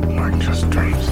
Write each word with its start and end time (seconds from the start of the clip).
that 0.00 0.08
weren't 0.14 0.42
just 0.42 0.68
dreams. 0.70 1.08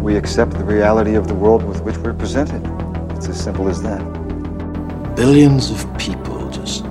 We 0.00 0.16
accept 0.16 0.52
the 0.52 0.64
reality 0.64 1.14
of 1.14 1.28
the 1.28 1.34
world 1.34 1.62
with 1.62 1.82
which 1.82 1.96
we're 1.98 2.14
presented. 2.14 2.62
It's 3.16 3.28
as 3.28 3.42
simple 3.42 3.68
as 3.68 3.82
that. 3.82 4.00
Billions 5.14 5.70
of 5.70 5.86
people 5.98 6.48
just 6.50 6.84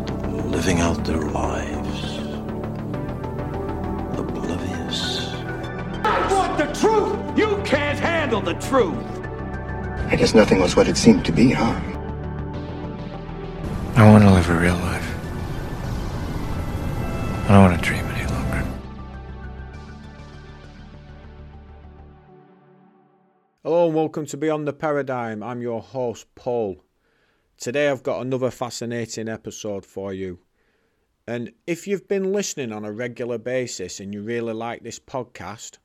living 0.45 0.79
out 0.79 1.03
their 1.05 1.21
lives. 1.21 2.17
Oblivious. 4.17 5.29
I 6.03 6.27
want 6.31 6.57
the 6.57 6.67
truth! 6.79 7.37
You 7.37 7.61
can't 7.65 7.99
handle 7.99 8.41
the 8.41 8.53
truth! 8.55 8.95
I 10.11 10.15
guess 10.15 10.33
nothing 10.33 10.59
was 10.59 10.75
what 10.75 10.87
it 10.87 10.97
seemed 10.97 11.25
to 11.25 11.31
be, 11.31 11.51
huh? 11.51 11.79
I 13.95 14.09
want 14.09 14.23
to 14.23 14.31
live 14.31 14.49
a 14.49 14.55
real 14.55 14.75
life. 14.75 14.98
Welcome 24.09 24.25
to 24.25 24.37
Beyond 24.37 24.67
the 24.67 24.73
Paradigm. 24.73 25.43
I'm 25.43 25.61
your 25.61 25.83
host, 25.83 26.33
Paul. 26.33 26.83
Today 27.59 27.89
I've 27.89 28.01
got 28.01 28.25
another 28.25 28.49
fascinating 28.49 29.29
episode 29.29 29.85
for 29.85 30.11
you. 30.11 30.39
And 31.27 31.51
if 31.67 31.85
you've 31.85 32.07
been 32.07 32.33
listening 32.33 32.71
on 32.71 32.85
a 32.85 32.91
regular 32.91 33.37
basis 33.37 33.99
and 33.99 34.11
you 34.11 34.23
really 34.23 34.53
like 34.53 34.81
this 34.81 34.97
podcast, 34.97 35.77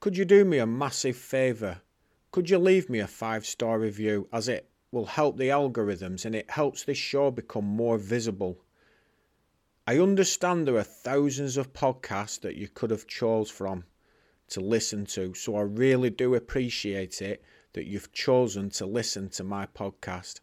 could 0.00 0.16
you 0.16 0.24
do 0.24 0.46
me 0.46 0.56
a 0.56 0.66
massive 0.66 1.14
favour? 1.14 1.82
Could 2.30 2.48
you 2.48 2.56
leave 2.56 2.88
me 2.88 3.00
a 3.00 3.06
five 3.06 3.44
star 3.44 3.78
review 3.78 4.28
as 4.32 4.48
it 4.48 4.70
will 4.90 5.04
help 5.04 5.36
the 5.36 5.48
algorithms 5.48 6.24
and 6.24 6.34
it 6.34 6.50
helps 6.50 6.84
this 6.84 6.96
show 6.96 7.30
become 7.30 7.66
more 7.66 7.98
visible? 7.98 8.64
I 9.86 9.98
understand 9.98 10.66
there 10.66 10.76
are 10.76 10.82
thousands 10.82 11.58
of 11.58 11.74
podcasts 11.74 12.40
that 12.40 12.56
you 12.56 12.68
could 12.68 12.88
have 12.88 13.06
chose 13.06 13.50
from 13.50 13.84
to 14.52 14.60
listen 14.60 15.04
to, 15.06 15.34
so 15.34 15.56
I 15.56 15.62
really 15.62 16.10
do 16.10 16.34
appreciate 16.34 17.20
it 17.20 17.42
that 17.74 17.86
you've 17.86 18.12
chosen 18.12 18.70
to 18.70 18.86
listen 18.86 19.28
to 19.30 19.44
my 19.44 19.66
podcast. 19.66 20.40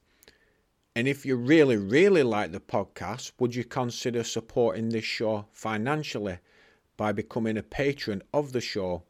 And 0.95 1.07
if 1.07 1.25
you 1.25 1.35
really, 1.35 1.77
really 1.77 2.23
like 2.23 2.51
the 2.51 2.59
podcast, 2.59 3.31
would 3.39 3.55
you 3.55 3.63
consider 3.63 4.23
supporting 4.23 4.89
this 4.89 5.05
show 5.05 5.45
financially 5.53 6.39
by 6.97 7.11
becoming 7.11 7.57
a 7.57 7.63
patron 7.63 8.21
of 8.33 8.51
the 8.51 8.61
show? 8.61 9.03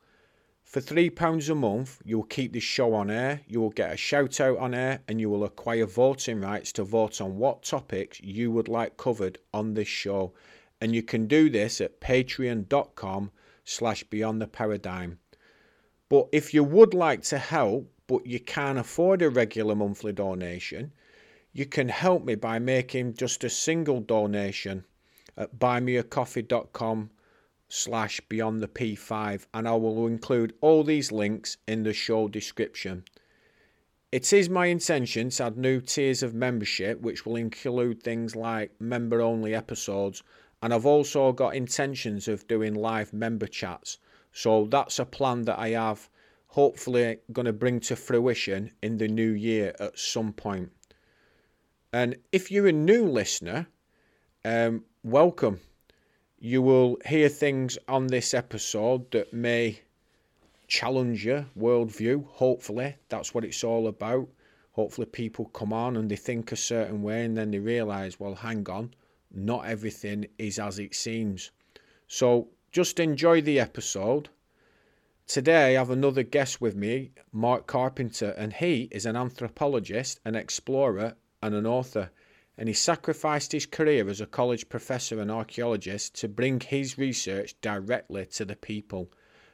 For 0.64 0.82
£3 0.82 1.50
a 1.50 1.56
month, 1.56 2.00
you 2.06 2.18
will 2.18 2.26
keep 2.26 2.54
this 2.54 2.64
show 2.64 2.94
on 2.94 3.10
air, 3.10 3.42
you 3.48 3.60
will 3.60 3.72
get 3.72 3.92
a 3.92 3.98
shout 3.98 4.40
out 4.40 4.60
on 4.60 4.76
air, 4.76 5.02
and 5.08 5.20
you 5.20 5.28
will 5.30 5.44
acquire 5.44 5.88
voting 5.88 6.42
rights 6.42 6.72
to 6.74 6.84
vote 6.84 7.20
on 7.22 7.38
what 7.38 7.64
topics 7.64 8.22
you 8.22 8.52
would 8.52 8.68
like 8.68 8.96
covered 8.96 9.40
on 9.52 9.74
this 9.74 9.88
show. 9.88 10.34
And 10.80 10.94
you 10.94 11.02
can 11.02 11.26
do 11.26 11.50
this 11.50 11.82
at 11.82 12.00
patreon.com 12.00 13.32
slash 13.70 14.04
beyond 14.06 14.42
the 14.42 14.48
paradigm. 14.48 15.20
But 16.10 16.28
if 16.32 16.54
you 16.54 16.64
would 16.64 16.96
like 16.96 17.22
to 17.24 17.38
help, 17.38 17.92
but 18.08 18.26
you 18.26 18.40
can't 18.40 18.80
afford 18.80 19.22
a 19.22 19.30
regular 19.30 19.76
monthly 19.76 20.12
donation, 20.12 20.92
you 21.54 21.68
can 21.68 21.90
help 21.90 22.26
me 22.26 22.34
by 22.34 22.58
making 22.58 23.14
just 23.14 23.44
a 23.44 23.50
single 23.50 24.02
donation 24.02 24.86
at 25.38 25.60
buymeacoffee.com 25.60 27.12
slash 27.68 28.20
beyond 28.22 28.62
the 28.62 28.68
P5 28.68 29.46
and 29.54 29.68
I 29.68 29.76
will 29.76 30.08
include 30.08 30.56
all 30.62 30.84
these 30.84 31.12
links 31.12 31.58
in 31.68 31.84
the 31.84 31.94
show 31.94 32.28
description. 32.28 33.04
It 34.12 34.34
is 34.34 34.50
my 34.50 34.66
intention 34.66 35.30
to 35.30 35.44
add 35.44 35.58
new 35.58 35.80
tiers 35.80 36.24
of 36.24 36.34
membership 36.34 37.02
which 37.02 37.24
will 37.24 37.36
include 37.36 38.02
things 38.02 38.36
like 38.36 38.72
member 38.82 39.22
only 39.22 39.54
episodes 39.54 40.24
and 40.62 40.74
I've 40.74 40.86
also 40.86 41.32
got 41.32 41.56
intentions 41.56 42.28
of 42.28 42.48
doing 42.48 42.74
live 42.74 43.14
member 43.14 43.48
chats. 43.48 43.98
So 44.32 44.66
that's 44.66 45.00
a 45.00 45.06
plan 45.06 45.44
that 45.44 45.60
I 45.60 45.70
have 45.70 46.10
hopefully 46.48 47.18
going 47.32 47.46
to 47.46 47.54
bring 47.54 47.80
to 47.80 47.96
fruition 47.96 48.72
in 48.82 48.98
the 48.98 49.08
new 49.08 49.32
year 49.32 49.76
at 49.80 49.98
some 49.98 50.34
point. 50.34 50.72
And 51.94 52.16
if 52.32 52.52
you're 52.52 52.68
a 52.68 52.72
new 52.72 53.06
listener, 53.06 53.68
um, 54.46 54.84
welcome 55.04 55.60
you 56.40 56.62
will 56.62 56.98
hear 57.06 57.28
things 57.28 57.78
on 57.88 58.08
this 58.08 58.34
episode 58.34 59.12
that 59.12 59.34
may 59.34 59.82
challenge 60.68 61.26
your 61.26 61.46
worldview. 61.58 62.26
Hopefully, 62.26 62.96
that's 63.10 63.34
what 63.34 63.44
it's 63.44 63.64
all 63.64 63.88
about. 63.88 64.28
Hopefully, 64.72 65.08
people 65.08 65.46
come 65.46 65.74
on 65.74 65.98
and 65.98 66.10
they 66.10 66.16
think 66.16 66.52
a 66.52 66.56
certain 66.56 67.04
way 67.04 67.26
and 67.26 67.36
then 67.36 67.52
they 67.52 67.60
realize, 67.60 68.20
well, 68.20 68.36
hang 68.36 68.70
on, 68.70 68.94
not 69.32 69.66
everything 69.66 70.28
is 70.38 70.60
as 70.60 70.80
it 70.80 70.96
seems. 70.96 71.52
So, 72.08 72.50
just 72.72 73.00
enjoy 73.00 73.42
the 73.42 73.60
episode. 73.60 74.30
Today, 75.28 75.76
I 75.76 75.80
have 75.80 75.90
another 75.90 76.24
guest 76.24 76.60
with 76.62 76.76
me, 76.76 77.12
Mark 77.32 77.68
Carpenter, 77.68 78.32
and 78.38 78.54
he 78.54 78.88
is 78.92 79.06
an 79.06 79.16
anthropologist, 79.16 80.20
an 80.26 80.36
explorer, 80.36 81.16
and 81.42 81.54
an 81.54 81.66
author 81.66 82.12
and 82.60 82.68
he 82.68 82.74
sacrificed 82.74 83.54
his 83.54 83.66
career 83.66 84.10
as 84.10 84.20
a 84.20 84.26
college 84.26 84.68
professor 84.68 85.22
and 85.22 85.32
archaeologist 85.32 86.14
to 86.14 86.28
bring 86.28 86.60
his 86.60 86.98
research 86.98 87.56
directly 87.62 88.26
to 88.26 88.44
the 88.44 88.56
people. 88.58 89.10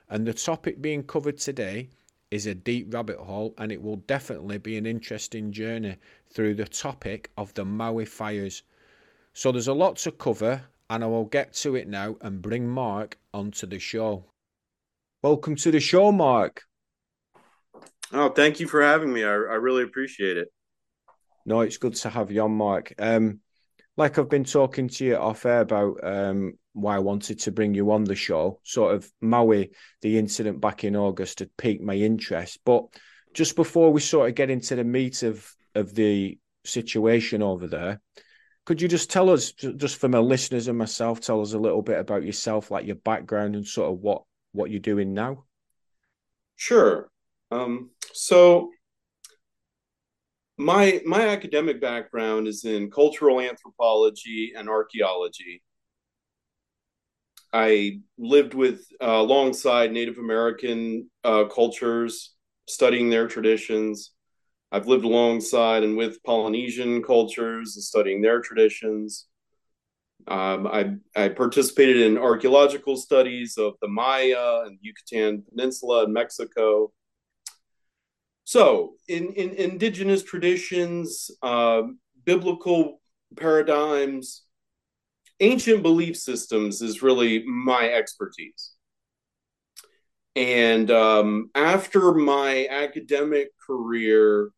And 0.10 0.26
the 0.26 0.34
topic 0.34 0.82
being 0.82 1.04
covered 1.04 1.38
today 1.38 1.90
is 2.32 2.48
a 2.48 2.56
deep 2.56 2.92
rabbit 2.92 3.20
hole, 3.20 3.54
and 3.60 3.72
it 3.72 3.84
will 3.84 3.98
definitely 3.98 4.58
be 4.58 4.76
an 4.76 4.88
interesting 4.88 5.52
journey 5.52 5.98
through 6.32 6.56
the 6.56 6.66
topic 6.66 7.30
of 7.38 7.54
the 7.54 7.64
Maui 7.64 8.06
fires. 8.06 8.64
So 9.38 9.52
there's 9.52 9.68
a 9.68 9.74
lot 9.74 9.98
to 9.98 10.12
cover, 10.12 10.62
and 10.90 11.04
I 11.04 11.08
will 11.08 11.26
get 11.26 11.52
to 11.56 11.76
it 11.76 11.90
now 11.90 12.16
and 12.22 12.42
bring 12.42 12.70
Mark 12.70 13.20
onto 13.34 13.68
the 13.68 13.80
show. 13.80 14.24
Welcome 15.22 15.58
to 15.58 15.72
the 15.72 15.82
show, 15.82 16.14
Mark. 16.14 16.64
Oh, 18.14 18.30
thank 18.30 18.62
you 18.62 18.68
for 18.70 18.82
having 18.82 19.12
me. 19.12 19.26
I, 19.26 19.34
I 19.34 19.56
really 19.56 19.84
appreciate 19.84 20.38
it. 20.38 20.54
No, 21.46 21.60
it's 21.60 21.76
good 21.76 21.96
to 21.96 22.10
have 22.10 22.32
you 22.32 22.44
on, 22.44 22.54
Mark. 22.54 22.94
Um, 22.98 23.42
like 23.98 24.18
I've 24.18 24.30
been 24.30 24.46
talking 24.46 24.88
to 24.88 25.04
you 25.04 25.18
off 25.18 25.46
air 25.46 25.60
about 25.60 26.00
um, 26.02 26.54
why 26.72 26.96
I 26.96 27.00
wanted 27.00 27.40
to 27.40 27.52
bring 27.52 27.74
you 27.74 27.92
on 27.92 28.06
the 28.06 28.16
show. 28.16 28.62
Sort 28.64 28.96
of 28.96 29.12
Maui, 29.20 29.72
the 30.02 30.18
incident 30.18 30.62
back 30.62 30.86
in 30.86 30.96
August 30.96 31.40
had 31.40 31.58
piqued 31.58 31.84
my 31.84 31.96
interest. 31.96 32.62
But 32.66 32.86
just 33.34 33.58
before 33.58 33.92
we 33.92 34.00
sort 34.00 34.30
of 34.30 34.36
get 34.36 34.50
into 34.50 34.78
the 34.78 34.86
meat 34.86 35.24
of 35.24 35.46
of 35.76 35.94
the 35.94 36.40
situation 36.64 37.44
over 37.44 37.68
there, 37.68 38.00
could 38.66 38.82
you 38.82 38.88
just 38.88 39.12
tell 39.12 39.30
us, 39.30 39.52
just 39.52 39.98
for 39.98 40.10
my 40.10 40.18
listeners 40.18 40.68
and 40.68 40.78
myself, 40.78 41.22
tell 41.22 41.42
us 41.42 41.54
a 41.54 41.60
little 41.60 41.84
bit 41.84 42.00
about 42.00 42.24
yourself, 42.24 42.72
like 42.72 42.86
your 42.86 42.96
background 42.96 43.56
and 43.56 43.66
sort 43.66 43.92
of 43.92 44.00
what 44.00 44.24
what 44.54 44.72
you're 44.72 44.80
doing 44.80 45.14
now? 45.14 45.44
Sure. 46.56 47.10
Um, 47.52 47.92
so 48.14 48.72
my 50.58 51.02
my 51.06 51.28
academic 51.28 51.80
background 51.80 52.48
is 52.48 52.66
in 52.66 52.90
cultural 52.90 53.40
anthropology 53.40 54.54
and 54.58 54.68
archaeology. 54.68 55.62
I 57.54 58.00
lived 58.18 58.54
with 58.54 58.86
uh, 59.00 59.06
alongside 59.06 59.92
Native 59.92 60.18
American 60.18 61.10
uh, 61.24 61.46
cultures, 61.46 62.34
studying 62.68 63.10
their 63.10 63.28
traditions. 63.28 64.12
I've 64.76 64.88
lived 64.88 65.06
alongside 65.06 65.84
and 65.84 65.96
with 65.96 66.22
Polynesian 66.24 67.02
cultures, 67.02 67.78
and 67.78 67.84
studying 67.84 68.22
their 68.22 68.42
traditions. 68.42 69.26
Um, 70.28 70.68
I, 70.68 70.96
I 71.16 71.30
participated 71.30 71.96
in 71.96 72.18
archaeological 72.18 72.98
studies 72.98 73.58
of 73.58 73.76
the 73.82 73.88
Maya 73.88 74.64
and 74.66 74.78
Yucatan 74.82 75.44
Peninsula 75.48 76.04
in 76.04 76.12
Mexico. 76.12 76.92
So, 78.44 78.96
in, 79.08 79.32
in 79.32 79.52
indigenous 79.52 80.24
traditions, 80.24 81.32
uh, 81.42 81.84
biblical 82.26 83.00
paradigms, 83.38 84.44
ancient 85.40 85.84
belief 85.84 86.18
systems 86.18 86.82
is 86.82 87.02
really 87.02 87.46
my 87.46 87.88
expertise. 87.88 88.74
And 90.36 90.92
um, 90.92 91.50
after 91.56 92.14
my 92.14 92.68
academic 92.70 93.52
career 93.66 94.52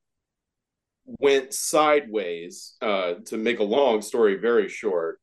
went 1.08 1.54
sideways, 1.54 2.76
uh, 2.82 3.16
to 3.26 3.38
make 3.38 3.60
a 3.60 3.64
long 3.64 4.02
story 4.02 4.36
very 4.36 4.70
short, 4.70 5.20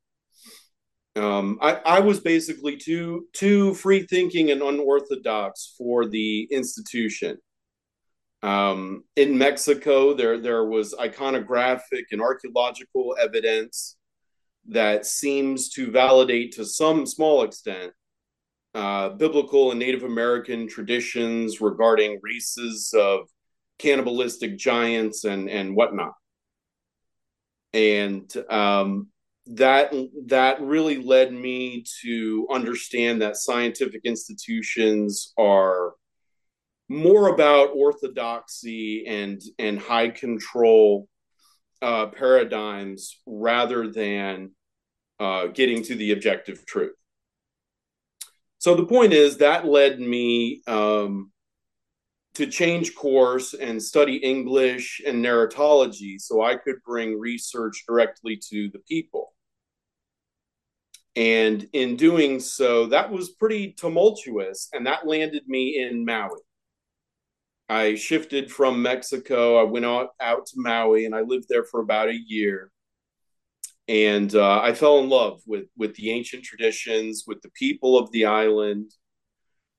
um, 1.15 1.59
I, 1.61 1.75
I 1.85 1.99
was 2.01 2.19
basically 2.19 2.75
too 2.75 3.27
too 3.31 3.73
free 3.75 4.05
thinking 4.05 4.51
and 4.51 4.61
unorthodox 4.61 5.73
for 5.77 6.05
the 6.05 6.47
institution. 6.51 7.37
Um, 8.43 9.05
in 9.15 9.37
Mexico, 9.37 10.13
there 10.13 10.39
there 10.39 10.65
was 10.65 10.93
iconographic 10.93 12.05
and 12.11 12.21
archaeological 12.21 13.15
evidence 13.21 13.95
that 14.67 15.05
seems 15.05 15.69
to 15.69 15.91
validate 15.91 16.51
to 16.53 16.65
some 16.65 17.05
small 17.05 17.43
extent 17.43 17.93
uh, 18.73 19.09
biblical 19.09 19.71
and 19.71 19.79
Native 19.79 20.03
American 20.03 20.67
traditions 20.67 21.61
regarding 21.61 22.19
races 22.21 22.93
of 22.93 23.29
cannibalistic 23.79 24.57
giants 24.57 25.23
and 25.23 25.49
and 25.49 25.75
whatnot. 25.75 26.13
And 27.73 28.31
um, 28.49 29.07
that 29.47 29.93
that 30.27 30.61
really 30.61 31.01
led 31.01 31.31
me 31.33 31.83
to 32.01 32.47
understand 32.49 33.21
that 33.21 33.35
scientific 33.35 34.01
institutions 34.03 35.33
are 35.37 35.93
more 36.87 37.29
about 37.29 37.71
orthodoxy 37.75 39.05
and 39.07 39.41
and 39.59 39.79
high 39.79 40.09
control 40.09 41.07
uh, 41.81 42.07
paradigms 42.07 43.19
rather 43.25 43.91
than 43.91 44.51
uh, 45.19 45.47
getting 45.47 45.83
to 45.83 45.95
the 45.95 46.11
objective 46.11 46.65
truth. 46.65 46.95
So 48.57 48.73
the 48.73 48.85
point 48.85 49.13
is 49.13 49.37
that 49.37 49.65
led 49.65 49.99
me 49.99 50.61
um, 50.65 51.31
to 52.35 52.47
change 52.47 52.95
course 52.95 53.53
and 53.53 53.81
study 53.81 54.17
English 54.17 55.01
and 55.05 55.23
narratology 55.23 56.19
so 56.19 56.43
I 56.43 56.55
could 56.55 56.83
bring 56.85 57.19
research 57.19 57.83
directly 57.87 58.39
to 58.49 58.69
the 58.69 58.79
people. 58.79 59.33
And 61.15 61.67
in 61.71 61.95
doing 61.95 62.41
so, 62.41 62.87
that 62.87 63.09
was 63.09 63.29
pretty 63.29 63.71
tumultuous, 63.71 64.67
and 64.73 64.85
that 64.85 65.07
landed 65.07 65.47
me 65.47 65.81
in 65.81 66.03
Maui. 66.03 66.41
I 67.67 67.95
shifted 67.95 68.51
from 68.51 68.81
Mexico. 68.81 69.59
I 69.59 69.63
went 69.63 69.85
out, 69.85 70.09
out 70.19 70.45
to 70.47 70.53
Maui 70.57 71.05
and 71.05 71.15
I 71.15 71.21
lived 71.21 71.45
there 71.49 71.63
for 71.63 71.79
about 71.79 72.09
a 72.09 72.19
year. 72.27 72.71
And 73.87 74.33
uh, 74.35 74.61
I 74.61 74.73
fell 74.73 74.99
in 74.99 75.09
love 75.09 75.41
with, 75.45 75.65
with 75.77 75.95
the 75.95 76.11
ancient 76.11 76.43
traditions, 76.43 77.23
with 77.25 77.41
the 77.41 77.49
people 77.49 77.97
of 77.97 78.11
the 78.11 78.25
island, 78.25 78.91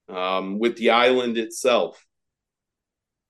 um, 0.08 0.58
with 0.58 0.76
the 0.76 0.90
island 0.90 1.38
itself. 1.38 2.04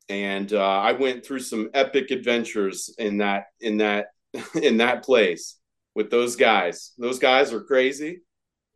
And 0.09 0.53
uh, 0.53 0.63
I 0.63 0.93
went 0.93 1.25
through 1.25 1.41
some 1.41 1.71
epic 1.75 2.11
adventures 2.11 2.95
in 2.99 3.19
that 3.19 3.47
in 3.61 3.79
that 3.79 4.07
in 4.63 4.79
that 4.79 5.05
place 5.05 5.59
with 5.95 6.11
those 6.11 6.37
guys. 6.37 6.93
Those 6.99 7.19
guys 7.19 7.53
are 7.53 7.63
crazy. 7.63 8.21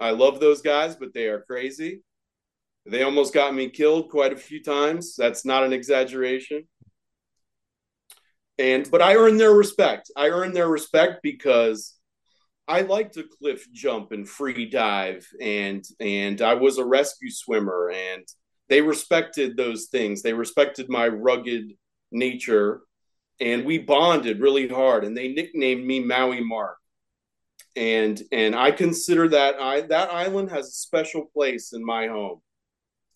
I 0.00 0.10
love 0.10 0.40
those 0.40 0.62
guys, 0.62 0.96
but 0.96 1.12
they 1.12 1.26
are 1.26 1.42
crazy. 1.42 2.02
They 2.86 3.02
almost 3.02 3.34
got 3.34 3.54
me 3.54 3.68
killed 3.68 4.08
quite 4.10 4.32
a 4.32 4.36
few 4.36 4.62
times. 4.62 5.14
That's 5.16 5.44
not 5.44 5.62
an 5.62 5.72
exaggeration. 5.72 6.66
And 8.58 8.90
but 8.90 9.02
I 9.02 9.16
earned 9.16 9.38
their 9.38 9.52
respect. 9.52 10.10
I 10.16 10.28
earned 10.28 10.56
their 10.56 10.68
respect 10.68 11.22
because 11.22 11.94
I 12.66 12.82
like 12.82 13.12
to 13.12 13.24
cliff 13.24 13.66
jump 13.72 14.12
and 14.12 14.28
free 14.28 14.66
dive 14.66 15.26
and 15.40 15.84
and 15.98 16.40
I 16.40 16.54
was 16.54 16.78
a 16.78 16.84
rescue 16.84 17.30
swimmer 17.30 17.90
and 17.90 18.24
they 18.70 18.80
respected 18.80 19.56
those 19.56 19.86
things. 19.86 20.22
They 20.22 20.32
respected 20.32 20.88
my 20.88 21.08
rugged 21.08 21.72
nature 22.10 22.80
and 23.40 23.64
we 23.64 23.78
bonded 23.78 24.40
really 24.40 24.68
hard 24.68 25.04
and 25.04 25.16
they 25.16 25.28
nicknamed 25.28 25.84
me 25.84 26.00
Maui 26.00 26.40
Mark. 26.40 26.78
And 27.76 28.20
and 28.32 28.54
I 28.54 28.70
consider 28.70 29.28
that 29.28 29.60
I 29.60 29.82
that 29.82 30.10
island 30.10 30.50
has 30.50 30.68
a 30.68 30.72
special 30.72 31.26
place 31.34 31.72
in 31.72 31.84
my 31.84 32.06
home 32.06 32.40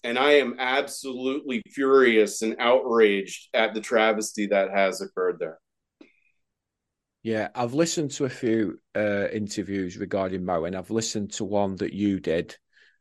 and 0.03 0.19
I 0.19 0.33
am 0.33 0.57
absolutely 0.59 1.63
furious 1.69 2.43
and 2.43 2.57
outraged 2.59 3.49
at 3.55 3.75
the 3.75 3.81
travesty 3.81 4.47
that 4.49 4.71
has 4.71 5.01
occurred 5.01 5.39
there. 5.39 5.59
Yeah, 7.23 7.49
I've 7.55 7.73
listened 7.73 8.11
to 8.13 8.27
a 8.27 8.29
few 8.29 8.81
uh, 8.95 9.29
interviews 9.33 9.97
regarding 9.97 10.45
Maui, 10.45 10.67
and 10.67 10.77
I've 10.77 10.91
listened 10.91 11.33
to 11.33 11.45
one 11.47 11.77
that 11.77 11.95
you 11.95 12.21
did, 12.21 12.55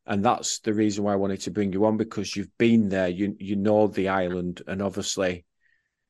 and 0.05 0.23
that's 0.23 0.59
the 0.59 0.73
reason 0.73 1.03
why 1.03 1.13
I 1.13 1.17
wanted 1.17 1.41
to 1.41 1.51
bring 1.51 1.71
you 1.71 1.85
on 1.85 1.97
because 1.97 2.35
you've 2.35 2.55
been 2.57 2.89
there, 2.89 3.07
you 3.07 3.35
you 3.39 3.55
know 3.55 3.87
the 3.87 4.09
island, 4.09 4.61
and 4.67 4.81
obviously 4.81 5.45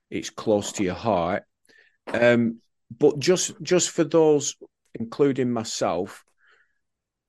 it's 0.09 0.29
close 0.29 0.71
to 0.73 0.83
your 0.83 0.95
heart. 0.95 1.43
Um, 2.07 2.59
but 2.97 3.19
just 3.19 3.53
just 3.61 3.91
for 3.91 4.03
those, 4.03 4.55
including 4.95 5.51
myself, 5.51 6.23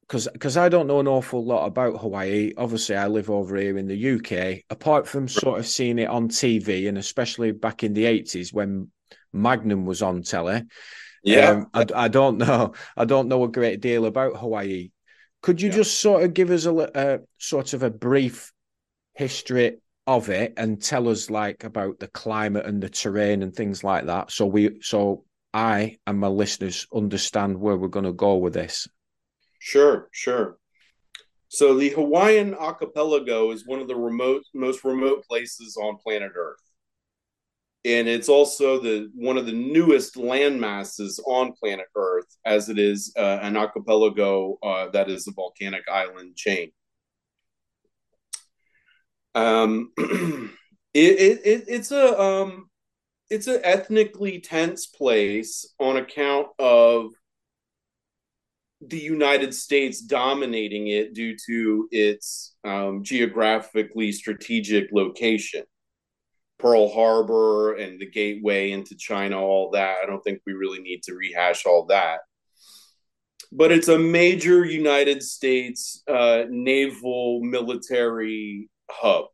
because 0.03 0.29
because 0.33 0.57
I 0.57 0.69
don't 0.69 0.87
know 0.87 1.01
an 1.01 1.09
awful 1.09 1.45
lot 1.45 1.67
about 1.67 2.01
Hawaii. 2.01 2.53
Obviously, 2.57 2.97
I 2.97 3.09
live 3.09 3.31
over 3.31 3.57
here 3.57 3.77
in 3.79 3.87
the 3.87 4.15
UK. 4.15 4.65
Apart 4.71 5.07
from 5.07 5.29
sort 5.29 5.59
of 5.59 5.67
seeing 5.67 5.99
it 5.99 6.09
on 6.09 6.29
TV, 6.29 6.89
and 6.89 6.99
especially 6.99 7.53
back 7.53 7.85
in 7.85 7.93
the 7.93 8.07
eighties 8.07 8.53
when 8.53 8.91
Magnum 9.33 9.85
was 9.85 10.03
on 10.03 10.23
telly, 10.23 10.63
yeah, 11.23 11.51
um, 11.51 11.67
I, 11.73 11.87
I 11.95 12.09
don't 12.09 12.39
know. 12.39 12.75
I 12.97 13.05
don't 13.05 13.29
know 13.29 13.45
a 13.45 13.49
great 13.49 13.81
deal 13.81 14.07
about 14.07 14.37
Hawaii. 14.37 14.91
Could 15.45 15.61
you 15.61 15.69
yeah. 15.69 15.77
just 15.77 16.01
sort 16.01 16.23
of 16.23 16.33
give 16.33 16.51
us 16.51 16.65
a, 16.65 16.73
a 16.73 16.85
uh, 16.85 17.19
sort 17.37 17.75
of 17.75 17.83
a 17.83 17.91
brief 17.91 18.51
history 19.13 19.77
of 20.07 20.31
it 20.31 20.55
and 20.57 20.83
tell 20.83 21.07
us 21.07 21.29
like 21.29 21.65
about 21.65 21.99
the 21.99 22.09
climate 22.09 22.65
and 22.65 22.83
the 22.83 22.89
terrain 22.89 23.43
and 23.43 23.55
things 23.55 23.85
like 23.85 24.07
that, 24.07 24.33
so 24.33 24.47
we 24.47 24.81
so 24.81 25.27
I 25.53 25.99
and 26.07 26.19
my 26.19 26.29
listeners 26.29 26.87
understand 26.95 27.61
where 27.61 27.77
we're 27.77 27.89
going 27.89 28.07
to 28.07 28.13
go 28.15 28.37
with 28.37 28.55
this. 28.55 28.89
Sure, 29.59 30.09
sure. 30.13 30.57
So 31.49 31.77
the 31.77 31.91
Hawaiian 31.91 32.55
archipelago 32.55 33.51
is 33.51 33.67
one 33.67 33.81
of 33.81 33.87
the 33.87 33.97
remote, 33.97 34.45
most 34.55 34.83
remote 34.83 35.27
places 35.29 35.77
on 35.77 35.99
planet 35.99 36.33
Earth, 36.35 36.63
and 37.85 38.09
it's 38.09 38.29
also 38.29 38.81
the 38.81 39.11
one 39.15 39.37
of 39.37 39.47
the 39.47 39.53
newest 39.53 40.17
land 40.17 40.61
masses 40.61 41.21
on 41.27 41.53
planet 41.53 41.87
Earth, 41.95 42.37
as 42.45 42.69
it 42.69 42.79
is 42.79 43.13
uh, 43.17 43.39
an 43.43 43.57
archipelago 43.57 44.59
uh, 44.63 44.89
that 44.91 45.11
is 45.11 45.29
a 45.29 45.33
volcanic 45.33 45.83
island 45.91 46.35
chain. 46.35 46.73
Um, 49.35 49.93
it, 49.99 50.51
it, 50.95 51.41
it, 51.45 51.65
it's 51.69 51.91
a 51.91 52.21
um, 52.21 52.71
it's 53.29 53.49
an 53.49 53.61
ethnically 53.65 54.41
tense 54.41 54.87
place 54.87 55.67
on 55.79 55.97
account 55.97 56.49
of 56.59 57.11
the 58.81 58.99
United 58.99 59.55
States 59.55 60.01
dominating 60.01 60.89
it 60.89 61.15
due 61.15 61.37
to 61.47 61.89
its 61.91 62.55
um, 62.65 63.03
geographically 63.03 64.13
strategic 64.13 64.91
location. 64.93 65.65
Pearl 66.65 66.91
Harbor 66.91 67.75
and 67.75 68.01
the 68.01 68.11
gateway 68.11 68.71
into 68.71 68.97
China, 68.97 69.39
all 69.39 69.71
that. 69.73 69.99
I 70.03 70.07
don't 70.07 70.23
think 70.23 70.41
we 70.47 70.55
really 70.55 70.81
need 70.81 71.03
to 71.03 71.15
rehash 71.15 71.67
all 71.67 71.85
that. 71.91 72.21
But 73.53 73.71
it's 73.71 73.89
a 73.89 73.99
major 73.99 74.65
United 74.65 75.23
States 75.23 76.03
uh, 76.09 76.45
naval 76.49 77.43
military 77.43 78.71
hub. 78.91 79.27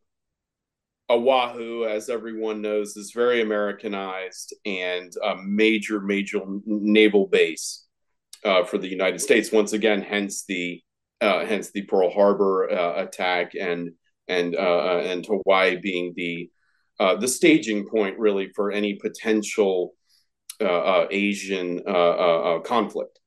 Oahu, 1.09 1.85
as 1.85 2.09
everyone 2.09 2.61
knows, 2.61 2.97
is 2.97 3.13
very 3.15 3.41
Americanized 3.41 4.53
and 4.65 5.13
a 5.23 5.37
major, 5.37 6.01
major 6.01 6.41
naval 6.65 7.27
base 7.27 7.85
uh, 8.43 8.65
for 8.65 8.77
the 8.77 8.89
United 8.89 9.19
States. 9.19 9.53
Once 9.53 9.71
again, 9.71 10.01
hence 10.01 10.43
the 10.49 10.81
uh, 11.21 11.45
hence 11.45 11.71
the 11.71 11.83
Pearl 11.83 12.09
Harbor 12.09 12.69
uh, 12.69 13.03
attack 13.03 13.53
and 13.57 13.91
and 14.27 14.53
uh, 14.53 14.59
uh, 14.59 15.03
and 15.05 15.25
Hawaii 15.25 15.77
being 15.77 16.11
the 16.17 16.49
uh, 16.99 17.15
the 17.15 17.27
staging 17.27 17.87
point 17.87 18.17
really 18.19 18.49
for 18.55 18.71
any 18.71 18.95
potential 18.95 19.93
uh, 20.59 20.65
uh, 20.65 21.07
Asian 21.09 21.81
uh, 21.87 22.59
conflict. 22.63 23.19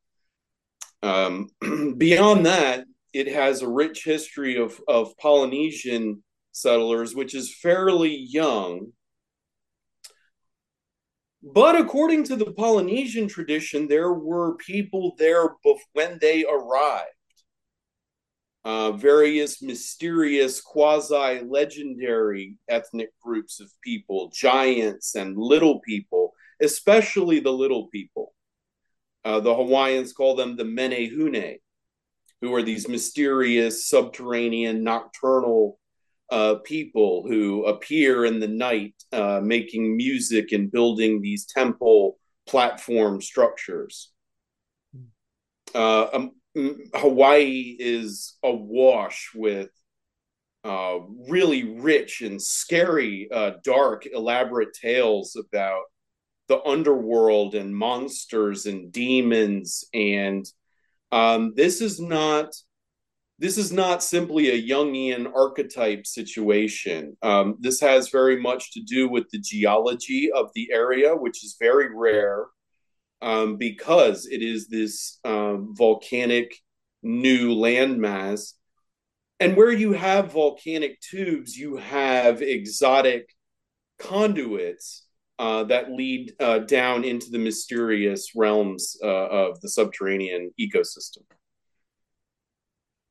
Um, 1.02 1.48
beyond 1.98 2.46
that, 2.46 2.84
it 3.12 3.28
has 3.28 3.62
a 3.62 3.68
rich 3.68 4.04
history 4.04 4.56
of 4.56 4.80
of 4.88 5.16
Polynesian 5.18 6.22
settlers, 6.52 7.14
which 7.14 7.34
is 7.34 7.54
fairly 7.54 8.16
young 8.16 8.92
but 11.44 11.78
according 11.78 12.24
to 12.24 12.36
the 12.36 12.52
Polynesian 12.52 13.28
tradition, 13.28 13.86
there 13.86 14.14
were 14.14 14.56
people 14.56 15.14
there 15.18 15.50
when 15.92 16.18
they 16.18 16.46
arrived. 16.46 17.10
Uh, 18.64 18.92
various 18.92 19.60
mysterious, 19.60 20.62
quasi 20.62 21.42
legendary 21.46 22.56
ethnic 22.68 23.10
groups 23.22 23.60
of 23.60 23.70
people, 23.82 24.30
giants 24.34 25.16
and 25.16 25.36
little 25.36 25.80
people, 25.80 26.32
especially 26.62 27.40
the 27.40 27.52
little 27.52 27.88
people. 27.88 28.32
Uh, 29.22 29.40
the 29.40 29.54
Hawaiians 29.54 30.14
call 30.14 30.34
them 30.34 30.56
the 30.56 30.64
Menehune, 30.64 31.58
who 32.40 32.54
are 32.54 32.62
these 32.62 32.88
mysterious, 32.88 33.86
subterranean, 33.86 34.82
nocturnal 34.82 35.78
uh, 36.30 36.56
people 36.64 37.24
who 37.28 37.66
appear 37.66 38.24
in 38.24 38.40
the 38.40 38.48
night 38.48 38.94
uh, 39.12 39.40
making 39.42 39.96
music 39.96 40.52
and 40.52 40.72
building 40.72 41.20
these 41.20 41.46
temple 41.46 42.18
platform 42.46 43.20
structures. 43.20 44.10
Uh, 45.74 46.06
um, 46.12 46.32
Hawaii 46.56 47.76
is 47.78 48.36
awash 48.42 49.30
with 49.34 49.70
uh, 50.64 50.98
really 51.28 51.64
rich 51.78 52.22
and 52.22 52.40
scary, 52.40 53.28
uh, 53.30 53.52
dark, 53.62 54.06
elaborate 54.06 54.72
tales 54.72 55.36
about 55.36 55.82
the 56.48 56.62
underworld 56.62 57.54
and 57.54 57.76
monsters 57.76 58.66
and 58.66 58.92
demons. 58.92 59.84
And 59.92 60.46
um, 61.12 61.52
this 61.56 61.80
is 61.80 62.00
not 62.00 62.54
this 63.38 63.58
is 63.58 63.72
not 63.72 64.02
simply 64.02 64.50
a 64.50 64.62
Jungian 64.62 65.30
archetype 65.34 66.06
situation. 66.06 67.16
Um, 67.20 67.56
this 67.58 67.80
has 67.80 68.08
very 68.08 68.40
much 68.40 68.72
to 68.72 68.80
do 68.80 69.08
with 69.08 69.28
the 69.30 69.40
geology 69.40 70.30
of 70.32 70.50
the 70.54 70.70
area, 70.72 71.14
which 71.16 71.44
is 71.44 71.56
very 71.60 71.94
rare. 71.94 72.46
Um, 73.24 73.56
because 73.56 74.26
it 74.26 74.42
is 74.42 74.68
this 74.68 75.18
um, 75.24 75.74
volcanic 75.74 76.54
new 77.02 77.54
landmass. 77.54 78.52
And 79.40 79.56
where 79.56 79.72
you 79.72 79.92
have 79.92 80.32
volcanic 80.32 81.00
tubes, 81.00 81.56
you 81.56 81.76
have 81.76 82.42
exotic 82.42 83.34
conduits 83.98 85.06
uh, 85.38 85.64
that 85.64 85.90
lead 85.90 86.34
uh, 86.38 86.58
down 86.58 87.02
into 87.02 87.30
the 87.30 87.38
mysterious 87.38 88.32
realms 88.36 88.96
uh, 89.02 89.06
of 89.06 89.60
the 89.62 89.70
subterranean 89.70 90.52
ecosystem. 90.60 91.24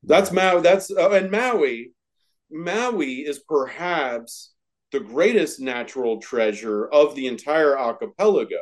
That's 0.04 0.30
Maui. 0.30 0.62
That's 0.62 0.90
uh, 0.90 1.10
and 1.10 1.30
Maui. 1.30 1.92
Maui 2.50 3.26
is 3.26 3.40
perhaps 3.40 4.54
the 4.92 5.00
greatest 5.00 5.58
natural 5.58 6.20
treasure 6.20 6.86
of 6.86 7.16
the 7.16 7.26
entire 7.26 7.76
archipelago, 7.76 8.60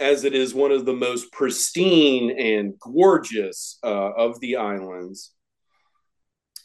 as 0.00 0.24
it 0.24 0.34
is 0.34 0.54
one 0.54 0.72
of 0.72 0.84
the 0.84 0.92
most 0.92 1.32
pristine 1.32 2.30
and 2.30 2.74
gorgeous 2.80 3.78
uh, 3.82 4.12
of 4.12 4.40
the 4.40 4.56
islands. 4.56 5.32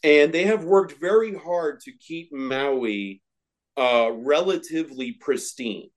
And 0.04 0.34
they 0.34 0.46
have 0.46 0.64
worked 0.64 1.00
very 1.00 1.36
hard 1.36 1.80
to 1.82 1.92
keep 1.92 2.34
Maui 2.34 3.22
uh, 3.78 4.12
relatively 4.14 5.14
pristine. 5.14 5.90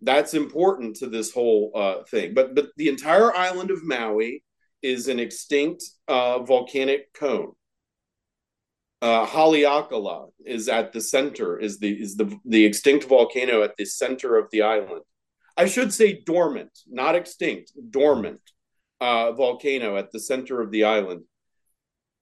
That's 0.00 0.34
important 0.34 0.96
to 0.96 1.08
this 1.08 1.32
whole 1.32 1.72
uh, 1.74 2.04
thing. 2.04 2.34
But 2.34 2.54
but 2.54 2.68
the 2.76 2.88
entire 2.88 3.34
island 3.34 3.70
of 3.70 3.84
Maui 3.84 4.44
is 4.82 5.08
an 5.08 5.18
extinct 5.18 5.82
uh, 6.08 6.40
volcanic 6.40 7.12
cone. 7.14 7.52
Uh, 9.00 9.26
Haleakala 9.26 10.28
is 10.44 10.68
at 10.68 10.92
the 10.92 11.00
center, 11.00 11.58
is 11.58 11.78
the 11.78 12.00
is 12.00 12.16
the 12.16 12.38
the 12.44 12.64
extinct 12.64 13.04
volcano 13.04 13.62
at 13.62 13.76
the 13.76 13.84
center 13.84 14.36
of 14.36 14.48
the 14.50 14.62
island. 14.62 15.02
I 15.56 15.66
should 15.66 15.92
say 15.92 16.22
dormant, 16.24 16.76
not 16.88 17.14
extinct, 17.14 17.72
dormant 17.90 18.40
uh, 19.00 19.32
volcano 19.32 19.96
at 19.96 20.10
the 20.10 20.20
center 20.20 20.60
of 20.60 20.70
the 20.70 20.84
island. 20.84 21.22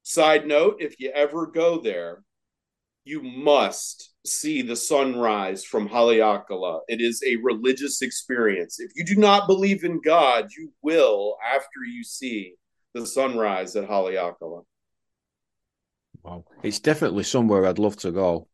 Side 0.02 0.46
note: 0.46 0.76
If 0.80 0.98
you 1.00 1.10
ever 1.14 1.46
go 1.46 1.80
there, 1.80 2.22
you 3.04 3.22
must 3.22 4.12
see 4.24 4.62
the 4.62 4.76
sunrise 4.76 5.64
from 5.64 5.88
Haleakala. 5.88 6.80
It 6.88 7.00
is 7.00 7.22
a 7.26 7.36
religious 7.36 8.02
experience. 8.02 8.78
If 8.78 8.92
you 8.94 9.04
do 9.04 9.16
not 9.16 9.46
believe 9.46 9.84
in 9.84 10.00
God, 10.00 10.50
you 10.56 10.72
will 10.82 11.36
after 11.44 11.80
you 11.88 12.04
see 12.04 12.54
the 12.94 13.06
sunrise 13.06 13.74
at 13.76 13.88
Haleakala. 13.88 14.62
Wow. 16.22 16.44
It's 16.62 16.78
definitely 16.78 17.24
somewhere 17.24 17.66
I'd 17.66 17.78
love 17.78 17.96
to 17.98 18.12
go, 18.12 18.48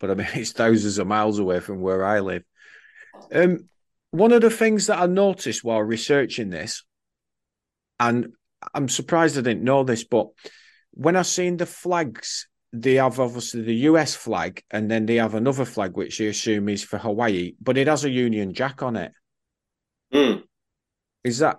but 0.00 0.10
I 0.10 0.14
mean, 0.14 0.26
it's 0.34 0.52
thousands 0.52 0.98
of 0.98 1.06
miles 1.06 1.38
away 1.38 1.60
from 1.60 1.80
where 1.80 2.04
I 2.04 2.20
live. 2.20 2.42
Um, 3.32 3.68
one 4.12 4.32
of 4.32 4.42
the 4.42 4.50
things 4.50 4.86
that 4.86 5.00
I 5.00 5.06
noticed 5.06 5.64
while 5.64 5.82
researching 5.82 6.50
this, 6.50 6.84
and 7.98 8.28
I'm 8.74 8.88
surprised 8.88 9.36
I 9.36 9.40
didn't 9.40 9.64
know 9.64 9.82
this, 9.82 10.04
but 10.04 10.28
when 10.92 11.16
I 11.16 11.22
seen 11.22 11.56
the 11.56 11.66
flags, 11.66 12.46
they 12.74 12.94
have 12.94 13.18
obviously 13.18 13.62
the 13.62 13.74
US 13.90 14.14
flag, 14.14 14.62
and 14.70 14.90
then 14.90 15.06
they 15.06 15.16
have 15.16 15.34
another 15.34 15.64
flag 15.64 15.96
which 15.96 16.20
I 16.20 16.24
assume 16.24 16.68
is 16.68 16.84
for 16.84 16.98
Hawaii, 16.98 17.54
but 17.60 17.78
it 17.78 17.86
has 17.86 18.04
a 18.04 18.10
Union 18.10 18.52
Jack 18.52 18.82
on 18.82 18.96
it. 18.96 19.12
Mm. 20.12 20.42
Is 21.24 21.38
that? 21.38 21.56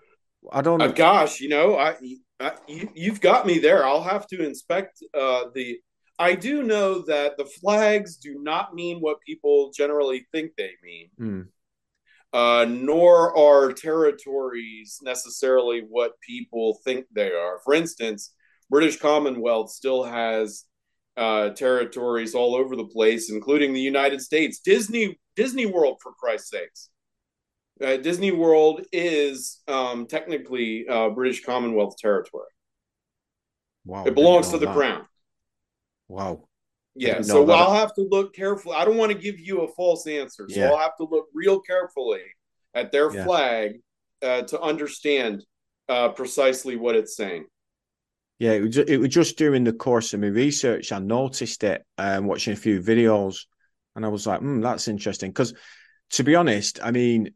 I 0.51 0.61
don't 0.61 0.77
know. 0.77 0.85
Uh, 0.85 0.91
gosh, 0.91 1.39
you 1.39 1.49
know, 1.49 1.75
I, 1.75 1.95
I 2.39 2.53
you, 2.67 2.89
you've 2.93 3.21
got 3.21 3.47
me 3.47 3.57
there. 3.57 3.83
I'll 3.83 4.03
have 4.03 4.27
to 4.27 4.45
inspect 4.45 5.03
uh, 5.13 5.45
the. 5.55 5.79
I 6.19 6.35
do 6.35 6.61
know 6.61 7.01
that 7.07 7.37
the 7.37 7.45
flags 7.45 8.17
do 8.17 8.39
not 8.39 8.75
mean 8.75 8.99
what 8.99 9.17
people 9.25 9.71
generally 9.75 10.27
think 10.31 10.51
they 10.55 10.71
mean. 10.83 11.09
Mm. 11.19 11.47
Uh, 12.33 12.65
nor 12.67 13.37
are 13.37 13.71
territories 13.71 14.97
necessarily 15.03 15.85
what 15.87 16.19
people 16.19 16.79
think 16.83 17.05
they 17.13 17.31
are. 17.31 17.59
For 17.63 17.75
instance, 17.75 18.33
British 18.71 18.97
Commonwealth 18.97 19.69
still 19.69 20.03
has 20.03 20.65
uh, 21.15 21.49
territories 21.49 22.33
all 22.33 22.55
over 22.55 22.75
the 22.75 22.87
place, 22.87 23.29
including 23.29 23.71
the 23.71 23.81
United 23.81 24.19
States. 24.19 24.59
Disney 24.59 25.19
Disney 25.35 25.67
World, 25.67 25.99
for 26.01 26.11
Christ's 26.13 26.49
sakes. 26.49 26.89
Uh, 27.83 27.97
Disney 27.97 28.31
World 28.31 28.85
is 28.91 29.61
um, 29.67 30.07
technically 30.07 30.87
uh, 30.87 31.09
British 31.09 31.43
Commonwealth 31.43 31.97
territory. 31.97 32.49
Wow, 33.85 34.05
It 34.05 34.15
belongs 34.15 34.49
to 34.49 34.57
the 34.57 34.67
that. 34.67 34.75
crown. 34.75 35.05
Wow. 36.07 36.47
Yeah, 36.95 37.21
so. 37.21 37.49
I'll 37.49 37.73
have 37.73 37.93
to 37.95 38.01
look 38.01 38.35
carefully. 38.35 38.75
I 38.75 38.85
don't 38.85 38.97
want 38.97 39.11
to 39.11 39.17
give 39.17 39.39
you 39.39 39.61
a 39.61 39.67
false 39.67 40.05
answer, 40.07 40.47
so 40.49 40.59
Yeah. 40.59 40.69
I'll 40.69 40.77
have 40.77 40.95
to 40.97 41.05
look 41.09 41.27
real 41.33 41.59
carefully 41.59 42.21
at 42.73 42.91
their 42.91 43.11
Yeah. 43.13 43.25
flag 43.25 43.81
uh, 44.21 44.43
to 44.43 44.61
understand 44.61 45.43
uh, 45.89 46.09
precisely 46.09 46.75
what 46.75 46.95
it's 46.95 47.15
saying. 47.15 47.45
Yeah, 48.39 48.51
it 48.53 48.61
was, 48.61 48.77
it 48.77 48.97
was 48.97 49.09
just 49.09 49.37
during 49.37 49.63
the 49.63 49.73
course 49.73 50.13
of 50.13 50.19
my 50.19 50.27
research, 50.27 50.91
I 50.91 50.99
noticed 50.99 51.63
it, 51.63 51.83
um, 51.97 52.25
watching 52.25 52.53
a 52.53 52.57
few 52.57 52.81
videos, 52.81 53.45
and 53.95 54.05
I 54.05 54.09
was 54.09 54.25
like, 54.25 54.39
hmm, 54.39 54.61
that's 54.61 54.87
interesting. 54.87 55.29
Because 55.31 55.53
to 56.11 56.23
be 56.23 56.35
honest, 56.35 56.79
I 56.83 56.91
mean, 56.91 57.31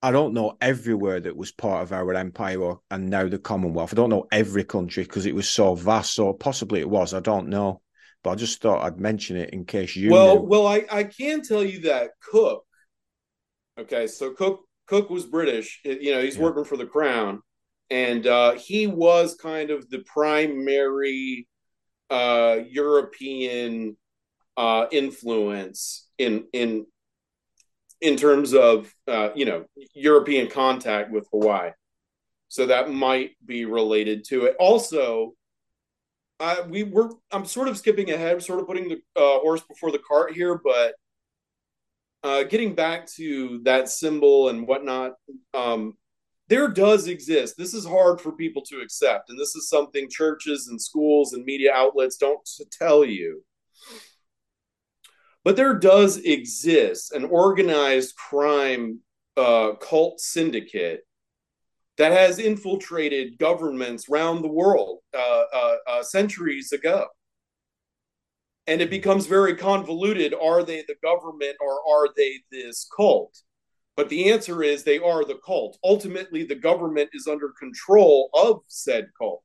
I 0.00 0.12
don't 0.12 0.34
know 0.34 0.56
everywhere 0.60 1.20
that 1.20 1.36
was 1.36 1.50
part 1.52 1.82
of 1.82 1.92
our 1.92 2.14
empire 2.14 2.60
or, 2.60 2.80
and 2.90 3.10
now 3.10 3.28
the 3.28 3.38
Commonwealth. 3.38 3.92
I 3.92 3.96
don't 3.96 4.10
know 4.10 4.26
every 4.30 4.64
country 4.64 5.02
because 5.02 5.26
it 5.26 5.34
was 5.34 5.50
so 5.50 5.74
vast. 5.74 6.14
So 6.14 6.32
possibly 6.32 6.80
it 6.80 6.88
was. 6.88 7.14
I 7.14 7.20
don't 7.20 7.48
know. 7.48 7.82
But 8.22 8.30
I 8.30 8.34
just 8.34 8.60
thought 8.60 8.84
I'd 8.84 8.98
mention 9.00 9.36
it 9.36 9.50
in 9.50 9.64
case 9.64 9.94
you 9.96 10.10
well, 10.10 10.40
knew. 10.40 10.48
well, 10.48 10.66
I, 10.66 10.84
I 10.90 11.04
can 11.04 11.42
tell 11.42 11.64
you 11.64 11.80
that 11.82 12.10
Cook. 12.20 12.64
Okay, 13.78 14.06
so 14.06 14.32
Cook 14.32 14.60
Cook 14.86 15.10
was 15.10 15.24
British. 15.26 15.80
You 15.84 16.12
know, 16.12 16.22
he's 16.22 16.36
Yeah. 16.36 16.42
working 16.42 16.64
for 16.64 16.76
the 16.76 16.86
crown, 16.86 17.42
and 17.90 18.26
uh, 18.26 18.52
he 18.52 18.86
was 18.86 19.36
kind 19.36 19.70
of 19.70 19.88
the 19.90 20.00
primary 20.00 21.46
uh, 22.10 22.58
European 22.68 23.96
uh, 24.56 24.86
influence 24.90 26.08
in 26.18 26.46
in 26.52 26.86
in 28.00 28.16
terms 28.16 28.54
of 28.54 28.92
uh, 29.06 29.30
you 29.36 29.44
know 29.44 29.64
European 29.94 30.48
contact 30.48 31.12
with 31.12 31.28
Hawaii. 31.30 31.70
So 32.48 32.66
that 32.66 32.90
might 32.90 33.32
be 33.44 33.64
related 33.66 34.24
to 34.30 34.46
it. 34.46 34.56
Also, 34.58 35.34
uh, 36.40 36.56
we 36.68 36.84
were 36.84 37.10
I'm 37.30 37.44
sort 37.44 37.68
of 37.68 37.76
skipping 37.76 38.10
ahead, 38.10 38.42
sort 38.42 38.60
of 38.60 38.66
putting 38.66 38.88
the 38.88 38.96
uh, 39.16 39.40
horse 39.40 39.62
before 39.62 39.90
the 39.90 39.98
cart 39.98 40.32
here, 40.32 40.60
but 40.62 40.94
uh, 42.22 42.44
getting 42.44 42.74
back 42.74 43.06
to 43.06 43.60
that 43.64 43.88
symbol 43.88 44.48
and 44.48 44.66
whatnot, 44.66 45.12
um, 45.54 45.94
there 46.48 46.68
does 46.68 47.06
exist. 47.08 47.56
This 47.56 47.74
is 47.74 47.84
hard 47.84 48.20
for 48.20 48.32
people 48.32 48.62
to 48.62 48.80
accept, 48.80 49.30
and 49.30 49.38
this 49.38 49.54
is 49.54 49.68
something 49.68 50.08
churches 50.10 50.68
and 50.68 50.80
schools 50.80 51.32
and 51.32 51.44
media 51.44 51.72
outlets 51.74 52.16
don't 52.16 52.40
tell 52.72 53.04
you. 53.04 53.42
But 55.44 55.56
there 55.56 55.74
does 55.74 56.18
exist 56.18 57.12
an 57.12 57.24
organized 57.24 58.16
crime 58.16 59.00
uh, 59.36 59.72
cult 59.80 60.20
syndicate 60.20 61.02
that 61.98 62.12
has 62.12 62.38
infiltrated 62.38 63.38
governments 63.38 64.08
around 64.08 64.40
the 64.42 64.48
world 64.48 65.00
uh, 65.12 65.44
uh, 65.52 65.76
uh, 65.86 66.02
centuries 66.02 66.72
ago. 66.72 67.06
And 68.68 68.80
it 68.80 68.90
becomes 68.90 69.26
very 69.26 69.56
convoluted. 69.56 70.32
Are 70.34 70.62
they 70.62 70.84
the 70.86 70.96
government 71.02 71.56
or 71.60 71.80
are 71.88 72.08
they 72.16 72.38
this 72.52 72.88
cult? 72.94 73.36
But 73.96 74.08
the 74.10 74.30
answer 74.30 74.62
is 74.62 74.84
they 74.84 75.00
are 75.00 75.24
the 75.24 75.40
cult. 75.44 75.76
Ultimately, 75.82 76.44
the 76.44 76.54
government 76.54 77.10
is 77.14 77.26
under 77.26 77.52
control 77.58 78.30
of 78.32 78.60
said 78.68 79.08
cult. 79.18 79.42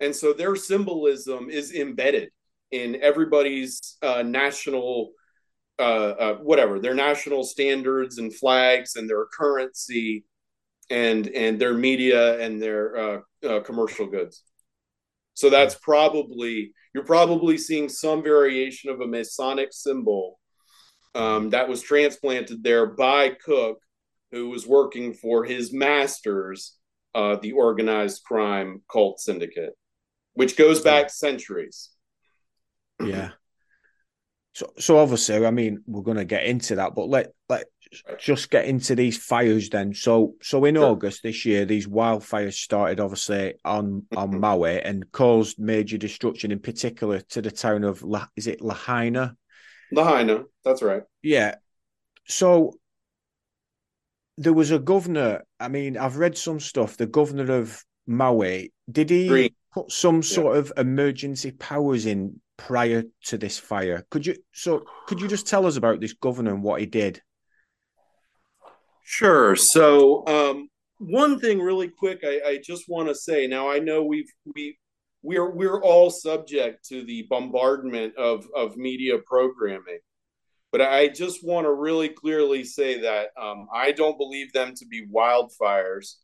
And 0.00 0.14
so 0.16 0.32
their 0.32 0.56
symbolism 0.56 1.50
is 1.50 1.74
embedded 1.74 2.30
in 2.70 2.96
everybody's 3.02 3.98
uh, 4.00 4.22
national, 4.22 5.10
uh, 5.78 5.82
uh, 5.82 6.34
whatever, 6.36 6.78
their 6.78 6.94
national 6.94 7.44
standards 7.44 8.16
and 8.16 8.34
flags 8.34 8.96
and 8.96 9.10
their 9.10 9.26
currency 9.26 10.24
and 10.90 11.26
and 11.28 11.60
their 11.60 11.74
media 11.74 12.38
and 12.40 12.60
their 12.60 12.96
uh, 12.96 13.20
uh, 13.46 13.60
commercial 13.60 14.06
goods. 14.06 14.42
So 15.34 15.50
that's 15.50 15.74
probably 15.74 16.72
you're 16.94 17.04
probably 17.04 17.58
seeing 17.58 17.88
some 17.88 18.22
variation 18.22 18.90
of 18.90 19.00
a 19.00 19.06
Masonic 19.06 19.68
symbol 19.72 20.38
um, 21.14 21.50
that 21.50 21.68
was 21.68 21.82
transplanted 21.82 22.62
there 22.62 22.86
by 22.86 23.30
Cook, 23.30 23.80
who 24.30 24.48
was 24.50 24.66
working 24.66 25.14
for 25.14 25.44
his 25.44 25.72
masters, 25.72 26.76
uh, 27.14 27.36
the 27.36 27.52
organized 27.52 28.22
crime 28.24 28.82
cult 28.90 29.20
syndicate, 29.20 29.74
which 30.34 30.56
goes 30.56 30.80
back 30.80 31.10
centuries. 31.10 31.90
yeah. 33.02 33.30
So, 34.54 34.72
so 34.78 34.98
obviously, 34.98 35.46
I 35.46 35.52
mean, 35.52 35.82
we're 35.86 36.02
going 36.02 36.16
to 36.16 36.24
get 36.24 36.46
into 36.46 36.76
that, 36.76 36.94
but 36.94 37.08
let 37.08 37.32
let 37.48 37.66
just 38.18 38.50
get 38.50 38.66
into 38.66 38.94
these 38.94 39.16
fires 39.18 39.68
then. 39.70 39.94
So, 39.94 40.34
so 40.42 40.64
in. 40.64 40.76
August 40.76 41.22
this 41.22 41.44
year, 41.44 41.64
these 41.64 41.86
wildfires 41.86 42.54
started 42.54 43.00
obviously 43.00 43.54
on 43.64 44.06
on 44.16 44.30
mm-hmm. 44.30 44.40
Maui 44.40 44.80
and 44.82 45.10
caused 45.12 45.58
major 45.58 45.98
destruction, 45.98 46.52
in 46.52 46.60
particular 46.60 47.20
to 47.20 47.42
the 47.42 47.50
town 47.50 47.84
of 47.84 48.02
La, 48.02 48.26
is 48.36 48.46
it 48.46 48.60
Lahaina? 48.60 49.36
Lahaina, 49.92 50.44
that's 50.64 50.82
right. 50.82 51.02
Yeah. 51.22 51.56
So 52.26 52.74
there 54.36 54.52
was 54.52 54.70
a 54.70 54.78
governor. 54.78 55.42
I 55.58 55.68
mean, 55.68 55.96
I've 55.96 56.16
read 56.16 56.36
some 56.36 56.60
stuff. 56.60 56.96
The 56.96 57.06
governor 57.06 57.52
of 57.52 57.82
Maui 58.06 58.72
did 58.90 59.10
he 59.10 59.28
Green. 59.28 59.50
put 59.72 59.92
some 59.92 60.22
sort 60.22 60.56
of 60.56 60.72
emergency 60.76 61.50
powers 61.50 62.06
in 62.06 62.40
prior 62.56 63.04
to 63.24 63.38
this 63.38 63.58
fire? 63.58 64.06
Could 64.10 64.26
you 64.26 64.36
so 64.52 64.84
could 65.06 65.20
you 65.20 65.28
just 65.28 65.46
tell 65.46 65.66
us 65.66 65.76
about 65.76 66.00
this 66.00 66.12
governor 66.14 66.52
and 66.52 66.62
what 66.62 66.80
he 66.80 66.86
did? 66.86 67.22
Sure. 69.10 69.56
So, 69.56 70.22
um, 70.26 70.68
one 70.98 71.40
thing 71.40 71.60
really 71.60 71.88
quick, 71.88 72.20
I, 72.22 72.42
I 72.46 72.60
just 72.62 72.90
want 72.90 73.08
to 73.08 73.14
say. 73.14 73.46
Now, 73.46 73.70
I 73.70 73.78
know 73.78 74.04
we've 74.04 74.30
we 74.54 74.78
we're 75.22 75.50
we're 75.50 75.82
all 75.82 76.10
subject 76.10 76.86
to 76.90 77.02
the 77.04 77.26
bombardment 77.30 78.14
of 78.18 78.46
of 78.54 78.76
media 78.76 79.16
programming, 79.24 80.00
but 80.72 80.82
I 80.82 81.08
just 81.08 81.42
want 81.42 81.64
to 81.64 81.72
really 81.72 82.10
clearly 82.10 82.64
say 82.64 83.00
that 83.00 83.28
um, 83.40 83.66
I 83.74 83.92
don't 83.92 84.18
believe 84.18 84.52
them 84.52 84.74
to 84.74 84.84
be 84.84 85.06
wildfires. 85.06 86.16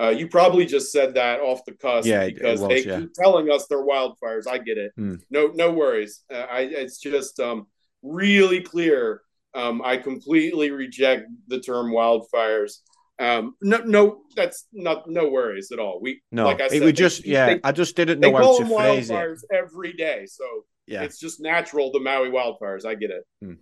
Uh, 0.00 0.08
you 0.08 0.26
probably 0.26 0.64
just 0.64 0.92
said 0.92 1.12
that 1.12 1.40
off 1.40 1.62
the 1.66 1.72
cusp 1.72 2.08
Yeah, 2.08 2.24
because 2.24 2.60
was, 2.60 2.68
they 2.70 2.84
yeah. 2.84 3.00
keep 3.00 3.12
telling 3.12 3.50
us 3.50 3.66
they're 3.68 3.84
wildfires. 3.84 4.48
I 4.48 4.56
get 4.56 4.78
it. 4.78 4.92
Hmm. 4.96 5.16
No, 5.30 5.48
no 5.48 5.72
worries. 5.72 6.22
Uh, 6.32 6.46
I 6.50 6.60
it's 6.60 6.96
just 6.96 7.38
um, 7.38 7.66
really 8.02 8.62
clear. 8.62 9.20
Um, 9.54 9.82
I 9.84 9.96
completely 9.96 10.70
reject 10.70 11.24
the 11.48 11.60
term 11.60 11.90
wildfires. 11.92 12.78
Um, 13.18 13.54
no, 13.60 13.78
no, 13.78 14.22
that's 14.36 14.66
not 14.72 15.08
no 15.10 15.28
worries 15.28 15.72
at 15.72 15.78
all. 15.78 16.00
We 16.00 16.22
No, 16.32 16.44
like 16.46 16.60
I 16.60 16.66
it 16.66 16.70
said, 16.70 16.80
was 16.80 16.86
they- 16.88 16.92
just 16.92 17.26
yeah. 17.26 17.46
they, 17.46 17.60
I 17.64 17.72
just 17.72 17.96
didn't 17.96 18.20
know 18.20 18.32
how 18.34 18.58
to 18.58 18.64
phrase 18.64 19.10
it. 19.10 19.12
wildfires 19.12 19.40
every 19.52 19.92
day, 19.92 20.24
so 20.26 20.44
Yeah, 20.86 21.02
it's 21.02 21.18
just 21.18 21.40
natural. 21.40 21.92
The 21.92 22.00
Maui 22.00 22.30
wildfires, 22.30 22.86
I 22.86 22.94
get 22.94 23.10
it. 23.10 23.24
Hmm. 23.42 23.54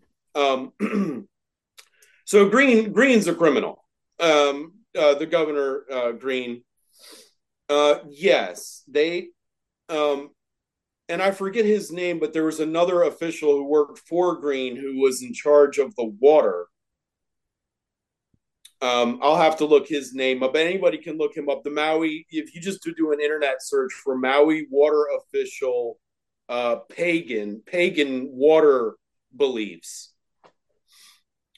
Um, 0.80 1.26
so 2.25 2.49
Green 2.49 2.92
Green's 2.92 3.26
a 3.26 3.35
criminal. 3.35 3.83
Um, 4.21 4.75
uh, 4.97 5.14
the 5.14 5.26
governor 5.26 5.85
uh, 5.90 6.12
Green. 6.12 6.62
Uh, 7.68 7.99
yes, 8.09 8.83
they. 8.88 9.28
Um, 9.88 10.30
and 11.08 11.22
I 11.22 11.30
forget 11.30 11.64
his 11.64 11.90
name, 11.90 12.18
but 12.18 12.32
there 12.32 12.44
was 12.44 12.60
another 12.60 13.02
official 13.02 13.52
who 13.52 13.64
worked 13.64 13.98
for 13.98 14.36
Green 14.36 14.76
who 14.76 15.00
was 15.00 15.22
in 15.22 15.32
charge 15.32 15.78
of 15.78 15.94
the 15.96 16.04
water. 16.04 16.66
Um, 18.80 19.18
I'll 19.22 19.36
have 19.36 19.56
to 19.56 19.64
look 19.64 19.88
his 19.88 20.14
name 20.14 20.42
up. 20.42 20.54
Anybody 20.54 20.98
can 20.98 21.18
look 21.18 21.36
him 21.36 21.48
up. 21.48 21.64
The 21.64 21.70
Maui, 21.70 22.26
if 22.30 22.54
you 22.54 22.60
just 22.60 22.86
do 22.96 23.12
an 23.12 23.20
internet 23.20 23.62
search 23.62 23.92
for 23.92 24.16
Maui 24.16 24.66
water 24.70 25.06
official, 25.18 25.98
uh, 26.48 26.76
pagan 26.88 27.62
pagan 27.66 28.28
water 28.30 28.94
beliefs. 29.36 30.12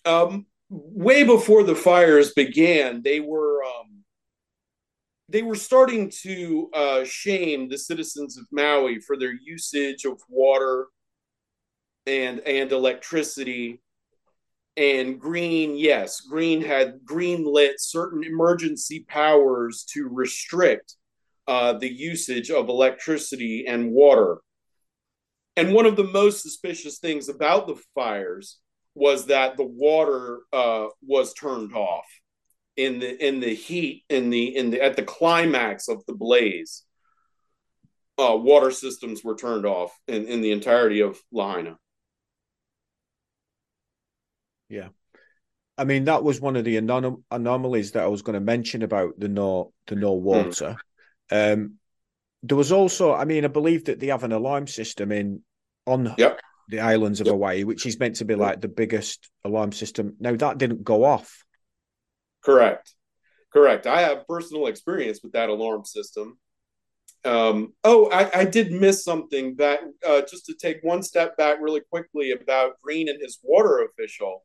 Um, 0.05 0.47
way 0.71 1.25
before 1.25 1.63
the 1.63 1.75
fires 1.75 2.33
began, 2.33 3.03
they 3.03 3.21
were 3.21 3.63
um, 3.65 3.90
they 5.31 5.43
were 5.43 5.55
starting 5.55 6.11
to 6.23 6.69
uh, 6.75 7.05
shame 7.05 7.69
the 7.69 7.79
citizens 7.79 8.37
of 8.37 8.47
Maui 8.51 8.99
for 9.01 9.17
their 9.17 9.33
usage 9.33 10.05
of 10.05 10.21
water 10.29 10.89
and 12.07 12.41
and 12.41 12.73
electricity. 12.73 13.81
And 14.77 15.21
Green, 15.21 15.77
yes, 15.77 16.21
Green 16.21 16.63
had 16.63 17.05
green 17.05 17.45
lit 17.45 17.81
certain 17.81 18.25
emergency 18.25 19.05
powers 19.09 19.85
to 19.93 20.09
restrict 20.09 20.95
uh, 21.47 21.75
the 21.75 21.93
usage 21.93 22.51
of 22.51 22.69
electricity 22.69 23.65
and 23.67 23.93
water. 23.93 24.39
And 25.57 25.75
one 25.75 25.87
of 25.87 25.97
the 25.97 26.05
most 26.05 26.43
suspicious 26.43 26.99
things 26.99 27.29
about 27.29 27.67
the 27.67 27.81
fires 27.95 28.59
was 28.95 29.27
that 29.27 29.57
the 29.57 29.67
water 29.67 30.41
uh, 30.53 30.87
was 31.03 31.35
turned 31.35 31.75
off 31.75 32.07
in 32.85 32.99
the 32.99 33.27
in 33.27 33.41
the 33.41 33.55
heat 33.55 34.05
in 34.09 34.31
the 34.31 34.57
in 34.57 34.71
the 34.71 34.81
at 34.81 34.97
the 34.97 35.03
climax 35.03 35.89
of 35.89 36.05
the 36.07 36.15
blaze. 36.15 36.85
Uh, 38.19 38.37
water 38.37 38.71
systems 38.71 39.25
were 39.25 39.35
turned 39.35 39.65
off 39.65 39.99
in, 40.07 40.27
in 40.27 40.43
the 40.43 40.53
entirety 40.53 41.01
of 41.01 41.19
Lahaina. 41.33 41.79
yeah. 44.69 44.89
I 45.79 45.85
mean, 45.85 46.05
that 46.05 46.23
was 46.23 46.41
one 46.41 46.57
of 46.57 46.65
the 46.65 46.77
anom- 46.77 47.23
anomalies 47.31 47.93
that 47.93 48.03
I 48.03 48.09
was 48.09 48.21
going 48.21 48.35
to 48.35 48.41
mention 48.41 48.83
about 48.83 49.19
the 49.19 49.29
no 49.29 49.73
the 49.87 49.97
no 49.97 50.13
water. 50.13 50.77
Um, 51.31 51.77
there 52.43 52.57
was 52.57 52.71
also, 52.73 53.15
I 53.15 53.25
mean, 53.25 53.45
I 53.45 53.49
believe 53.49 53.87
that 53.87 53.99
they 54.01 54.09
have 54.09 54.25
an 54.25 54.33
alarm 54.33 54.67
system 54.67 55.13
in 55.13 55.43
on 55.87 56.15
Yep. 56.19 56.41
the 56.69 56.81
islands 56.81 57.21
of 57.21 57.27
Yep. 57.27 57.33
Hawaii, 57.33 57.65
which 57.65 57.87
is 57.87 57.99
meant 57.99 58.17
to 58.17 58.27
be 58.27 58.35
like 58.35 58.61
the 58.61 58.69
biggest 58.69 59.31
alarm 59.45 59.73
system. 59.73 60.17
Now 60.21 60.37
that 60.37 60.59
didn't 60.59 60.85
go 60.85 61.05
off. 61.05 61.45
Correct. 62.43 62.95
Correct. 63.53 63.87
I 63.87 64.03
have 64.03 64.27
personal 64.27 64.67
experience 64.67 65.21
with 65.23 65.33
that 65.33 65.49
alarm 65.49 65.85
system. 65.85 66.39
Um, 67.25 67.75
oh, 67.85 68.09
I, 68.11 68.41
I 68.41 68.45
did 68.45 68.73
miss 68.73 69.05
something 69.05 69.57
that 69.57 69.81
uh, 70.07 70.23
just 70.23 70.47
to 70.47 70.55
take 70.55 70.79
one 70.83 71.03
step 71.03 71.37
back 71.37 71.59
really 71.61 71.83
quickly 71.91 72.31
about 72.31 72.81
Green 72.83 73.09
and 73.09 73.21
his 73.21 73.39
water 73.43 73.85
official. 73.85 74.45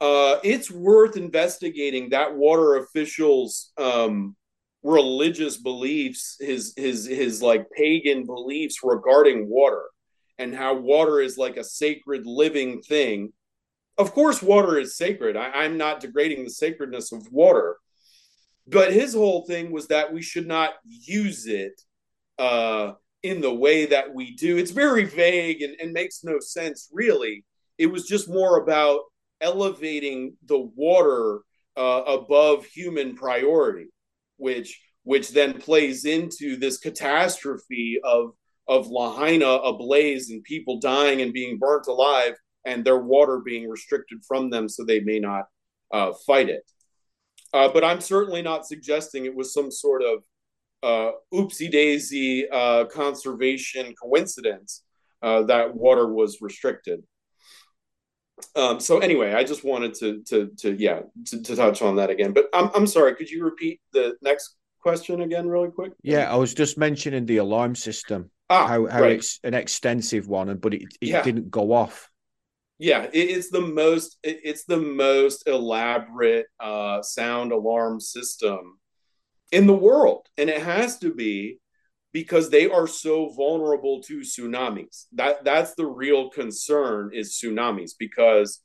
Uh, 0.00 0.38
it's 0.44 0.70
worth 0.70 1.16
investigating 1.16 2.10
that 2.10 2.34
water 2.36 2.76
official's 2.76 3.72
um, 3.78 4.36
religious 4.82 5.56
beliefs, 5.56 6.36
his 6.40 6.74
his 6.76 7.06
his 7.06 7.40
like 7.40 7.66
pagan 7.76 8.26
beliefs 8.26 8.76
regarding 8.82 9.48
water, 9.48 9.84
and 10.38 10.54
how 10.54 10.74
water 10.74 11.20
is 11.20 11.38
like 11.38 11.56
a 11.56 11.64
sacred 11.64 12.26
living 12.26 12.82
thing 12.82 13.32
of 13.98 14.12
course 14.12 14.42
water 14.42 14.78
is 14.78 14.96
sacred. 14.96 15.36
I, 15.36 15.64
am 15.64 15.76
not 15.76 16.00
degrading 16.00 16.44
the 16.44 16.50
sacredness 16.50 17.12
of 17.12 17.30
water. 17.30 17.76
But 18.66 18.92
his 18.92 19.14
whole 19.14 19.44
thing 19.44 19.70
was 19.72 19.88
that 19.88 20.12
we 20.12 20.22
should 20.22 20.46
not 20.46 20.70
use 20.84 21.46
it 21.46 21.80
uh, 22.38 22.92
in 23.22 23.40
the 23.40 23.52
way 23.52 23.86
that 23.86 24.14
we 24.14 24.34
do. 24.34 24.56
It's 24.56 24.70
very 24.70 25.04
vague 25.04 25.60
and, 25.60 25.76
and 25.80 25.92
makes 25.92 26.24
no 26.24 26.40
sense 26.40 26.88
really. 26.92 27.44
It 27.76 27.86
was 27.86 28.06
just 28.06 28.28
more 28.28 28.62
about 28.62 29.00
elevating 29.40 30.36
the 30.46 30.58
water 30.58 31.40
uh, 31.76 32.02
above 32.06 32.64
human 32.64 33.16
priority 33.16 33.88
which 34.36 34.80
which 35.02 35.30
then 35.30 35.54
plays 35.60 36.04
into 36.04 36.56
this 36.56 36.78
catastrophe 36.78 38.00
of 38.04 38.32
of 38.66 38.86
lahaina 38.88 39.46
ablaze 39.46 40.30
and 40.30 40.42
people 40.42 40.80
dying 40.80 41.20
and 41.20 41.32
being 41.32 41.58
burnt 41.58 41.86
alive 41.86 42.34
and 42.64 42.84
their 42.84 42.98
water 42.98 43.40
being 43.44 43.68
restricted 43.68 44.18
from 44.26 44.50
them 44.50 44.68
so 44.68 44.84
they 44.84 45.00
may 45.00 45.18
not 45.18 45.44
uh, 45.92 46.12
fight 46.26 46.48
it. 46.48 46.62
Uh, 47.52 47.68
but 47.68 47.84
I'm 47.84 48.00
certainly 48.00 48.42
not 48.42 48.66
suggesting 48.66 49.24
it 49.26 49.34
was 49.34 49.52
some 49.52 49.70
sort 49.70 50.02
of 50.02 50.22
uh, 50.82 51.12
oopsie 51.32 51.70
daisy 51.70 52.48
uh, 52.50 52.84
conservation 52.86 53.94
coincidence 53.94 54.82
uh, 55.22 55.42
that 55.44 55.74
water 55.74 56.12
was 56.12 56.38
restricted. 56.40 57.02
Um, 58.56 58.80
so 58.80 58.98
anyway, 58.98 59.32
I 59.32 59.44
just 59.44 59.64
wanted 59.64 59.94
to 59.94 60.22
to 60.24 60.50
to 60.58 60.74
yeah 60.74 61.02
to, 61.26 61.42
to 61.42 61.56
touch 61.56 61.82
on 61.82 61.96
that 61.96 62.10
again. 62.10 62.32
But 62.32 62.46
I'm 62.52 62.70
I'm 62.74 62.86
sorry. 62.86 63.14
Could 63.14 63.30
you 63.30 63.44
repeat 63.44 63.80
the 63.92 64.16
next 64.22 64.56
question 64.80 65.20
again, 65.22 65.46
really 65.48 65.70
quick? 65.70 65.92
Yeah, 66.02 66.30
I 66.30 66.36
was 66.36 66.52
just 66.52 66.76
mentioning 66.76 67.24
the 67.26 67.36
alarm 67.38 67.76
system, 67.76 68.30
Ah, 68.50 68.66
how 68.66 68.86
how 68.86 69.02
right. 69.02 69.12
it's 69.12 69.38
an 69.44 69.54
extensive 69.54 70.26
one, 70.26 70.48
and 70.48 70.60
but 70.60 70.74
it, 70.74 70.82
it 71.00 71.08
Yeah. 71.08 71.22
didn't 71.22 71.50
go 71.50 71.72
off. 71.72 72.10
Yeah 72.78 73.04
it, 73.04 73.12
it's 73.12 73.50
the 73.50 73.60
most 73.60 74.18
it, 74.22 74.40
it's 74.44 74.64
the 74.64 74.80
most 74.80 75.46
elaborate 75.46 76.46
uh 76.60 77.00
sound 77.02 77.52
alarm 77.52 78.00
system 78.00 78.78
in 79.54 79.68
the 79.68 79.74
world. 79.74 80.26
And 80.36 80.50
it 80.50 80.62
has 80.62 80.98
to 80.98 81.14
be 81.14 81.60
because 82.12 82.50
they 82.50 82.68
are 82.68 82.88
so 82.88 83.30
vulnerable 83.30 84.02
to 84.02 84.20
tsunamis. 84.20 85.06
That 85.12 85.44
that's 85.44 85.74
the 85.74 85.86
real 85.86 86.28
concern 86.30 87.10
is 87.12 87.40
tsunamis 87.40 87.92
because 87.96 88.60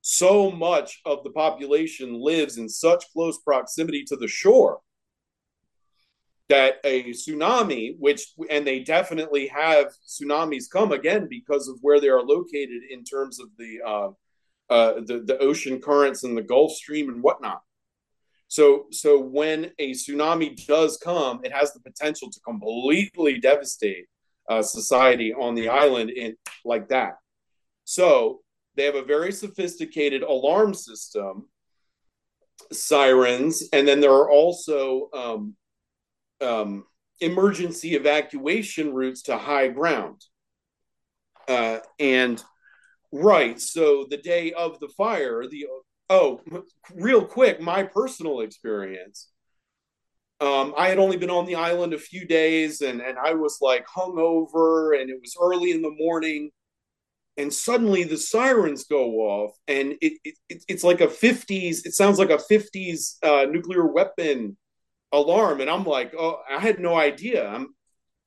so 0.00 0.50
much 0.50 1.00
of 1.04 1.24
the 1.24 1.30
population 1.30 2.22
lives 2.22 2.56
in 2.56 2.68
such 2.68 3.04
close 3.12 3.38
proximity 3.38 4.04
to 4.04 4.16
the 4.16 4.28
shore 4.28 4.78
that 6.48 6.76
a 6.84 7.04
tsunami, 7.10 7.96
which 7.98 8.32
and 8.50 8.66
they 8.66 8.80
definitely 8.80 9.46
have 9.48 9.92
tsunamis 10.06 10.70
come 10.70 10.92
again 10.92 11.26
because 11.28 11.68
of 11.68 11.78
where 11.82 12.00
they 12.00 12.08
are 12.08 12.22
located 12.22 12.82
in 12.90 13.04
terms 13.04 13.38
of 13.38 13.48
the 13.58 13.80
uh, 13.86 14.08
uh, 14.72 14.94
the 15.06 15.22
the 15.26 15.38
ocean 15.38 15.80
currents 15.80 16.24
and 16.24 16.36
the 16.36 16.42
Gulf 16.42 16.72
Stream 16.72 17.08
and 17.08 17.22
whatnot. 17.22 17.60
So 18.48 18.86
so 18.90 19.20
when 19.20 19.72
a 19.78 19.92
tsunami 19.92 20.66
does 20.66 20.96
come, 20.96 21.40
it 21.44 21.52
has 21.52 21.72
the 21.72 21.80
potential 21.80 22.30
to 22.30 22.40
completely 22.40 23.40
devastate 23.40 24.06
uh, 24.48 24.62
society 24.62 25.34
on 25.34 25.54
the 25.54 25.68
island 25.68 26.10
in 26.10 26.36
like 26.64 26.88
that. 26.88 27.16
So 27.84 28.40
they 28.76 28.84
have 28.84 28.94
a 28.94 29.04
very 29.04 29.32
sophisticated 29.32 30.22
alarm 30.22 30.72
system, 30.72 31.48
sirens, 32.72 33.64
and 33.72 33.86
then 33.86 34.00
there 34.00 34.12
are 34.12 34.30
also 34.30 35.10
um, 35.12 35.56
um, 36.40 36.84
emergency 37.20 37.94
evacuation 37.94 38.94
routes 38.94 39.22
to 39.22 39.36
high 39.36 39.68
ground. 39.68 40.24
Uh, 41.46 41.78
and 41.98 42.42
right, 43.12 43.60
so 43.60 44.06
the 44.08 44.18
day 44.18 44.52
of 44.52 44.78
the 44.80 44.88
fire, 44.88 45.46
the 45.48 45.66
oh, 46.10 46.40
real 46.94 47.24
quick, 47.24 47.60
my 47.60 47.82
personal 47.82 48.40
experience. 48.40 49.28
Um, 50.40 50.72
I 50.78 50.88
had 50.88 50.98
only 50.98 51.16
been 51.16 51.30
on 51.30 51.46
the 51.46 51.56
island 51.56 51.92
a 51.92 51.98
few 51.98 52.24
days 52.24 52.80
and, 52.80 53.00
and 53.00 53.18
I 53.18 53.34
was 53.34 53.58
like 53.60 53.86
hungover 53.88 55.00
and 55.00 55.10
it 55.10 55.18
was 55.20 55.36
early 55.40 55.72
in 55.72 55.82
the 55.82 55.90
morning. 55.90 56.50
And 57.36 57.52
suddenly 57.52 58.04
the 58.04 58.16
sirens 58.16 58.84
go 58.84 59.14
off 59.16 59.52
and 59.66 59.94
it, 60.00 60.14
it 60.24 60.62
it's 60.68 60.84
like 60.84 61.00
a 61.00 61.08
50s, 61.08 61.86
it 61.86 61.94
sounds 61.94 62.18
like 62.18 62.30
a 62.30 62.38
50s 62.38 63.16
uh, 63.22 63.46
nuclear 63.50 63.86
weapon 63.86 64.56
alarm. 65.12 65.60
And 65.60 65.70
I'm 65.70 65.84
like, 65.84 66.14
oh, 66.18 66.40
I 66.48 66.58
had 66.58 66.78
no 66.78 66.96
idea. 66.96 67.48
I'm 67.48 67.74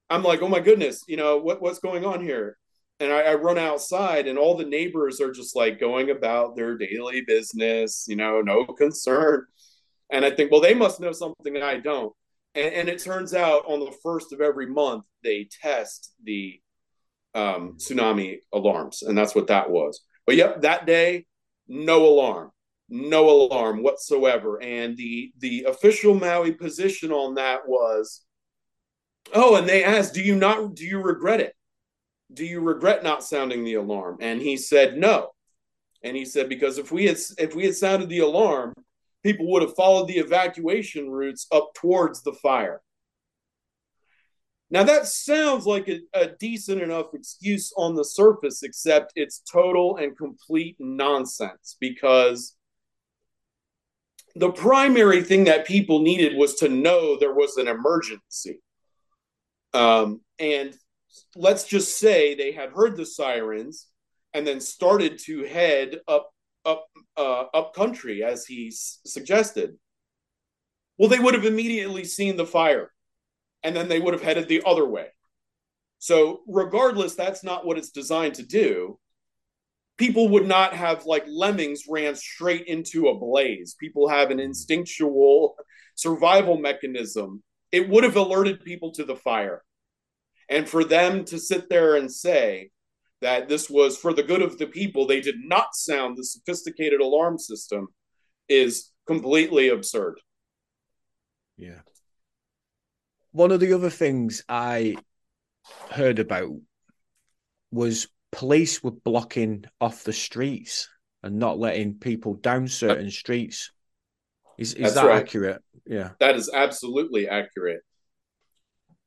I'm 0.09 0.23
like, 0.23 0.41
oh 0.41 0.49
my 0.49 0.59
goodness, 0.59 1.03
you 1.07 1.15
know, 1.15 1.37
what, 1.37 1.61
what's 1.61 1.79
going 1.79 2.03
on 2.05 2.21
here? 2.21 2.57
and 3.01 3.11
I, 3.11 3.21
I, 3.21 3.33
run 3.33 3.57
outside 3.57 4.27
and 4.27 4.37
all 4.37 4.55
the 4.55 4.63
neighbors 4.63 5.19
are 5.19 5.31
just 5.31 5.55
like 5.55 5.79
going 5.79 6.11
about 6.11 6.55
their 6.55 6.77
daily 6.77 7.21
business 7.21 8.05
you 8.07 8.15
know 8.15 8.41
no 8.41 8.65
concern 8.65 9.45
and 10.11 10.23
i 10.23 10.31
think 10.31 10.51
well 10.51 10.61
they 10.61 10.75
must 10.75 10.99
know 10.99 11.11
something 11.11 11.53
that 11.53 11.63
i 11.63 11.77
don't 11.77 12.13
and, 12.53 12.73
and 12.73 12.89
it 12.89 12.99
turns 12.99 13.33
out 13.33 13.63
on 13.65 13.79
the 13.79 13.93
first 14.03 14.31
of 14.31 14.39
every 14.39 14.67
month 14.67 15.03
they 15.23 15.49
test 15.61 16.13
the 16.23 16.59
um, 17.33 17.77
tsunami 17.77 18.39
alarms 18.53 19.03
and 19.03 19.17
that's 19.17 19.33
what 19.33 19.47
that 19.47 19.69
was 19.69 20.01
but 20.25 20.35
yep 20.35 20.61
that 20.61 20.85
day 20.85 21.25
no 21.67 22.05
alarm 22.05 22.51
no 22.91 23.29
alarm 23.29 23.81
whatsoever. 23.81 24.61
And 24.61 24.95
the 24.97 25.31
the 25.39 25.65
official 25.67 26.13
maui 26.13 26.51
position 26.51 27.11
on 27.11 27.35
that 27.35 27.67
was 27.67 28.23
oh 29.33 29.55
and 29.55 29.67
they 29.67 29.83
asked 29.83 30.13
do 30.13 30.21
you 30.21 30.35
not 30.35 30.75
do 30.75 30.85
you 30.85 30.99
regret 30.99 31.39
it? 31.39 31.55
Do 32.33 32.45
you 32.45 32.59
regret 32.59 33.03
not 33.03 33.23
sounding 33.23 33.63
the 33.63 33.75
alarm? 33.75 34.17
And 34.19 34.41
he 34.41 34.57
said 34.57 34.97
no. 34.97 35.29
And 36.03 36.15
he 36.17 36.25
said 36.25 36.49
because 36.49 36.77
if 36.77 36.91
we 36.91 37.05
had 37.05 37.17
if 37.37 37.55
we 37.55 37.65
had 37.65 37.75
sounded 37.75 38.09
the 38.09 38.19
alarm 38.19 38.73
people 39.23 39.49
would 39.51 39.61
have 39.61 39.75
followed 39.75 40.07
the 40.07 40.17
evacuation 40.17 41.09
routes 41.09 41.47
up 41.51 41.73
towards 41.75 42.23
the 42.23 42.33
fire. 42.33 42.81
Now 44.69 44.83
that 44.83 45.05
sounds 45.05 45.65
like 45.65 45.87
a, 45.87 45.99
a 46.13 46.27
decent 46.27 46.81
enough 46.81 47.13
excuse 47.13 47.71
on 47.77 47.95
the 47.95 48.05
surface 48.05 48.63
except 48.63 49.13
it's 49.15 49.39
total 49.39 49.97
and 49.97 50.17
complete 50.17 50.75
nonsense 50.79 51.77
because 51.79 52.55
the 54.35 54.51
primary 54.51 55.23
thing 55.23 55.45
that 55.45 55.65
people 55.65 56.01
needed 56.01 56.37
was 56.37 56.55
to 56.55 56.69
know 56.69 57.17
there 57.17 57.33
was 57.33 57.57
an 57.57 57.67
emergency. 57.67 58.61
Um, 59.73 60.21
and 60.39 60.75
let's 61.35 61.65
just 61.65 61.97
say 61.97 62.35
they 62.35 62.51
had 62.51 62.71
heard 62.71 62.97
the 62.97 63.05
sirens 63.05 63.87
and 64.33 64.45
then 64.45 64.61
started 64.61 65.19
to 65.25 65.43
head 65.43 65.99
up 66.07 66.29
up 66.63 66.85
uh, 67.17 67.45
up 67.53 67.73
country 67.73 68.23
as 68.23 68.45
he 68.45 68.67
s- 68.67 68.99
suggested. 69.05 69.77
Well 70.97 71.09
they 71.09 71.19
would 71.19 71.33
have 71.33 71.45
immediately 71.45 72.03
seen 72.03 72.37
the 72.37 72.45
fire 72.45 72.91
and 73.63 73.75
then 73.75 73.87
they 73.89 73.99
would 73.99 74.13
have 74.13 74.23
headed 74.23 74.47
the 74.47 74.61
other 74.65 74.85
way. 74.85 75.07
So 75.99 76.41
regardless 76.47 77.15
that's 77.15 77.43
not 77.43 77.65
what 77.65 77.77
it's 77.77 77.89
designed 77.89 78.35
to 78.35 78.43
do 78.43 78.99
people 80.01 80.29
would 80.29 80.47
not 80.47 80.73
have 80.73 81.05
like 81.05 81.23
lemmings 81.27 81.83
ran 81.87 82.15
straight 82.15 82.65
into 82.67 83.07
a 83.07 83.17
blaze 83.17 83.75
people 83.79 84.09
have 84.09 84.31
an 84.31 84.39
instinctual 84.39 85.55
survival 85.95 86.57
mechanism 86.57 87.43
it 87.71 87.87
would 87.87 88.03
have 88.03 88.15
alerted 88.15 88.63
people 88.63 88.91
to 88.91 89.03
the 89.03 89.15
fire 89.15 89.63
and 90.49 90.67
for 90.67 90.83
them 90.83 91.23
to 91.25 91.39
sit 91.39 91.69
there 91.69 91.95
and 91.95 92.11
say 92.11 92.71
that 93.21 93.47
this 93.47 93.69
was 93.69 93.97
for 93.97 94.13
the 94.13 94.23
good 94.23 94.41
of 94.41 94.57
the 94.57 94.67
people, 94.67 95.05
they 95.05 95.21
did 95.21 95.35
not 95.43 95.75
sound 95.75 96.17
the 96.17 96.25
sophisticated 96.25 96.99
alarm 96.99 97.37
system 97.37 97.87
is 98.49 98.91
completely 99.07 99.69
absurd. 99.69 100.19
Yeah. 101.57 101.79
One 103.31 103.51
of 103.51 103.59
the 103.59 103.73
other 103.73 103.89
things 103.89 104.43
I 104.49 104.97
heard 105.91 106.19
about 106.19 106.51
was 107.71 108.07
police 108.31 108.81
were 108.83 108.91
blocking 108.91 109.65
off 109.79 110.03
the 110.03 110.13
streets 110.13 110.89
and 111.23 111.37
not 111.37 111.59
letting 111.59 111.95
people 111.95 112.33
down 112.35 112.67
certain 112.67 113.11
streets. 113.11 113.71
Is 114.57 114.73
is 114.73 114.95
that 114.95 115.05
right. 115.05 115.21
accurate? 115.21 115.61
Yeah. 115.85 116.11
That 116.19 116.35
is 116.35 116.49
absolutely 116.53 117.27
accurate. 117.27 117.81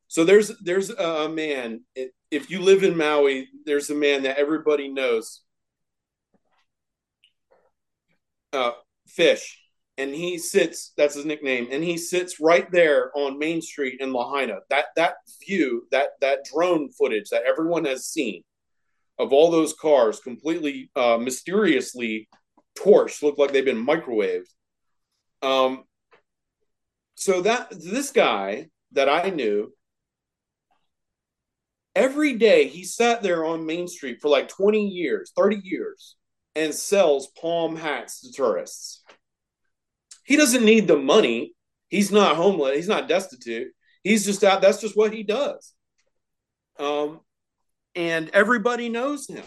So 0.08 0.24
there's 0.24 0.52
there's 0.62 0.90
a 0.90 1.28
man. 1.28 1.80
If 2.30 2.50
you 2.50 2.60
live 2.60 2.82
in 2.82 2.96
Maui, 2.96 3.48
there's 3.64 3.90
a 3.90 3.94
man 3.94 4.22
that 4.22 4.38
everybody 4.38 4.88
knows. 4.88 5.42
Uh, 8.52 8.72
Fish, 9.08 9.60
and 9.98 10.14
he 10.14 10.38
sits. 10.38 10.92
That's 10.96 11.14
his 11.14 11.24
nickname, 11.24 11.68
and 11.70 11.82
he 11.82 11.98
sits 11.98 12.40
right 12.40 12.70
there 12.70 13.10
on 13.16 13.38
Main 13.38 13.60
Street 13.60 14.00
in 14.00 14.12
Lahaina. 14.12 14.58
That 14.70 14.86
that 14.96 15.14
view, 15.44 15.86
that 15.90 16.10
that 16.20 16.44
drone 16.52 16.90
footage 16.92 17.30
that 17.30 17.42
everyone 17.44 17.84
has 17.84 18.06
seen 18.06 18.44
of 19.18 19.32
all 19.32 19.50
those 19.50 19.74
cars 19.74 20.20
completely 20.20 20.90
uh, 20.96 21.18
mysteriously 21.18 22.28
torched, 22.78 23.22
look 23.22 23.38
like 23.38 23.52
they've 23.52 23.64
been 23.64 23.84
microwaved. 23.84 24.48
Um, 25.42 25.84
so 27.14 27.42
that 27.42 27.70
this 27.70 28.10
guy 28.10 28.68
that 28.92 29.08
I 29.08 29.30
knew 29.30 29.72
every 31.94 32.34
day 32.34 32.66
he 32.66 32.84
sat 32.84 33.22
there 33.22 33.44
on 33.44 33.66
Main 33.66 33.88
Street 33.88 34.18
for 34.20 34.28
like 34.28 34.48
20 34.48 34.88
years, 34.88 35.32
30 35.36 35.60
years, 35.62 36.16
and 36.56 36.74
sells 36.74 37.28
palm 37.40 37.76
hats 37.76 38.20
to 38.20 38.32
tourists. 38.32 39.02
He 40.24 40.36
doesn't 40.36 40.64
need 40.64 40.88
the 40.88 40.96
money. 40.96 41.54
He's 41.88 42.10
not 42.10 42.36
homeless. 42.36 42.76
He's 42.76 42.88
not 42.88 43.08
destitute. 43.08 43.72
He's 44.02 44.24
just 44.24 44.42
out. 44.42 44.60
That's 44.60 44.80
just 44.80 44.96
what 44.96 45.12
he 45.12 45.22
does. 45.22 45.72
Um, 46.78 47.20
and 47.94 48.30
everybody 48.30 48.88
knows 48.88 49.26
him 49.26 49.44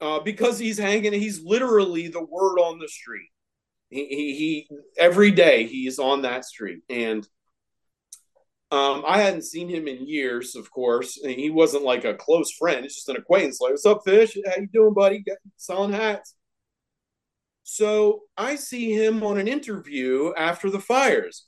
uh, 0.00 0.20
because 0.20 0.58
he's 0.58 0.78
hanging. 0.78 1.12
He's 1.12 1.42
literally 1.42 2.08
the 2.08 2.24
word 2.24 2.58
on 2.58 2.78
the 2.78 2.88
street. 2.88 3.28
He, 3.88 4.06
he, 4.06 4.34
he 4.34 4.68
every 4.98 5.30
day 5.30 5.66
he's 5.66 5.98
on 5.98 6.22
that 6.22 6.44
street, 6.44 6.80
and 6.88 7.26
um, 8.70 9.04
I 9.06 9.20
hadn't 9.20 9.44
seen 9.44 9.68
him 9.68 9.86
in 9.86 10.08
years, 10.08 10.56
of 10.56 10.70
course. 10.70 11.20
And 11.22 11.32
he 11.32 11.50
wasn't 11.50 11.84
like 11.84 12.04
a 12.04 12.14
close 12.14 12.50
friend; 12.52 12.84
it's 12.84 12.96
just 12.96 13.08
an 13.10 13.16
acquaintance. 13.16 13.60
Like, 13.60 13.72
"What's 13.72 13.86
up, 13.86 14.00
Fish? 14.04 14.36
How 14.46 14.60
you 14.60 14.68
doing, 14.72 14.94
buddy? 14.94 15.24
Selling 15.56 15.92
hats." 15.92 16.34
So 17.64 18.22
I 18.36 18.56
see 18.56 18.92
him 18.92 19.22
on 19.22 19.38
an 19.38 19.46
interview 19.46 20.32
after 20.36 20.68
the 20.68 20.80
fires. 20.80 21.44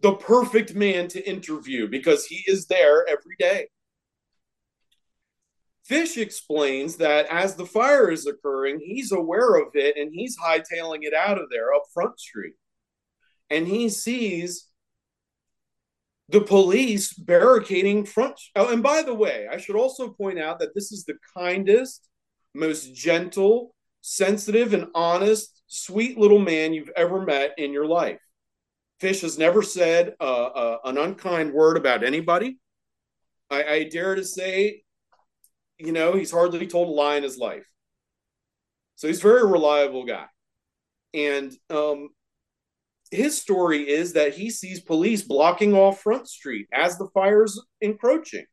The 0.00 0.14
perfect 0.14 0.74
man 0.74 1.08
to 1.08 1.28
interview 1.28 1.88
because 1.88 2.26
he 2.26 2.42
is 2.46 2.66
there 2.66 3.06
every 3.06 3.36
day. 3.38 3.68
Fish 5.92 6.16
explains 6.16 6.96
that 6.96 7.26
as 7.26 7.54
the 7.54 7.66
fire 7.66 8.10
is 8.10 8.26
occurring, 8.26 8.80
he's 8.82 9.12
aware 9.12 9.56
of 9.56 9.72
it 9.74 9.98
and 9.98 10.10
he's 10.10 10.38
hightailing 10.38 11.00
it 11.02 11.12
out 11.12 11.38
of 11.38 11.50
there 11.50 11.74
up 11.74 11.82
Front 11.92 12.18
Street. 12.18 12.54
And 13.50 13.68
he 13.68 13.90
sees 13.90 14.68
the 16.30 16.40
police 16.40 17.12
barricading 17.12 18.06
front. 18.06 18.40
Oh, 18.56 18.72
and 18.72 18.82
by 18.82 19.02
the 19.02 19.12
way, 19.12 19.46
I 19.52 19.58
should 19.58 19.76
also 19.76 20.08
point 20.08 20.38
out 20.38 20.60
that 20.60 20.74
this 20.74 20.92
is 20.92 21.04
the 21.04 21.18
kindest, 21.36 22.08
most 22.54 22.94
gentle, 22.94 23.74
sensitive, 24.00 24.72
and 24.72 24.86
honest, 24.94 25.62
sweet 25.66 26.16
little 26.16 26.38
man 26.38 26.72
you've 26.72 26.88
ever 26.96 27.20
met 27.20 27.52
in 27.58 27.70
your 27.70 27.86
life. 27.86 28.18
Fish 28.98 29.20
has 29.20 29.36
never 29.36 29.60
said 29.60 30.14
uh, 30.18 30.44
uh, 30.44 30.78
an 30.86 30.96
unkind 30.96 31.52
word 31.52 31.76
about 31.76 32.02
anybody. 32.02 32.58
I, 33.50 33.64
I 33.64 33.84
dare 33.90 34.14
to 34.14 34.24
say, 34.24 34.81
you 35.78 35.92
know, 35.92 36.14
he's 36.14 36.30
hardly 36.30 36.66
told 36.66 36.88
a 36.88 36.92
lie 36.92 37.16
in 37.16 37.22
his 37.22 37.38
life. 37.38 37.66
So 38.96 39.08
he's 39.08 39.18
a 39.18 39.22
very 39.22 39.46
reliable 39.46 40.04
guy. 40.04 40.26
And 41.14 41.52
um, 41.70 42.10
his 43.10 43.40
story 43.40 43.88
is 43.88 44.14
that 44.14 44.34
he 44.34 44.50
sees 44.50 44.80
police 44.80 45.22
blocking 45.22 45.74
off 45.74 46.00
Front 46.00 46.28
Street 46.28 46.66
as 46.72 46.96
the 46.96 47.08
fire's 47.12 47.60
encroaching. 47.80 48.46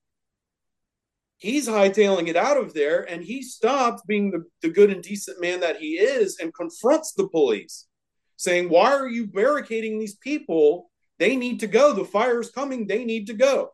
He's 1.37 1.69
hightailing 1.69 2.27
it 2.27 2.35
out 2.35 2.57
of 2.57 2.73
there, 2.73 3.09
and 3.09 3.23
he 3.23 3.41
stops 3.41 4.01
being 4.05 4.31
the, 4.31 4.43
the 4.61 4.69
good 4.69 4.91
and 4.91 5.01
decent 5.01 5.39
man 5.39 5.61
that 5.61 5.77
he 5.77 5.93
is 5.93 6.37
and 6.41 6.53
confronts 6.53 7.13
the 7.13 7.29
police, 7.29 7.87
saying, 8.35 8.67
Why 8.67 8.91
are 8.91 9.07
you 9.07 9.25
barricading 9.25 9.97
these 9.97 10.15
people? 10.15 10.91
They 11.17 11.37
need 11.37 11.61
to 11.61 11.67
go. 11.67 11.93
The 11.93 12.03
fire's 12.03 12.51
coming. 12.51 12.87
They 12.87 13.05
need 13.05 13.27
to 13.27 13.33
go. 13.33 13.71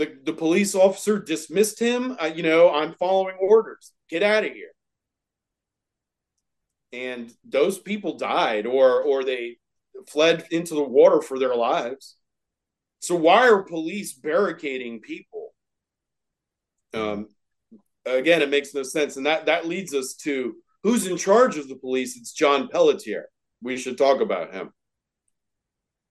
The, 0.00 0.18
the 0.24 0.32
police 0.32 0.74
officer 0.74 1.18
dismissed 1.18 1.78
him. 1.78 2.16
Uh, 2.20 2.32
you 2.34 2.42
know, 2.42 2.70
I'm 2.70 2.94
following 2.94 3.36
orders. 3.40 3.92
Get 4.08 4.22
out 4.22 4.44
of 4.44 4.52
here 4.52 4.72
and 6.92 7.32
those 7.44 7.78
people 7.78 8.16
died 8.16 8.66
or 8.66 9.02
or 9.02 9.24
they 9.24 9.58
fled 10.08 10.46
into 10.50 10.74
the 10.74 10.82
water 10.82 11.20
for 11.20 11.38
their 11.38 11.54
lives. 11.54 12.16
So 13.00 13.14
why 13.14 13.48
are 13.48 13.62
police 13.62 14.12
barricading 14.12 15.00
people? 15.00 15.54
Um, 16.92 17.28
again, 18.04 18.42
it 18.42 18.50
makes 18.50 18.74
no 18.74 18.82
sense, 18.82 19.16
and 19.16 19.26
that 19.26 19.46
that 19.46 19.66
leads 19.66 19.94
us 19.94 20.14
to 20.22 20.56
who's 20.82 21.06
in 21.06 21.16
charge 21.16 21.56
of 21.56 21.68
the 21.68 21.76
police? 21.76 22.16
It's 22.16 22.32
John 22.32 22.68
Pelletier. 22.68 23.28
We 23.62 23.76
should 23.76 23.98
talk 23.98 24.20
about 24.20 24.52
him. 24.52 24.70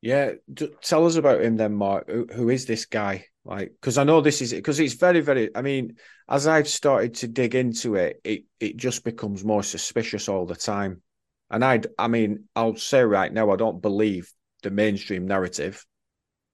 Yeah, 0.01 0.33
tell 0.81 1.05
us 1.05 1.17
about 1.17 1.41
him 1.41 1.57
then, 1.57 1.73
Mark. 1.73 2.09
Who, 2.09 2.25
who 2.33 2.49
is 2.49 2.65
this 2.65 2.85
guy? 2.85 3.25
Like, 3.49 3.71
because 3.81 3.97
I 3.97 4.03
know 4.03 4.21
this 4.21 4.43
is 4.43 4.53
because 4.53 4.79
it's 4.79 4.93
very, 4.93 5.21
very. 5.21 5.49
I 5.55 5.63
mean, 5.63 5.95
as 6.29 6.45
I've 6.45 6.67
started 6.67 7.15
to 7.15 7.27
dig 7.27 7.55
into 7.55 7.95
it, 7.95 8.21
it 8.23 8.43
it 8.59 8.77
just 8.77 9.03
becomes 9.03 9.43
more 9.43 9.63
suspicious 9.63 10.29
all 10.29 10.45
the 10.45 10.55
time. 10.55 11.01
And 11.49 11.65
I, 11.65 11.81
I 11.97 12.09
mean, 12.09 12.43
I'll 12.55 12.75
say 12.75 13.01
right 13.01 13.33
now, 13.33 13.49
I 13.49 13.55
don't 13.55 13.81
believe 13.81 14.31
the 14.61 14.69
mainstream 14.69 15.27
narrative. 15.27 15.83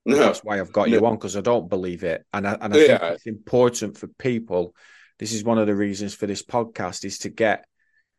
No. 0.08 0.18
That's 0.18 0.44
why 0.44 0.60
I've 0.60 0.72
got 0.72 0.88
no. 0.88 0.98
you 1.00 1.06
on 1.08 1.16
because 1.16 1.36
I 1.36 1.42
don't 1.42 1.68
believe 1.68 2.04
it, 2.04 2.24
and 2.32 2.48
I 2.48 2.56
and 2.62 2.76
I 2.76 2.78
yeah. 2.78 2.98
think 3.00 3.14
it's 3.16 3.26
important 3.26 3.98
for 3.98 4.06
people. 4.06 4.76
This 5.18 5.34
is 5.34 5.44
one 5.44 5.58
of 5.58 5.66
the 5.66 5.74
reasons 5.74 6.14
for 6.14 6.28
this 6.28 6.44
podcast 6.44 7.06
is 7.06 7.18
to 7.20 7.30
get, 7.30 7.66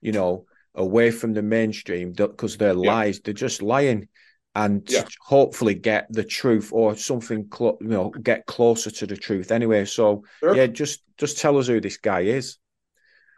you 0.01 0.11
know, 0.11 0.47
away 0.75 1.13
from 1.13 1.33
the 1.33 1.43
mainstream 1.43 2.11
because 2.13 2.57
they're 2.57 2.71
yeah. 2.71 2.93
lies. 2.93 3.21
They're 3.21 3.35
just 3.35 3.63
lying 3.63 4.09
and 4.57 4.91
yeah. 4.91 5.05
hopefully 5.21 5.75
get 5.75 6.07
the 6.11 6.25
truth 6.25 6.71
or 6.73 6.97
something 6.97 7.47
clo- 7.49 7.77
you 7.81 7.89
know 7.89 8.09
get 8.23 8.47
closer 8.47 8.91
to 8.91 9.07
the 9.07 9.17
truth 9.17 9.53
anyway 9.53 9.85
so 9.85 10.25
sure. 10.41 10.57
yeah 10.57 10.67
just 10.67 11.03
just 11.19 11.39
tell 11.39 11.59
us 11.59 11.67
who 11.67 11.79
this 11.81 11.99
guy 11.99 12.21
is 12.21 12.57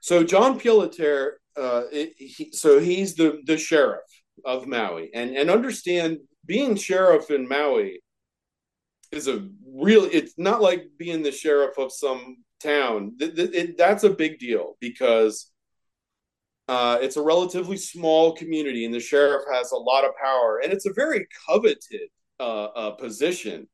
so 0.00 0.22
john 0.22 0.58
Pelletier, 0.58 1.40
uh 1.56 1.82
he, 1.90 2.50
so 2.52 2.78
he's 2.78 3.16
the 3.16 3.40
the 3.46 3.58
sheriff 3.58 4.08
of 4.44 4.68
maui 4.68 5.10
and 5.12 5.36
and 5.36 5.50
understand 5.50 6.18
being 6.46 6.76
sheriff 6.76 7.30
in 7.30 7.48
maui 7.48 8.00
is 9.10 9.26
a 9.26 9.48
real 9.74 10.04
it's 10.04 10.34
not 10.38 10.62
like 10.62 10.86
being 10.98 11.22
the 11.24 11.32
sheriff 11.32 11.76
of 11.78 11.90
some 11.92 12.36
town 12.62 13.12
it, 13.18 13.54
it, 13.54 13.76
that's 13.76 14.04
a 14.04 14.10
big 14.10 14.38
deal 14.38 14.76
because 14.80 15.50
uh, 16.68 16.98
it's 17.00 17.16
a 17.16 17.22
relatively 17.22 17.76
small 17.76 18.34
community, 18.34 18.84
and 18.84 18.92
the 18.92 19.00
sheriff 19.00 19.42
has 19.52 19.72
a 19.72 19.76
lot 19.76 20.04
of 20.04 20.12
power, 20.22 20.60
and 20.62 20.72
it's 20.72 20.86
a 20.86 20.92
very 20.92 21.26
coveted 21.48 22.10
uh, 22.38 22.64
uh, 22.64 22.90
position. 22.92 23.66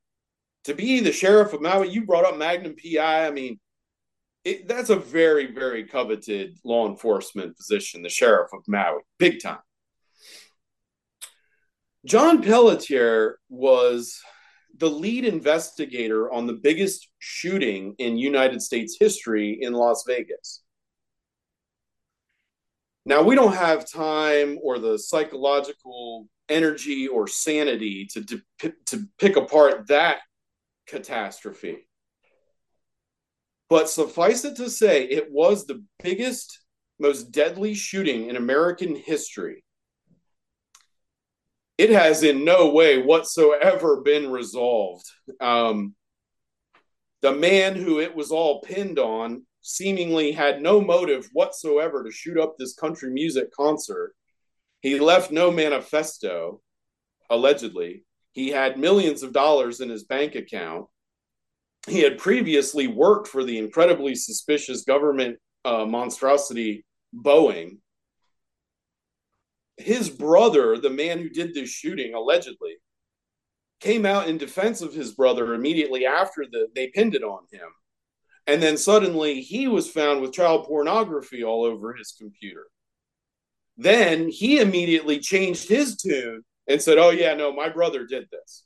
To 0.65 0.75
be 0.75 1.01
the 1.01 1.13
sheriff 1.13 1.53
of 1.53 1.61
Maui, 1.61 1.91
you 1.91 2.07
brought 2.07 2.25
up 2.25 2.39
Magnum 2.39 2.77
PI. 2.77 3.27
I 3.27 3.31
mean, 3.31 3.59
it, 4.45 4.69
that's 4.69 4.91
a 4.91 4.97
very, 4.97 5.53
very 5.53 5.85
coveted 5.85 6.57
law 6.65 6.89
enforcement 6.89 7.57
position, 7.57 8.03
the 8.03 8.09
sheriff 8.09 8.51
of 8.53 8.63
Maui, 8.69 9.01
big 9.19 9.43
time. 9.43 9.59
John 12.07 12.43
Pelletier 12.43 13.39
was 13.49 14.21
the 14.77 14.91
lead 14.91 15.25
investigator 15.25 16.31
on 16.31 16.47
the 16.47 16.53
biggest 16.53 17.09
shooting 17.19 17.95
in 17.99 18.19
United 18.19 18.61
States 18.61 18.97
history 18.99 19.59
in 19.61 19.73
Las 19.73 20.05
Vegas. 20.07 20.64
Now, 23.07 23.23
we 23.23 23.35
don't 23.35 23.55
have 23.55 23.91
time 23.91 24.59
or 24.63 24.79
the 24.79 24.99
psychological 24.99 26.27
energy 26.49 27.07
or 27.07 27.27
sanity 27.27 28.07
to, 28.13 28.25
to, 28.25 28.73
to 28.87 29.09
pick 29.19 29.37
apart 29.37 29.89
that 29.89 30.19
catastrophe. 30.87 31.87
But 33.69 33.91
suffice 33.91 34.45
it 34.45 34.57
to 34.57 34.71
say, 34.71 35.05
it 35.05 35.31
was 35.31 35.67
the 35.67 35.83
biggest, 36.03 36.61
most 36.99 37.31
deadly 37.31 37.75
shooting 37.75 38.29
in 38.29 38.37
American 38.37 38.95
history. 38.95 39.65
It 41.77 41.91
has 41.91 42.23
in 42.23 42.45
no 42.45 42.71
way 42.71 43.03
whatsoever 43.03 44.01
been 44.03 44.31
resolved. 44.31 45.11
Um, 45.41 45.95
the 47.21 47.33
man 47.33 47.75
who 47.75 48.01
it 48.01 48.15
was 48.15 48.31
all 48.31 48.61
pinned 48.61 48.99
on 48.99 49.45
seemingly 49.65 50.31
had 50.31 50.61
no 50.61 50.79
motive 50.79 51.31
whatsoever 51.33 52.05
to 52.05 52.11
shoot 52.11 52.39
up 52.39 52.55
this 52.59 52.75
country 52.75 53.11
music 53.11 53.51
concert. 53.51 54.15
He 54.83 55.01
left 55.01 55.31
no 55.31 55.51
manifesto, 55.51 56.61
allegedly. 57.31 58.05
He 58.33 58.51
had 58.51 58.79
millions 58.79 59.23
of 59.23 59.33
dollars 59.33 59.81
in 59.81 59.89
his 59.89 60.05
bank 60.05 60.35
account. 60.35 60.87
He 61.89 62.01
had 62.01 62.19
previously 62.19 62.89
worked 62.89 63.27
for 63.27 63.43
the 63.43 63.57
incredibly 63.57 64.15
suspicious 64.15 64.85
government 64.85 65.39
uh, 65.65 65.87
monstrosity 65.87 66.85
Boeing. 67.15 67.79
His 69.79 70.11
brother, 70.11 70.77
the 70.77 70.91
man 70.91 71.21
who 71.21 71.31
did 71.31 71.55
this 71.55 71.71
shooting, 71.71 72.13
allegedly, 72.13 72.75
came 73.81 74.05
out 74.05 74.29
in 74.29 74.37
defense 74.37 74.83
of 74.83 74.93
his 74.93 75.13
brother 75.13 75.55
immediately 75.55 76.05
after 76.05 76.45
the, 76.45 76.69
they 76.75 76.89
pinned 76.89 77.15
it 77.15 77.23
on 77.23 77.45
him 77.51 77.69
and 78.47 78.63
then 78.63 78.77
suddenly 78.77 79.41
he 79.41 79.69
was 79.69 79.91
found 79.91 80.21
with 80.21 80.33
child 80.33 80.67
pornography 80.67 81.43
all 81.43 81.65
over 81.65 81.95
his 81.95 82.15
computer. 82.19 82.67
Then 83.77 84.29
he 84.29 84.61
immediately 84.61 85.19
changed 85.19 85.69
his 85.69 85.97
tune 85.97 86.43
and 86.69 86.81
said, 86.81 86.99
Oh, 86.99 87.11
yeah, 87.11 87.35
no, 87.35 87.53
my 87.53 87.69
brother 87.69 88.07
did 88.07 88.29
this. 88.31 88.65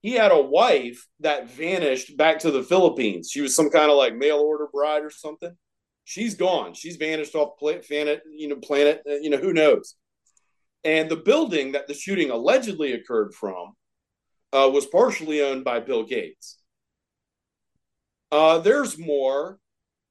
He 0.00 0.12
had 0.12 0.32
a 0.32 0.40
wife 0.40 1.06
that 1.20 1.50
vanished 1.50 2.16
back 2.16 2.38
to 2.40 2.50
the 2.50 2.62
Philippines. 2.62 3.28
She 3.30 3.42
was 3.42 3.54
some 3.54 3.68
kind 3.68 3.90
of 3.90 3.98
like 3.98 4.16
mail 4.16 4.38
order 4.38 4.68
bride 4.72 5.02
or 5.02 5.10
something. 5.10 5.54
She's 6.04 6.34
gone. 6.34 6.72
She's 6.74 6.96
vanished 6.96 7.34
off 7.34 7.58
planet, 7.58 8.22
you 8.32 8.48
know, 8.48 8.56
planet, 8.56 9.02
uh, 9.08 9.16
you 9.16 9.28
know, 9.28 9.36
who 9.36 9.52
knows. 9.52 9.94
And 10.82 11.10
the 11.10 11.16
building 11.16 11.72
that 11.72 11.86
the 11.86 11.94
shooting 11.94 12.30
allegedly 12.30 12.92
occurred 12.92 13.34
from 13.34 13.74
uh, 14.52 14.70
was 14.72 14.86
partially 14.86 15.42
owned 15.42 15.64
by 15.64 15.80
Bill 15.80 16.04
Gates. 16.04 16.59
Uh, 18.30 18.58
there's 18.58 18.98
more. 18.98 19.58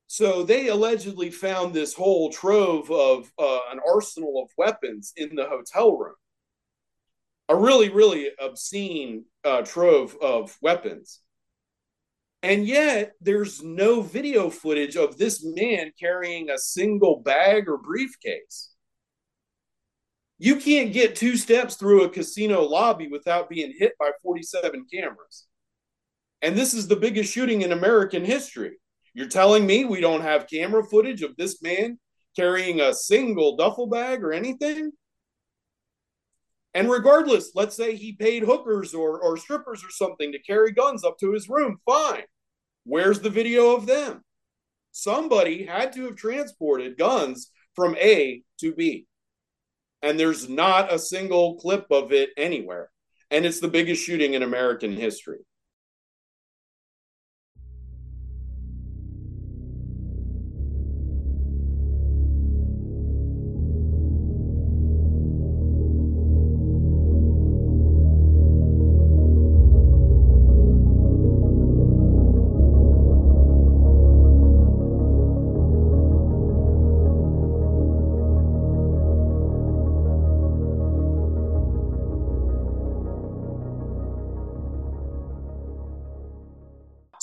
So 0.07 0.43
they 0.43 0.67
allegedly 0.69 1.29
found 1.29 1.73
this 1.73 1.93
whole 1.93 2.31
trove 2.31 2.89
of 2.89 3.31
uh, 3.37 3.59
an 3.71 3.79
arsenal 3.87 4.41
of 4.43 4.49
weapons 4.57 5.13
in 5.15 5.35
the 5.35 5.45
hotel 5.45 5.95
room. 5.95 6.15
A 7.47 7.55
really, 7.55 7.89
really 7.89 8.29
obscene 8.39 9.25
uh, 9.43 9.61
trove 9.61 10.17
of 10.21 10.57
weapons. 10.61 11.21
And 12.41 12.65
yet, 12.65 13.13
there's 13.21 13.61
no 13.61 14.01
video 14.01 14.49
footage 14.49 14.95
of 14.95 15.17
this 15.17 15.43
man 15.43 15.91
carrying 15.99 16.49
a 16.49 16.57
single 16.57 17.19
bag 17.19 17.67
or 17.67 17.77
briefcase. 17.77 18.71
You 20.37 20.55
can't 20.55 20.93
get 20.93 21.17
two 21.17 21.35
steps 21.35 21.75
through 21.75 22.03
a 22.03 22.09
casino 22.09 22.61
lobby 22.63 23.09
without 23.09 23.49
being 23.49 23.73
hit 23.77 23.93
by 23.99 24.11
47 24.23 24.85
cameras. 24.91 25.48
And 26.41 26.57
this 26.57 26.73
is 26.73 26.87
the 26.87 26.95
biggest 26.95 27.33
shooting 27.33 27.61
in 27.61 27.71
American 27.71 28.23
history. 28.23 28.77
You're 29.13 29.27
telling 29.27 29.65
me 29.65 29.85
we 29.85 30.01
don't 30.01 30.21
have 30.21 30.47
camera 30.47 30.83
footage 30.83 31.21
of 31.21 31.35
this 31.35 31.61
man 31.61 31.99
carrying 32.35 32.79
a 32.79 32.93
single 32.93 33.55
duffel 33.55 33.87
bag 33.87 34.23
or 34.23 34.31
anything? 34.31 34.91
And 36.73 36.89
regardless, 36.89 37.51
let's 37.55 37.75
say 37.75 37.95
he 37.95 38.13
paid 38.13 38.43
hookers 38.43 38.93
or, 38.93 39.19
or 39.19 39.37
strippers 39.37 39.83
or 39.83 39.89
something 39.89 40.31
to 40.31 40.39
carry 40.39 40.71
guns 40.71 41.03
up 41.03 41.17
to 41.19 41.33
his 41.33 41.49
room, 41.49 41.79
fine. 41.85 42.23
Where's 42.85 43.19
the 43.19 43.29
video 43.29 43.75
of 43.75 43.87
them? 43.87 44.23
Somebody 44.91 45.65
had 45.65 45.93
to 45.93 46.05
have 46.05 46.15
transported 46.15 46.97
guns 46.97 47.51
from 47.75 47.95
A 47.97 48.43
to 48.59 48.73
B. 48.73 49.07
And 50.01 50.19
there's 50.19 50.47
not 50.47 50.93
a 50.93 50.99
single 50.99 51.55
clip 51.59 51.87
of 51.91 52.13
it 52.13 52.29
anywhere. 52.37 52.89
And 53.31 53.45
it's 53.45 53.59
the 53.59 53.67
biggest 53.67 54.03
shooting 54.03 54.33
in 54.33 54.43
American 54.43 54.93
history. 54.93 55.39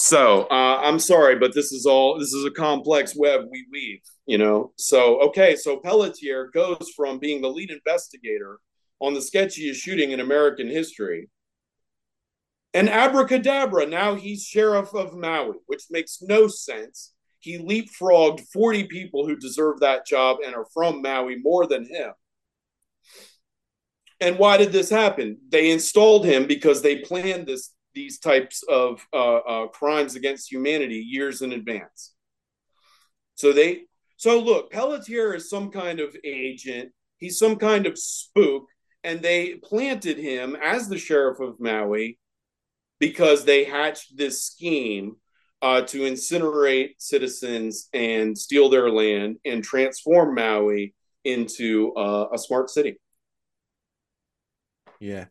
So 0.07 0.45
uh, 0.45 0.81
I'm 0.85 1.01
sorry, 1.01 1.37
but 1.37 1.53
this 1.53 1.73
is 1.73 1.85
all 1.85 2.17
this 2.17 2.33
is 2.33 2.45
a 2.45 2.51
complex 2.53 3.17
web 3.17 3.47
we 3.51 3.67
weave, 3.73 4.03
you 4.25 4.39
know. 4.39 4.73
So 4.77 5.21
okay, 5.23 5.57
so 5.57 5.79
Pelletier 5.79 6.49
goes 6.55 6.93
from 6.95 7.19
being 7.19 7.43
the 7.43 7.51
lead 7.51 7.73
investigator 7.73 8.61
on 9.01 9.15
the 9.15 9.21
sketchiest 9.21 9.75
shooting 9.75 10.13
in 10.13 10.21
American 10.21 10.69
history, 10.69 11.29
and 12.73 12.89
abracadabra, 12.89 13.87
now 13.87 14.15
he's 14.15 14.45
sheriff 14.45 14.95
of 14.95 15.13
Maui, 15.13 15.57
which 15.67 15.83
makes 15.91 16.23
no 16.23 16.47
sense. 16.47 17.13
He 17.41 17.59
leapfrogged 17.59 18.47
40 18.53 18.85
people 18.85 19.27
who 19.27 19.35
deserve 19.35 19.81
that 19.81 20.07
job 20.07 20.37
and 20.47 20.55
are 20.55 20.67
from 20.73 21.03
Maui 21.03 21.37
more 21.43 21.67
than 21.67 21.85
him. 21.85 22.13
And 24.21 24.39
why 24.39 24.57
did 24.57 24.71
this 24.71 24.89
happen? 24.89 25.39
They 25.49 25.73
installed 25.73 26.25
him 26.25 26.47
because 26.47 26.81
they 26.81 26.99
planned 26.99 27.49
this 27.49 27.73
these 27.97 28.21
types 28.21 28.63
of 28.69 29.05
uh, 29.13 29.39
uh, 29.39 29.67
crimes 29.69 30.15
against 30.15 30.53
humanity 30.53 30.99
years 30.99 31.43
in 31.43 31.53
advance. 31.53 32.15
So 33.35 33.53
they 33.53 33.87
So 34.17 34.39
look, 34.39 34.71
Pelletier 34.71 35.35
is 35.35 35.51
some 35.51 35.71
kind 35.71 35.99
of 35.99 36.15
agent. 36.23 36.93
He's 37.19 37.39
some 37.39 37.57
kind 37.57 37.87
of 37.87 37.99
spook, 37.99 38.67
and 39.03 39.21
they 39.21 39.55
planted 39.55 40.19
him 40.19 40.57
as 40.63 40.89
the 40.89 40.99
sheriff 40.99 41.41
of 41.41 41.59
Maui 41.59 42.19
because 43.01 43.45
they 43.45 43.65
hatched 43.65 44.17
this 44.17 44.45
scheme 44.45 45.17
uh, 45.63 45.83
to 45.83 46.01
incinerate 46.01 46.91
citizens 46.99 47.89
and 47.93 48.37
steal 48.37 48.69
their 48.69 48.91
land 48.91 49.37
and 49.45 49.65
transform 49.65 50.35
Maui 50.35 50.95
into 51.25 51.93
uh, 51.95 52.27
a 52.33 52.39
smart 52.39 52.71
city. 52.71 53.01
Yeah, 55.01 55.27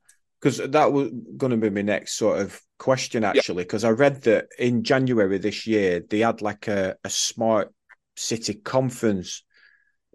because 0.45 0.59
that 0.59 0.93
was 0.93 1.09
going 1.37 1.49
to 1.49 1.57
be 1.57 1.71
my 1.71 1.81
next 1.81 2.17
sort 2.19 2.39
of 2.39 2.61
question, 2.77 3.23
actually. 3.23 3.63
Because 3.63 3.83
I 3.83 3.89
read 3.89 4.21
that 4.23 4.45
in 4.59 4.83
January 4.83 5.39
this 5.39 5.65
year 5.65 6.03
they 6.07 6.19
had 6.19 6.43
like 6.43 6.67
a, 6.67 6.95
a 7.03 7.09
smart 7.09 7.73
city 8.15 8.53
conference. 8.53 9.43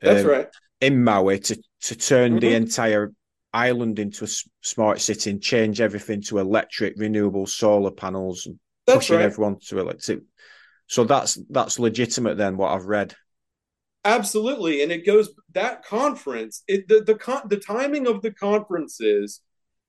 That's 0.00 0.24
um, 0.24 0.30
right. 0.30 0.48
in 0.80 1.02
Maui 1.02 1.40
to 1.40 1.60
to 1.82 1.96
turn 1.96 2.38
the 2.38 2.52
Mhm. 2.52 2.54
entire 2.62 3.12
island 3.52 3.98
into 3.98 4.22
a 4.22 4.28
s- 4.28 4.48
smart 4.60 5.00
city 5.00 5.30
and 5.30 5.42
change 5.42 5.80
everything 5.80 6.22
to 6.22 6.38
electric, 6.38 6.94
renewable 6.96 7.48
solar 7.48 7.90
panels, 7.90 8.46
and 8.46 8.60
That's 8.86 8.98
pushing 8.98 9.16
right. 9.16 9.24
everyone 9.24 9.58
to 9.66 9.80
electric. 9.80 10.20
So 10.86 11.02
that's 11.02 11.40
that's 11.50 11.80
legitimate 11.80 12.36
then. 12.36 12.56
What 12.56 12.70
I've 12.72 12.86
read. 12.86 13.16
Absolutely, 14.04 14.84
and 14.84 14.92
it 14.92 15.04
goes 15.04 15.30
that 15.54 15.84
conference. 15.84 16.62
It 16.68 16.86
the 16.86 17.00
the 17.00 17.16
con, 17.16 17.42
the 17.48 17.56
timing 17.56 18.06
of 18.06 18.22
the 18.22 18.30
conferences 18.30 19.40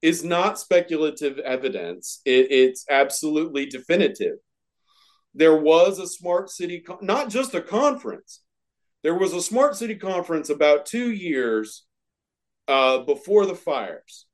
is 0.02 0.24
not 0.24 0.60
speculative 0.60 1.38
evidence. 1.40 2.22
It, 2.26 2.52
it's 2.52 2.86
absolutely 2.90 3.66
definitive. 3.66 4.38
There 5.34 5.56
was 5.56 6.00
a 6.00 6.08
smart 6.08 6.50
city, 6.50 6.84
not 7.02 7.30
just 7.30 7.54
a 7.54 7.62
conference. 7.62 8.42
There 9.04 9.18
was 9.18 9.34
a 9.34 9.42
smart 9.42 9.76
city 9.76 9.96
conference 9.96 10.50
about 10.50 10.86
two 10.86 11.12
years 11.12 11.86
uh, 12.68 13.00
before 13.00 13.46
the 13.46 13.56
fires, 13.56 14.26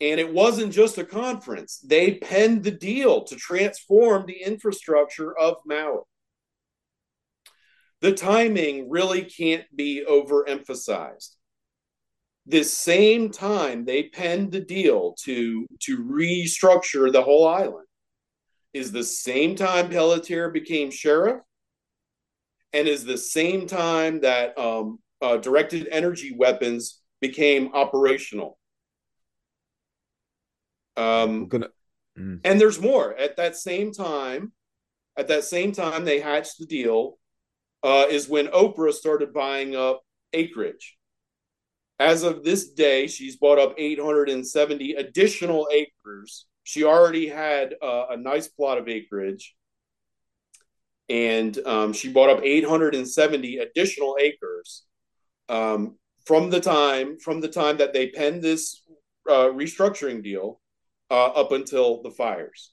and 0.00 0.20
it 0.20 0.32
wasn't 0.32 0.72
just 0.72 0.98
a 0.98 1.04
conference. 1.04 1.78
They 1.78 2.14
penned 2.14 2.64
the 2.64 2.70
deal 2.70 3.24
to 3.24 3.36
transform 3.36 4.26
the 4.26 4.42
infrastructure 4.42 5.36
of 5.36 5.56
Maui 5.66 6.02
the 8.04 8.12
timing 8.12 8.90
really 8.90 9.24
can't 9.24 9.64
be 9.74 10.04
overemphasized. 10.06 11.33
This 12.46 12.76
same 12.76 13.30
time 13.30 13.84
they 13.84 14.04
penned 14.04 14.52
the 14.52 14.60
deal 14.60 15.14
to 15.24 15.66
to 15.80 15.98
restructure 15.98 17.10
the 17.10 17.22
whole 17.22 17.48
island 17.48 17.86
is 18.74 18.90
the 18.90 19.04
same 19.04 19.54
time 19.54 19.88
Pelletier 19.88 20.50
became 20.50 20.90
sheriff, 20.90 21.40
and 22.72 22.88
is 22.88 23.04
the 23.04 23.16
same 23.16 23.66
time 23.66 24.20
that 24.20 24.58
um, 24.58 24.98
uh, 25.22 25.36
directed 25.36 25.88
energy 25.90 26.34
weapons 26.36 27.00
became 27.20 27.70
operational. 27.72 28.58
Um, 30.96 31.46
gonna. 31.46 31.68
Mm. 32.18 32.40
and 32.44 32.60
there's 32.60 32.80
more. 32.80 33.16
At 33.16 33.36
that 33.36 33.56
same 33.56 33.92
time, 33.92 34.52
at 35.16 35.28
that 35.28 35.44
same 35.44 35.72
time, 35.72 36.04
they 36.04 36.20
hatched 36.20 36.58
the 36.58 36.66
deal. 36.66 37.18
Uh, 37.82 38.06
is 38.08 38.28
when 38.30 38.46
Oprah 38.46 38.94
started 38.94 39.34
buying 39.34 39.76
up 39.76 40.00
acreage. 40.32 40.96
As 41.98 42.24
of 42.24 42.42
this 42.42 42.70
day, 42.70 43.06
she's 43.06 43.36
bought 43.36 43.58
up 43.58 43.74
870 43.78 44.94
additional 44.94 45.68
acres. 45.72 46.46
She 46.64 46.82
already 46.82 47.28
had 47.28 47.74
uh, 47.80 48.06
a 48.10 48.16
nice 48.16 48.48
plot 48.48 48.78
of 48.78 48.88
acreage, 48.88 49.54
and 51.08 51.56
um, 51.66 51.92
she 51.92 52.12
bought 52.12 52.30
up 52.30 52.42
870 52.42 53.58
additional 53.58 54.16
acres 54.20 54.84
um, 55.48 55.96
from 56.26 56.50
the 56.50 56.60
time 56.60 57.18
from 57.18 57.40
the 57.40 57.48
time 57.48 57.76
that 57.76 57.92
they 57.92 58.08
penned 58.08 58.42
this 58.42 58.82
uh, 59.28 59.48
restructuring 59.50 60.22
deal 60.22 60.60
uh, 61.10 61.26
up 61.26 61.52
until 61.52 62.02
the 62.02 62.10
fires. 62.10 62.72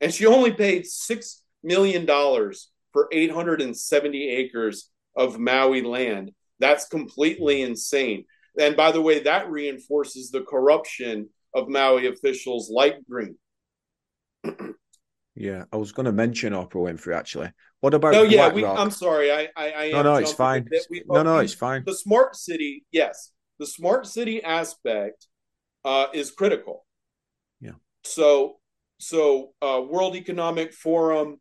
And 0.00 0.12
she 0.12 0.26
only 0.26 0.52
paid 0.52 0.84
$6 0.84 1.40
million 1.62 2.06
for 2.06 3.08
870 3.12 4.28
acres 4.28 4.90
of 5.16 5.38
Maui 5.38 5.82
land. 5.82 6.32
That's 6.58 6.86
completely 6.86 7.62
insane. 7.62 8.24
And 8.58 8.76
by 8.76 8.92
the 8.92 9.00
way, 9.02 9.20
that 9.20 9.50
reinforces 9.50 10.30
the 10.30 10.42
corruption 10.42 11.28
of 11.54 11.68
Maui 11.68 12.06
officials 12.06 12.70
like 12.70 12.96
Green. 13.08 13.36
Yeah, 15.36 15.64
I 15.72 15.76
was 15.78 15.90
going 15.90 16.06
to 16.06 16.12
mention 16.12 16.52
Oprah 16.52 16.74
Winfrey 16.74 17.12
actually. 17.16 17.50
What 17.80 17.92
about 17.92 18.14
Oh 18.14 18.22
yeah, 18.22 18.52
we, 18.52 18.64
I'm 18.64 18.92
sorry. 18.92 19.32
I 19.32 19.48
I, 19.56 19.72
I 19.72 19.90
no, 19.90 20.02
no, 20.02 20.14
it's 20.14 20.32
fine. 20.32 20.68
We- 20.90 21.02
no, 21.08 21.24
no, 21.24 21.38
it's 21.38 21.54
fine. 21.54 21.82
the 21.84 21.94
smart 21.94 22.36
city, 22.36 22.84
yes, 22.92 23.32
the 23.58 23.66
smart 23.66 24.06
city 24.06 24.42
aspect 24.42 25.26
uh, 25.84 26.06
is 26.14 26.30
critical. 26.30 26.86
Yeah. 27.60 27.72
So, 28.04 28.60
so 28.98 29.54
uh, 29.60 29.82
World 29.84 30.14
Economic 30.14 30.72
Forum, 30.72 31.40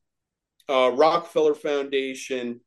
uh, 0.67 0.91
Rockefeller 0.93 1.53
Foundation, 1.53 2.61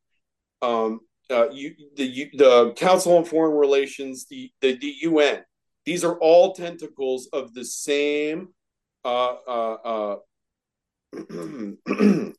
um, 0.62 1.00
uh, 1.30 1.50
you, 1.50 1.74
the 1.96 2.30
the 2.34 2.72
Council 2.76 3.16
on 3.16 3.24
Foreign 3.24 3.56
Relations, 3.56 4.26
the, 4.26 4.50
the 4.60 4.76
the 4.78 4.94
UN. 5.02 5.42
These 5.84 6.04
are 6.04 6.18
all 6.18 6.54
tentacles 6.54 7.28
of 7.32 7.54
the 7.54 7.64
same. 7.64 8.48
Uh, 9.04 9.36
uh, 9.46 9.76
uh, 9.84 10.16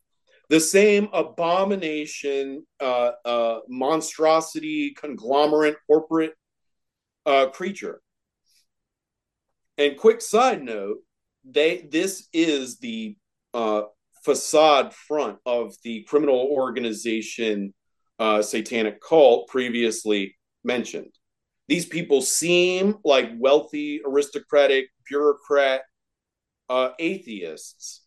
the 0.50 0.60
same 0.60 1.08
abomination, 1.13 2.65
uh, 2.80 3.60
monstrosity, 3.69 4.93
conglomerate, 4.93 5.78
corporate 5.88 6.34
creature. 7.54 8.02
And 9.78 9.97
quick 9.97 10.21
side 10.21 10.63
note, 10.63 10.97
they 11.45 11.88
this 11.89 12.28
is 12.34 12.80
the 12.80 13.15
facade 14.26 14.93
front 14.93 15.38
of 15.45 15.73
the 15.84 16.04
criminal 16.04 16.50
organization 16.52 17.73
uh, 18.19 18.41
satanic 18.41 19.01
cult 19.01 19.47
previously 19.47 20.36
mentioned. 20.63 21.13
These 21.67 21.86
people 21.86 22.21
seem 22.21 22.97
like 23.03 23.32
wealthy, 23.38 24.01
aristocratic, 24.06 24.88
bureaucrat 25.08 25.82
uh, 26.69 26.89
atheists, 26.99 28.03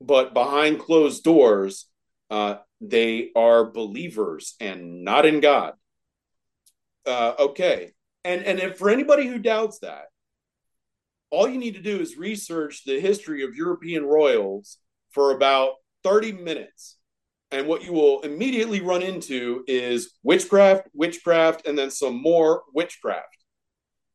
but 0.00 0.34
behind 0.34 0.80
closed 0.80 1.22
doors, 1.22 1.86
uh, 2.30 2.56
they 2.80 3.30
are 3.36 3.70
believers 3.70 4.54
and 4.60 5.04
not 5.04 5.26
in 5.26 5.40
God. 5.40 5.74
Uh, 7.06 7.34
okay, 7.38 7.92
and 8.24 8.42
and 8.44 8.58
if 8.58 8.78
for 8.78 8.90
anybody 8.90 9.28
who 9.28 9.38
doubts 9.38 9.78
that, 9.78 10.06
all 11.30 11.48
you 11.48 11.58
need 11.58 11.74
to 11.74 11.82
do 11.82 12.00
is 12.00 12.16
research 12.16 12.82
the 12.84 13.00
history 13.00 13.44
of 13.44 13.54
European 13.54 14.04
royals 14.04 14.78
for 15.10 15.30
about 15.30 15.74
thirty 16.02 16.32
minutes, 16.32 16.98
and 17.50 17.66
what 17.66 17.84
you 17.84 17.92
will 17.92 18.20
immediately 18.22 18.80
run 18.80 19.02
into 19.02 19.62
is 19.66 20.14
witchcraft, 20.22 20.88
witchcraft, 20.92 21.66
and 21.66 21.78
then 21.78 21.90
some 21.90 22.20
more 22.20 22.62
witchcraft. 22.74 23.36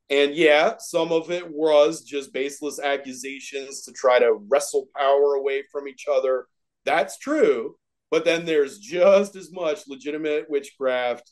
And 0.10 0.36
yeah, 0.36 0.74
some 0.78 1.14
of 1.14 1.32
it 1.32 1.50
was 1.50 2.02
just 2.02 2.34
baseless 2.34 2.80
accusations 2.80 3.84
to 3.84 3.94
try 3.94 4.20
to 4.20 4.34
wrestle 4.50 4.88
power 4.96 5.36
away 5.36 5.64
from 5.72 5.88
each 5.88 6.06
other. 6.12 6.48
That's 6.84 7.18
true. 7.18 7.76
But 8.10 8.26
then 8.26 8.46
there's 8.46 8.80
just 8.80 9.38
as 9.38 9.54
much 9.54 9.88
legitimate 9.88 10.50
witchcraft, 10.50 11.32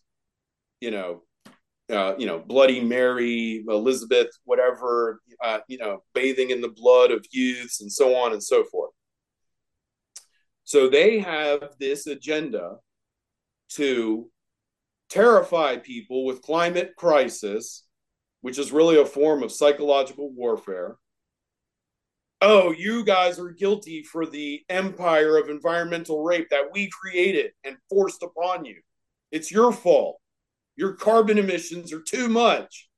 you 0.80 0.92
know, 0.92 1.24
uh, 1.90 2.14
you 2.18 2.26
know, 2.26 2.40
Bloody 2.40 2.80
Mary, 2.80 3.66
Elizabeth, 3.68 4.30
whatever, 4.46 5.20
uh, 5.44 5.60
you 5.68 5.78
know, 5.78 6.04
bathing 6.14 6.52
in 6.52 6.62
the 6.62 6.70
blood 6.70 7.12
of 7.12 7.26
youths 7.32 7.82
and 7.82 7.92
so 7.92 8.16
on 8.16 8.32
and 8.32 8.42
so 8.42 8.64
forth. 8.64 8.92
So 10.70 10.88
they 10.88 11.18
have 11.18 11.64
this 11.80 12.06
agenda 12.06 12.76
to 13.70 14.30
terrify 15.10 15.78
people 15.78 16.26
with 16.26 16.44
climate 16.44 16.94
crisis 16.96 17.88
which 18.42 18.60
is 18.60 18.72
really 18.72 19.02
a 19.02 19.06
form 19.06 19.42
of 19.42 19.52
psychological 19.52 20.32
warfare. 20.32 20.98
Oh, 22.40 22.72
you 22.72 23.04
guys 23.04 23.40
are 23.40 23.50
guilty 23.50 24.04
for 24.04 24.28
the 24.28 24.62
empire 24.70 25.38
of 25.38 25.50
environmental 25.50 26.24
rape 26.24 26.52
that 26.52 26.72
we 26.72 26.92
created 26.92 27.50
and 27.64 27.76
forced 27.90 28.22
upon 28.22 28.64
you. 28.64 28.80
It's 29.32 29.52
your 29.52 29.74
fault. 29.74 30.20
Your 30.76 30.94
carbon 30.94 31.40
emissions 31.40 31.92
are 31.92 32.04
too 32.04 32.30
much. 32.30 32.90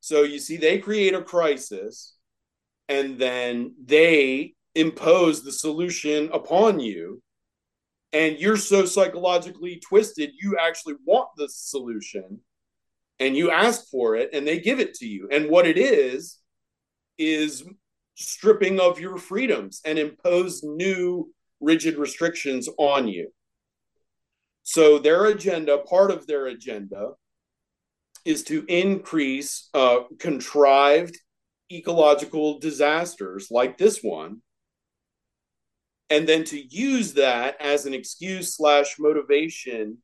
So 0.00 0.22
you 0.22 0.40
see, 0.40 0.56
they 0.56 0.80
create 0.80 1.14
a 1.14 1.22
crisis 1.22 2.16
and 2.88 3.20
then 3.20 3.76
they 3.80 4.54
impose 4.74 5.42
the 5.42 5.52
solution 5.52 6.30
upon 6.32 6.80
you. 6.80 7.22
And 8.12 8.38
you're 8.38 8.56
so 8.56 8.84
psychologically 8.84 9.80
twisted, 9.80 10.32
you 10.40 10.56
actually 10.58 10.94
want 11.06 11.28
the 11.36 11.48
solution 11.48 12.40
and 13.18 13.36
you 13.36 13.50
ask 13.50 13.88
for 13.90 14.16
it 14.16 14.30
and 14.32 14.46
they 14.46 14.60
give 14.60 14.80
it 14.80 14.94
to 14.94 15.06
you 15.06 15.28
and 15.30 15.48
what 15.50 15.66
it 15.66 15.78
is 15.78 16.38
is 17.18 17.64
stripping 18.16 18.80
of 18.80 19.00
your 19.00 19.16
freedoms 19.18 19.80
and 19.84 19.98
impose 19.98 20.62
new 20.62 21.32
rigid 21.60 21.96
restrictions 21.96 22.68
on 22.78 23.08
you 23.08 23.30
So 24.62 24.98
their 24.98 25.26
agenda, 25.26 25.78
part 25.78 26.10
of 26.10 26.26
their 26.26 26.46
agenda, 26.46 27.12
is 28.24 28.44
to 28.44 28.64
increase 28.68 29.68
uh, 29.74 30.00
contrived 30.18 31.18
ecological 31.70 32.58
disasters 32.60 33.48
like 33.50 33.78
this 33.78 34.00
one, 34.02 34.42
and 36.10 36.28
then 36.28 36.44
to 36.44 36.60
use 36.60 37.14
that 37.14 37.60
as 37.60 37.86
an 37.86 37.94
excuse 37.94 38.56
slash 38.56 38.96
motivation 38.98 39.98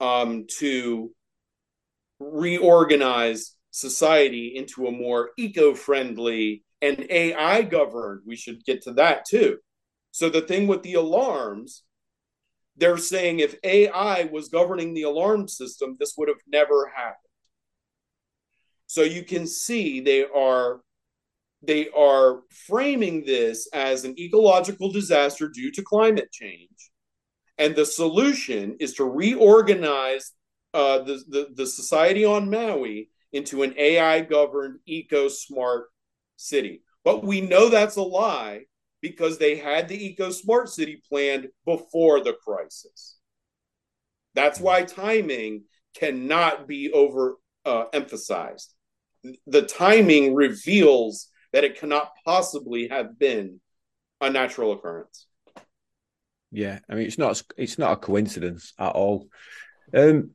um, 0.00 0.46
to 0.58 1.12
reorganize 2.20 3.56
society 3.70 4.54
into 4.56 4.86
a 4.86 4.92
more 4.92 5.30
eco-friendly 5.36 6.62
and 6.80 7.06
AI 7.10 7.62
governed. 7.62 8.20
We 8.26 8.36
should 8.36 8.64
get 8.64 8.82
to 8.82 8.92
that 8.94 9.24
too. 9.24 9.58
So 10.12 10.28
the 10.28 10.42
thing 10.42 10.68
with 10.68 10.82
the 10.82 10.94
alarms, 10.94 11.82
they're 12.76 12.98
saying 12.98 13.40
if 13.40 13.56
AI 13.64 14.24
was 14.24 14.48
governing 14.48 14.94
the 14.94 15.02
alarm 15.02 15.48
system, 15.48 15.96
this 15.98 16.14
would 16.16 16.28
have 16.28 16.42
never 16.46 16.92
happened. 16.94 17.18
So 18.86 19.02
you 19.02 19.24
can 19.24 19.46
see 19.46 20.00
they 20.00 20.24
are 20.24 20.80
they 21.66 21.88
are 21.90 22.40
framing 22.66 23.24
this 23.24 23.68
as 23.72 24.04
an 24.04 24.18
ecological 24.18 24.90
disaster 24.90 25.48
due 25.48 25.70
to 25.72 25.82
climate 25.82 26.30
change. 26.32 26.90
And 27.58 27.76
the 27.76 27.86
solution 27.86 28.76
is 28.80 28.94
to 28.94 29.04
reorganize 29.04 30.32
uh, 30.72 30.98
the, 30.98 31.22
the, 31.28 31.48
the 31.54 31.66
society 31.66 32.24
on 32.24 32.50
Maui 32.50 33.10
into 33.32 33.62
an 33.62 33.74
AI 33.76 34.20
governed, 34.22 34.78
eco 34.86 35.28
smart 35.28 35.86
city. 36.36 36.82
But 37.04 37.24
we 37.24 37.40
know 37.40 37.68
that's 37.68 37.96
a 37.96 38.02
lie 38.02 38.62
because 39.00 39.38
they 39.38 39.56
had 39.56 39.88
the 39.88 40.06
eco 40.06 40.30
smart 40.30 40.68
city 40.68 41.00
planned 41.08 41.48
before 41.64 42.22
the 42.22 42.34
crisis. 42.44 43.16
That's 44.34 44.58
why 44.58 44.82
timing 44.82 45.64
cannot 45.94 46.66
be 46.66 46.90
over 46.92 47.36
uh, 47.64 47.84
emphasized. 47.92 48.74
The 49.46 49.62
timing 49.62 50.34
reveals 50.34 51.28
that 51.54 51.62
it 51.62 51.78
cannot 51.78 52.10
possibly 52.24 52.88
have 52.88 53.16
been 53.16 53.60
a 54.20 54.28
natural 54.28 54.72
occurrence. 54.72 55.26
Yeah, 56.50 56.80
I 56.90 56.94
mean 56.94 57.06
it's 57.06 57.16
not 57.16 57.40
it's 57.56 57.78
not 57.78 57.92
a 57.92 57.96
coincidence 57.96 58.74
at 58.78 58.90
all. 58.90 59.28
Um, 59.96 60.32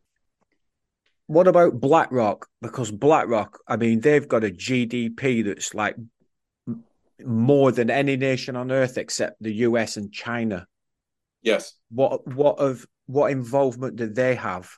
what 1.28 1.48
about 1.48 1.80
BlackRock? 1.80 2.48
Because 2.62 2.90
BlackRock, 2.90 3.60
I 3.68 3.76
mean, 3.76 4.00
they've 4.00 4.28
got 4.28 4.44
a 4.44 4.50
GDP 4.50 5.46
that's 5.46 5.76
like 5.76 5.96
more 7.24 7.72
than 7.72 7.90
any 7.90 8.16
nation 8.16 8.56
on 8.56 8.72
earth 8.72 8.98
except 8.98 9.44
the 9.44 9.54
US 9.68 9.98
and 9.98 10.12
China. 10.12 10.68
Yes. 11.42 11.74
What 11.92 12.26
what 12.34 12.60
of 12.60 12.86
what 13.08 13.32
involvement 13.32 13.98
do 13.98 14.08
they 14.08 14.36
have 14.36 14.72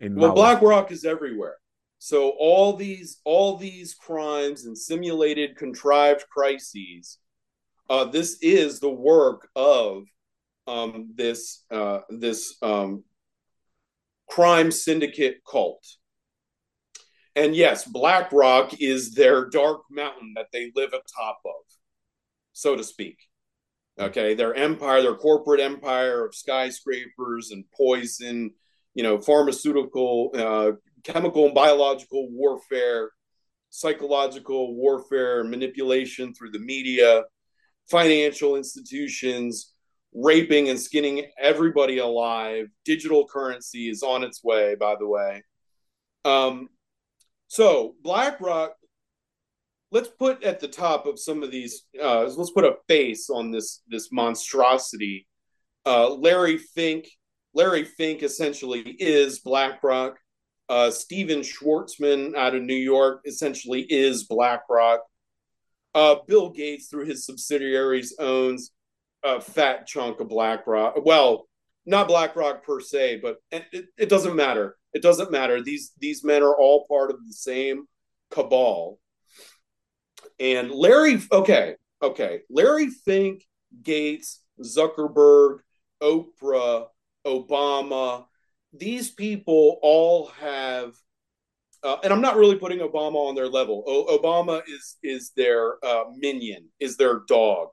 in 0.00 0.16
Well, 0.16 0.34
BlackRock 0.34 0.90
is 0.90 1.04
everywhere. 1.04 1.56
So 2.04 2.34
all 2.38 2.74
these 2.74 3.22
all 3.24 3.56
these 3.56 3.94
crimes 3.94 4.66
and 4.66 4.76
simulated 4.76 5.56
contrived 5.56 6.26
crises, 6.28 7.16
uh, 7.88 8.04
this 8.04 8.36
is 8.42 8.78
the 8.78 8.90
work 8.90 9.48
of 9.56 10.04
um, 10.66 11.14
this 11.14 11.64
uh, 11.70 12.00
this 12.10 12.58
um, 12.60 13.04
crime 14.28 14.70
syndicate 14.70 15.38
cult. 15.50 15.82
And 17.36 17.56
yes, 17.56 17.86
BlackRock 17.86 18.82
is 18.82 19.14
their 19.14 19.48
dark 19.48 19.84
mountain 19.90 20.34
that 20.36 20.48
they 20.52 20.72
live 20.76 20.90
atop 20.90 21.38
of, 21.46 21.64
so 22.52 22.76
to 22.76 22.84
speak. 22.84 23.16
Okay, 23.98 24.34
their 24.34 24.52
empire, 24.52 25.00
their 25.00 25.16
corporate 25.16 25.60
empire 25.60 26.26
of 26.26 26.34
skyscrapers 26.34 27.50
and 27.50 27.64
poison, 27.74 28.50
you 28.92 29.02
know, 29.02 29.18
pharmaceutical, 29.22 30.32
uh, 30.34 30.72
chemical 31.04 31.46
and 31.46 31.54
biological 31.54 32.28
warfare, 32.30 33.10
psychological 33.70 34.74
warfare, 34.74 35.44
manipulation 35.44 36.34
through 36.34 36.50
the 36.50 36.58
media, 36.58 37.24
financial 37.90 38.56
institutions, 38.56 39.72
raping 40.14 40.68
and 40.68 40.80
skinning 40.80 41.26
everybody 41.38 41.98
alive. 41.98 42.66
Digital 42.84 43.26
currency 43.26 43.88
is 43.88 44.02
on 44.02 44.22
its 44.22 44.42
way, 44.42 44.74
by 44.74 44.94
the 44.98 45.06
way. 45.06 45.42
Um, 46.24 46.68
so 47.48 47.94
BlackRock, 48.02 48.74
let's 49.90 50.08
put 50.08 50.42
at 50.42 50.60
the 50.60 50.68
top 50.68 51.06
of 51.06 51.18
some 51.18 51.42
of 51.42 51.50
these. 51.50 51.82
Uh, 52.00 52.22
let's 52.22 52.52
put 52.52 52.64
a 52.64 52.76
face 52.88 53.28
on 53.28 53.50
this 53.50 53.82
this 53.88 54.10
monstrosity. 54.10 55.26
Uh, 55.84 56.10
Larry 56.14 56.58
Fink. 56.58 57.06
Larry 57.52 57.84
Fink 57.84 58.22
essentially 58.22 58.80
is 58.80 59.40
BlackRock. 59.40 60.16
Uh, 60.68 60.90
Stephen 60.90 61.40
Schwarzman 61.40 62.34
out 62.34 62.54
of 62.54 62.62
New 62.62 62.74
York 62.74 63.22
essentially 63.26 63.82
is 63.82 64.24
BlackRock. 64.24 65.00
Uh, 65.94 66.16
Bill 66.26 66.50
Gates, 66.50 66.88
through 66.88 67.04
his 67.04 67.24
subsidiaries, 67.24 68.16
owns 68.18 68.70
a 69.22 69.40
fat 69.40 69.86
chunk 69.86 70.20
of 70.20 70.28
BlackRock. 70.28 71.04
Well, 71.04 71.46
not 71.86 72.08
BlackRock 72.08 72.64
per 72.64 72.80
se, 72.80 73.20
but 73.22 73.36
it, 73.50 73.86
it 73.96 74.08
doesn't 74.08 74.34
matter. 74.34 74.76
It 74.92 75.02
doesn't 75.02 75.30
matter. 75.30 75.60
These 75.62 75.92
these 75.98 76.24
men 76.24 76.42
are 76.42 76.56
all 76.56 76.86
part 76.86 77.10
of 77.10 77.18
the 77.26 77.32
same 77.32 77.86
cabal. 78.30 78.98
And 80.40 80.70
Larry, 80.70 81.20
okay, 81.30 81.76
okay, 82.02 82.40
Larry 82.50 82.88
Fink, 82.88 83.44
Gates, 83.82 84.40
Zuckerberg, 84.60 85.58
Oprah, 86.02 86.86
Obama, 87.26 88.24
these 88.76 89.10
people 89.10 89.78
all 89.82 90.28
have, 90.40 90.94
uh, 91.82 91.96
and 92.02 92.12
I'm 92.12 92.20
not 92.20 92.36
really 92.36 92.56
putting 92.56 92.78
Obama 92.78 93.16
on 93.28 93.34
their 93.34 93.48
level. 93.48 93.84
O- 93.86 94.18
Obama 94.18 94.62
is 94.66 94.96
is 95.02 95.32
their 95.36 95.84
uh, 95.84 96.04
minion, 96.16 96.68
is 96.80 96.96
their 96.96 97.22
dog 97.28 97.68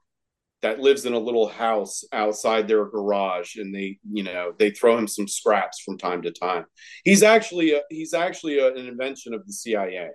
that 0.61 0.79
lives 0.79 1.05
in 1.05 1.13
a 1.13 1.19
little 1.19 1.47
house 1.47 2.03
outside 2.13 2.67
their 2.67 2.85
garage 2.85 3.55
and 3.55 3.73
they 3.73 3.97
you 4.11 4.23
know 4.23 4.53
they 4.57 4.71
throw 4.71 4.97
him 4.97 5.07
some 5.07 5.27
scraps 5.27 5.79
from 5.79 5.97
time 5.97 6.21
to 6.21 6.31
time 6.31 6.65
he's 7.03 7.23
actually 7.23 7.73
a, 7.73 7.81
he's 7.89 8.13
actually 8.13 8.59
a, 8.59 8.73
an 8.73 8.87
invention 8.87 9.33
of 9.33 9.45
the 9.45 9.53
cia 9.53 10.09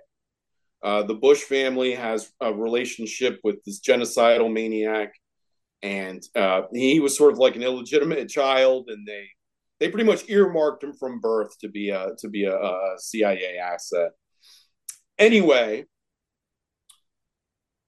uh, 0.83 1.03
the 1.03 1.13
bush 1.13 1.41
family 1.41 1.93
has 1.93 2.31
a 2.41 2.53
relationship 2.53 3.39
with 3.43 3.63
this 3.65 3.81
genocidal 3.81 4.51
maniac 4.51 5.13
and 5.83 6.23
uh, 6.35 6.63
he 6.73 6.99
was 6.99 7.15
sort 7.17 7.33
of 7.33 7.39
like 7.39 7.55
an 7.55 7.63
illegitimate 7.63 8.29
child 8.29 8.89
and 8.89 9.07
they 9.07 9.27
they 9.79 9.89
pretty 9.89 10.09
much 10.09 10.27
earmarked 10.29 10.83
him 10.83 10.93
from 10.93 11.19
birth 11.19 11.57
to 11.59 11.69
be 11.69 11.89
a 11.89 12.09
to 12.17 12.29
be 12.29 12.45
a, 12.45 12.55
a 12.55 12.95
cia 12.97 13.57
asset 13.57 14.11
anyway 15.17 15.85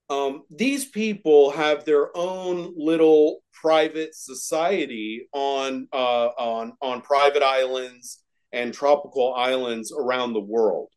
um, 0.10 0.44
these 0.50 0.86
people 0.86 1.52
have 1.52 1.86
their 1.86 2.16
own 2.18 2.74
little 2.76 3.44
private 3.54 4.16
society 4.16 5.28
on 5.34 5.88
uh, 5.94 6.30
on 6.38 6.74
on 6.82 7.02
private 7.02 7.44
islands 7.44 8.24
and 8.52 8.74
tropical 8.74 9.36
islands 9.36 9.94
around 9.96 10.34
the 10.34 10.40
world. 10.40 10.88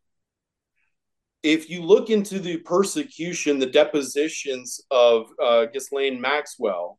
If 1.43 1.68
you 1.68 1.82
look 1.82 2.09
into 2.09 2.38
the 2.38 2.59
persecution, 2.59 3.59
the 3.59 3.66
depositions 3.66 4.80
of 4.90 5.26
uh, 5.43 5.66
Ghislaine 5.66 6.20
Maxwell, 6.20 6.99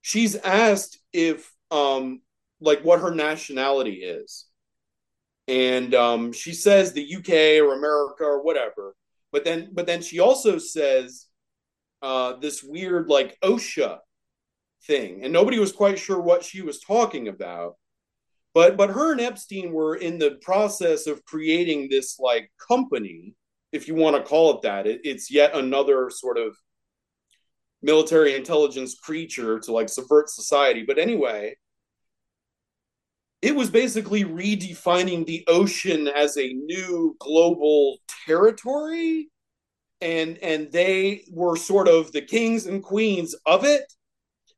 she's 0.00 0.34
asked 0.36 0.98
if 1.12 1.52
um, 1.70 2.22
like 2.64 2.82
what 2.82 3.00
her 3.00 3.14
nationality 3.14 4.02
is, 4.02 4.46
and 5.48 5.94
um, 5.94 6.32
she 6.32 6.52
says 6.52 6.92
the 6.92 7.16
UK 7.16 7.62
or 7.64 7.74
America 7.74 8.24
or 8.24 8.42
whatever 8.42 8.94
but 9.34 9.42
then, 9.42 9.70
but 9.72 9.86
then 9.86 10.00
she 10.00 10.20
also 10.20 10.58
says 10.58 11.26
uh, 12.02 12.34
this 12.36 12.62
weird 12.62 13.08
like 13.08 13.36
OSHA 13.40 13.98
thing, 14.86 15.24
and 15.24 15.32
nobody 15.32 15.58
was 15.58 15.72
quite 15.72 15.98
sure 15.98 16.20
what 16.20 16.44
she 16.44 16.62
was 16.62 16.78
talking 16.78 17.26
about. 17.26 17.74
But 18.54 18.76
but 18.76 18.90
her 18.90 19.10
and 19.10 19.20
Epstein 19.20 19.72
were 19.72 19.96
in 19.96 20.20
the 20.20 20.38
process 20.40 21.08
of 21.08 21.24
creating 21.24 21.88
this 21.90 22.20
like 22.20 22.48
company, 22.68 23.34
if 23.72 23.88
you 23.88 23.96
want 23.96 24.14
to 24.14 24.22
call 24.22 24.54
it 24.54 24.62
that. 24.62 24.86
It, 24.86 25.00
it's 25.02 25.32
yet 25.32 25.56
another 25.56 26.10
sort 26.10 26.38
of 26.38 26.56
military 27.82 28.36
intelligence 28.36 28.94
creature 28.94 29.58
to 29.58 29.72
like 29.72 29.88
subvert 29.88 30.30
society. 30.30 30.84
But 30.86 31.00
anyway, 31.00 31.56
it 33.44 33.54
was 33.54 33.68
basically 33.68 34.24
redefining 34.24 35.26
the 35.26 35.44
ocean 35.48 36.08
as 36.08 36.38
a 36.38 36.54
new 36.54 37.14
global 37.18 37.98
territory 38.26 39.28
and 40.00 40.38
and 40.38 40.72
they 40.72 41.24
were 41.30 41.54
sort 41.54 41.86
of 41.86 42.10
the 42.12 42.22
kings 42.22 42.64
and 42.64 42.82
queens 42.82 43.34
of 43.44 43.64
it. 43.64 43.92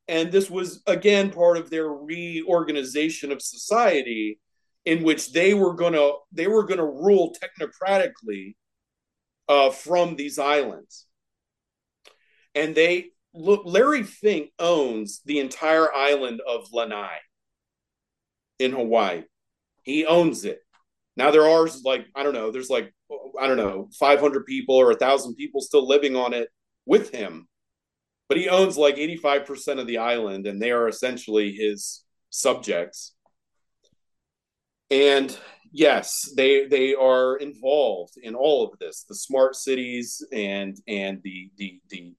And 0.07 0.31
this 0.31 0.49
was 0.49 0.81
again 0.87 1.31
part 1.31 1.57
of 1.57 1.69
their 1.69 1.89
reorganization 1.89 3.33
of 3.33 3.41
society 3.41 4.39
in 4.85 5.03
which 5.03 5.33
they 5.33 5.53
were 5.53 5.73
going 5.73 5.93
to 5.93 6.13
they 6.31 6.47
were 6.47 6.63
going 6.63 6.79
to 6.79 6.85
rule 6.85 7.35
technocratically 7.35 8.55
uh, 9.49 9.69
from 9.69 10.15
these 10.15 10.39
islands. 10.39 11.07
And 12.55 12.73
they 12.73 13.09
look 13.33 13.63
larry 13.65 14.03
fink 14.03 14.51
owns 14.59 15.21
the 15.25 15.39
entire 15.39 15.93
island 15.93 16.39
of 16.47 16.71
lanai 16.71 17.19
in 18.59 18.71
Hawaii. 18.71 19.23
He 19.83 20.05
owns 20.05 20.45
it. 20.45 20.59
Now 21.15 21.31
there 21.31 21.47
are 21.47 21.67
like 21.83 22.05
I 22.15 22.23
don't 22.23 22.33
know, 22.33 22.51
there's 22.51 22.69
like 22.69 22.93
I 23.39 23.47
don't 23.47 23.57
know, 23.57 23.89
500 23.99 24.45
people 24.45 24.75
or 24.75 24.87
1000 24.87 25.35
people 25.35 25.61
still 25.61 25.87
living 25.87 26.15
on 26.15 26.33
it 26.33 26.49
with 26.85 27.11
him. 27.11 27.47
But 28.29 28.37
he 28.37 28.49
owns 28.49 28.77
like 28.77 28.97
85% 28.97 29.79
of 29.79 29.87
the 29.87 29.99
island 29.99 30.47
and 30.47 30.61
they 30.61 30.71
are 30.71 30.87
essentially 30.87 31.53
his 31.53 32.03
subjects. 32.29 33.13
And 34.91 35.37
yes, 35.71 36.31
they 36.35 36.67
they 36.67 36.93
are 36.93 37.37
involved 37.37 38.13
in 38.21 38.35
all 38.35 38.65
of 38.65 38.79
this, 38.79 39.03
the 39.07 39.15
smart 39.15 39.55
cities 39.55 40.25
and 40.31 40.77
and 40.87 41.21
the 41.23 41.49
the 41.57 41.81
the 41.89 42.13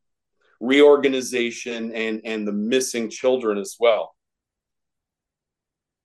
reorganization 0.61 1.93
and 1.93 2.21
and 2.25 2.47
the 2.47 2.53
missing 2.53 3.11
children 3.11 3.59
as 3.59 3.77
well. 3.79 4.15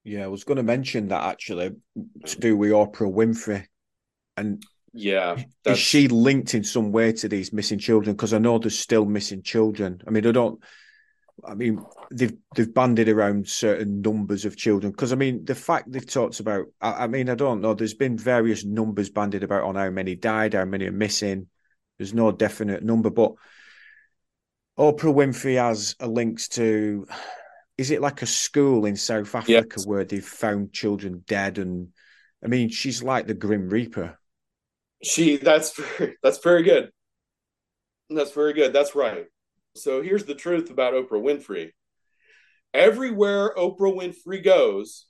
Yeah, 0.04 0.26
I 0.26 0.28
was 0.28 0.44
going 0.44 0.58
to 0.58 0.64
mention 0.64 1.08
that 1.08 1.24
actually 1.24 1.72
to 2.26 2.40
do 2.40 2.58
with 2.58 2.72
Oprah 2.72 3.14
Winfrey, 3.14 3.66
and 4.36 4.64
yeah, 4.94 5.42
is 5.66 5.80
she 5.80 6.08
linked 6.10 6.54
in 6.54 6.64
some 6.64 6.92
way 6.92 7.14
to 7.14 7.30
these 7.30 7.54
missing 7.54 7.80
children? 7.80 8.16
Because 8.16 8.34
I 8.34 8.38
know 8.38 8.60
there's 8.60 8.78
still 8.78 9.06
missing 9.06 9.44
children. 9.44 10.02
I 10.06 10.12
mean, 10.12 10.28
I 10.28 10.32
don't. 10.32 10.62
I 11.44 11.56
mean, 11.56 11.84
they've 12.12 12.34
they've 12.56 12.74
banded 12.74 13.08
around 13.08 13.48
certain 13.48 14.02
numbers 14.02 14.44
of 14.46 14.58
children 14.58 14.92
because 14.92 15.14
I 15.14 15.16
mean, 15.16 15.46
the 15.46 15.56
fact 15.56 15.92
they've 15.92 16.06
talked 16.06 16.42
about. 16.42 16.66
I, 16.82 17.06
I 17.06 17.08
mean, 17.08 17.30
I 17.30 17.36
don't 17.36 17.62
know. 17.62 17.74
There's 17.74 17.94
been 17.96 18.18
various 18.18 18.66
numbers 18.66 19.10
banded 19.10 19.44
about 19.44 19.64
on 19.64 19.76
how 19.76 19.90
many 19.90 20.16
died, 20.16 20.54
how 20.54 20.66
many 20.66 20.86
are 20.86 20.92
missing. 20.92 21.48
There's 21.98 22.14
no 22.14 22.32
definite 22.32 22.84
number, 22.84 23.10
but 23.10 23.34
Oprah 24.78 25.14
Winfrey 25.14 25.56
has 25.56 25.96
a 26.00 26.08
links 26.08 26.50
to 26.50 27.08
is 27.84 27.92
it 27.92 28.00
like 28.00 28.22
a 28.22 28.26
school 28.26 28.86
in 28.86 28.96
South 28.96 29.36
Africa 29.36 29.76
yes. 29.76 29.86
where 29.86 30.06
they've 30.06 30.24
found 30.24 30.72
children 30.72 31.22
dead 31.28 31.58
and 31.58 31.90
I 32.42 32.48
mean 32.48 32.70
she's 32.70 33.04
like 33.04 33.28
the 33.28 33.34
Grim 33.34 33.68
Reaper. 33.68 34.18
She 35.04 35.36
that's 35.36 35.78
very, 35.78 36.16
that's 36.24 36.38
very 36.38 36.64
good. 36.64 36.92
That's 38.10 38.32
very 38.32 38.54
good. 38.54 38.72
That's 38.72 38.96
right. 38.96 39.26
So 39.76 40.02
here's 40.02 40.24
the 40.24 40.34
truth 40.34 40.70
about 40.70 40.94
Oprah 40.94 41.22
Winfrey. 41.22 41.72
Everywhere 42.74 43.54
Oprah 43.58 43.94
Winfrey 43.94 44.42
goes, 44.42 45.08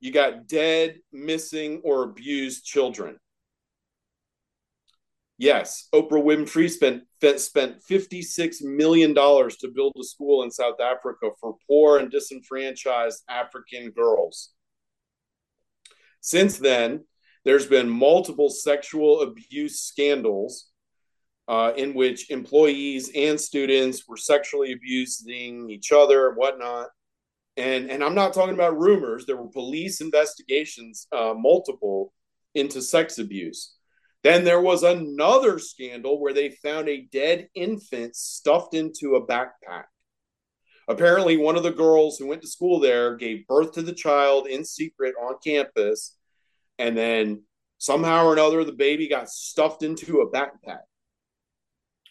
you 0.00 0.12
got 0.12 0.46
dead, 0.46 0.98
missing, 1.14 1.80
or 1.82 2.02
abused 2.02 2.66
children. 2.66 3.16
Yes, 5.38 5.88
Oprah 5.92 6.22
Winfrey 6.22 6.70
spent 6.70 7.02
spent 7.40 7.82
fifty 7.82 8.22
six 8.22 8.60
million 8.62 9.12
dollars 9.14 9.56
to 9.56 9.68
build 9.68 9.92
a 10.00 10.04
school 10.04 10.42
in 10.44 10.50
South 10.50 10.80
Africa 10.80 11.30
for 11.40 11.56
poor 11.68 11.98
and 11.98 12.10
disenfranchised 12.10 13.24
African 13.28 13.90
girls. 13.90 14.50
Since 16.20 16.58
then, 16.58 17.04
there's 17.44 17.66
been 17.66 17.88
multiple 17.88 18.50
sexual 18.50 19.22
abuse 19.22 19.80
scandals 19.80 20.68
uh, 21.48 21.72
in 21.76 21.94
which 21.94 22.30
employees 22.30 23.10
and 23.16 23.40
students 23.40 24.06
were 24.06 24.16
sexually 24.16 24.72
abusing 24.72 25.68
each 25.70 25.90
other 25.90 26.28
and 26.28 26.36
whatnot. 26.36 26.88
And 27.56 27.90
and 27.90 28.04
I'm 28.04 28.14
not 28.14 28.32
talking 28.32 28.54
about 28.54 28.78
rumors. 28.78 29.26
There 29.26 29.36
were 29.36 29.48
police 29.48 30.00
investigations, 30.00 31.08
uh, 31.10 31.34
multiple, 31.36 32.12
into 32.54 32.80
sex 32.80 33.18
abuse. 33.18 33.74
Then 34.22 34.44
there 34.44 34.60
was 34.60 34.82
another 34.82 35.58
scandal 35.58 36.20
where 36.20 36.32
they 36.32 36.50
found 36.50 36.88
a 36.88 37.08
dead 37.12 37.48
infant 37.54 38.14
stuffed 38.14 38.74
into 38.74 39.16
a 39.16 39.26
backpack. 39.26 39.84
Apparently, 40.88 41.36
one 41.36 41.56
of 41.56 41.62
the 41.62 41.72
girls 41.72 42.18
who 42.18 42.26
went 42.26 42.42
to 42.42 42.48
school 42.48 42.78
there 42.78 43.16
gave 43.16 43.46
birth 43.46 43.72
to 43.72 43.82
the 43.82 43.92
child 43.92 44.46
in 44.46 44.64
secret 44.64 45.14
on 45.20 45.34
campus, 45.44 46.16
and 46.78 46.96
then 46.96 47.42
somehow 47.78 48.26
or 48.26 48.32
another, 48.32 48.62
the 48.64 48.72
baby 48.72 49.08
got 49.08 49.28
stuffed 49.28 49.82
into 49.82 50.20
a 50.20 50.30
backpack. 50.30 50.82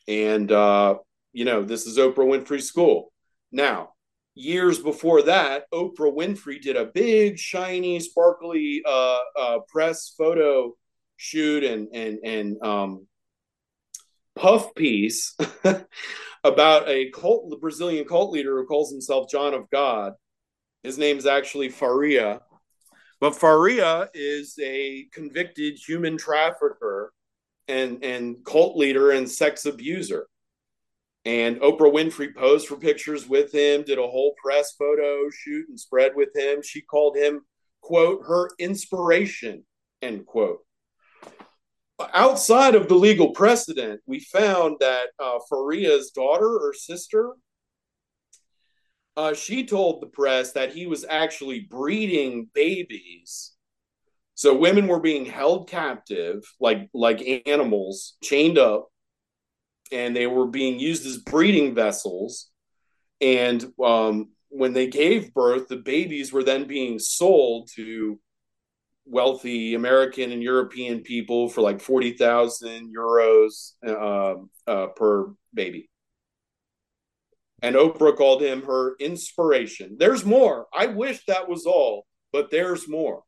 And, 0.07 0.51
uh, 0.51 0.95
you 1.31 1.45
know, 1.45 1.63
this 1.63 1.85
is 1.85 1.97
Oprah 1.97 2.17
Winfrey 2.17 2.61
School. 2.61 3.13
Now, 3.51 3.93
years 4.35 4.79
before 4.79 5.21
that, 5.23 5.65
Oprah 5.73 6.13
Winfrey 6.13 6.61
did 6.61 6.75
a 6.75 6.85
big, 6.85 7.37
shiny, 7.37 7.99
sparkly 7.99 8.81
uh, 8.85 9.19
uh, 9.39 9.59
press 9.69 10.13
photo 10.17 10.75
shoot 11.21 11.63
and 11.63 11.87
and 11.93 12.19
and 12.23 12.63
um, 12.63 13.07
puff 14.35 14.73
piece 14.73 15.37
about 16.43 16.89
a 16.89 17.11
cult, 17.11 17.51
the 17.51 17.57
Brazilian 17.57 18.05
cult 18.05 18.31
leader 18.31 18.57
who 18.57 18.65
calls 18.65 18.91
himself 18.91 19.29
John 19.29 19.53
of 19.53 19.69
God. 19.69 20.13
His 20.81 20.97
name 20.97 21.19
is 21.19 21.27
actually 21.27 21.69
Faria, 21.69 22.41
but 23.19 23.35
Faria 23.35 24.09
is 24.15 24.57
a 24.59 25.05
convicted 25.13 25.77
human 25.77 26.17
trafficker 26.17 27.13
and 27.67 28.03
and 28.03 28.43
cult 28.43 28.75
leader 28.75 29.11
and 29.11 29.29
sex 29.29 29.67
abuser. 29.67 30.27
And 31.23 31.57
Oprah 31.57 31.93
Winfrey 31.93 32.35
posed 32.35 32.67
for 32.67 32.77
pictures 32.77 33.29
with 33.29 33.53
him, 33.53 33.83
did 33.83 33.99
a 33.99 34.07
whole 34.07 34.33
press 34.43 34.71
photo 34.71 35.29
shoot 35.29 35.69
and 35.69 35.79
spread 35.79 36.13
with 36.15 36.35
him. 36.35 36.63
She 36.63 36.81
called 36.81 37.15
him, 37.15 37.41
quote, 37.79 38.23
her 38.25 38.49
inspiration, 38.57 39.63
end 40.01 40.25
quote 40.25 40.61
outside 42.13 42.75
of 42.75 42.87
the 42.87 42.95
legal 42.95 43.31
precedent, 43.31 44.01
we 44.05 44.19
found 44.19 44.77
that 44.79 45.07
uh, 45.19 45.39
Faria's 45.49 46.11
daughter 46.11 46.47
or 46.47 46.73
sister, 46.73 47.33
uh, 49.17 49.33
she 49.33 49.65
told 49.65 50.01
the 50.01 50.07
press 50.07 50.53
that 50.53 50.73
he 50.73 50.87
was 50.87 51.05
actually 51.07 51.61
breeding 51.61 52.49
babies. 52.53 53.53
So 54.35 54.55
women 54.55 54.87
were 54.87 54.99
being 54.99 55.25
held 55.25 55.69
captive, 55.69 56.43
like 56.59 56.89
like 56.93 57.41
animals, 57.45 58.15
chained 58.23 58.57
up, 58.57 58.87
and 59.91 60.15
they 60.15 60.27
were 60.27 60.47
being 60.47 60.79
used 60.79 61.05
as 61.05 61.17
breeding 61.17 61.75
vessels. 61.75 62.49
And 63.19 63.63
um, 63.83 64.29
when 64.49 64.73
they 64.73 64.87
gave 64.87 65.33
birth, 65.33 65.67
the 65.67 65.77
babies 65.77 66.33
were 66.33 66.43
then 66.43 66.65
being 66.65 66.97
sold 66.97 67.69
to 67.75 68.19
wealthy 69.11 69.75
American 69.75 70.31
and 70.31 70.41
European 70.41 71.01
people 71.01 71.49
for 71.49 71.61
like 71.61 71.81
40,000 71.81 72.93
euros 72.95 73.73
uh, 73.85 74.35
uh, 74.65 74.87
per 74.87 75.33
baby. 75.53 75.89
And 77.61 77.75
Oprah 77.75 78.15
called 78.15 78.41
him 78.41 78.63
her 78.63 78.95
inspiration. 78.99 79.97
There's 79.99 80.25
more. 80.25 80.67
I 80.73 80.87
wish 80.87 81.25
that 81.25 81.47
was 81.47 81.65
all, 81.65 82.07
but 82.31 82.49
there's 82.49 82.89
more. 82.89 83.21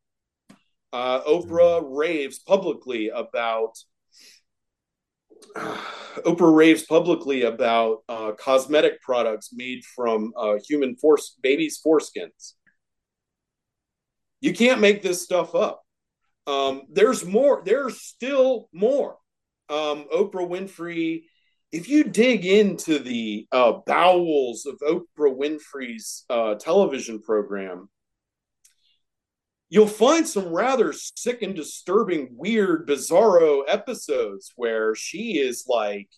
Uh, 0.92 1.20
Oprah 1.22 1.82
raves 1.86 2.38
publicly 2.40 3.10
about. 3.10 3.74
Oprah 5.56 6.56
raves 6.56 6.84
publicly 6.84 7.42
about 7.42 7.98
uh, 8.08 8.32
cosmetic 8.38 9.02
products 9.02 9.50
made 9.52 9.84
from 9.84 10.32
uh, 10.36 10.54
human 10.66 10.96
force 10.96 11.36
babies' 11.42 11.80
foreskins. 11.84 12.54
You 14.44 14.52
can't 14.52 14.82
make 14.82 15.00
this 15.00 15.22
stuff 15.22 15.54
up. 15.54 15.82
Um, 16.46 16.82
there's 16.92 17.24
more. 17.24 17.62
There's 17.64 18.02
still 18.02 18.68
more. 18.74 19.16
Um, 19.70 20.04
Oprah 20.14 20.46
Winfrey. 20.46 21.22
If 21.72 21.88
you 21.88 22.04
dig 22.04 22.44
into 22.44 22.98
the 22.98 23.46
uh, 23.50 23.80
bowels 23.86 24.66
of 24.66 24.78
Oprah 24.80 25.34
Winfrey's 25.34 26.26
uh, 26.28 26.56
television 26.56 27.22
program, 27.22 27.88
you'll 29.70 29.86
find 29.86 30.28
some 30.28 30.48
rather 30.48 30.92
sick 30.92 31.40
and 31.40 31.54
disturbing, 31.54 32.28
weird, 32.32 32.86
bizarro 32.86 33.62
episodes 33.66 34.52
where 34.56 34.94
she 34.94 35.38
is 35.38 35.64
like, 35.66 36.10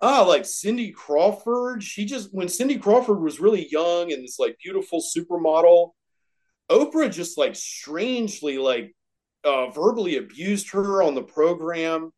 ah, 0.00 0.22
like 0.22 0.44
Cindy 0.44 0.90
Crawford. 0.90 1.84
She 1.84 2.06
just 2.06 2.34
when 2.34 2.48
Cindy 2.48 2.76
Crawford 2.76 3.20
was 3.20 3.38
really 3.38 3.68
young 3.70 4.12
and 4.12 4.24
this 4.24 4.40
like 4.40 4.58
beautiful 4.60 5.00
supermodel, 5.00 5.92
Oprah 6.70 7.12
just 7.12 7.38
like 7.38 7.54
strangely 7.54 8.58
like 8.58 8.94
uh, 9.44 9.70
verbally 9.70 10.16
abused 10.16 10.70
her 10.70 11.02
on 11.02 11.14
the 11.14 11.22
program. 11.22 12.10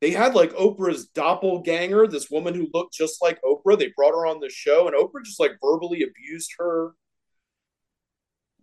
They 0.00 0.10
had 0.10 0.34
like 0.34 0.52
Oprah's 0.52 1.06
doppelganger, 1.06 2.06
this 2.06 2.30
woman 2.30 2.54
who 2.54 2.68
looked 2.74 2.94
just 2.94 3.22
like 3.22 3.40
Oprah. 3.42 3.78
They 3.78 3.92
brought 3.96 4.12
her 4.12 4.26
on 4.26 4.40
the 4.40 4.50
show, 4.50 4.86
and 4.86 4.96
Oprah 4.96 5.24
just 5.24 5.40
like 5.40 5.52
verbally 5.62 6.02
abused 6.02 6.52
her. 6.58 6.92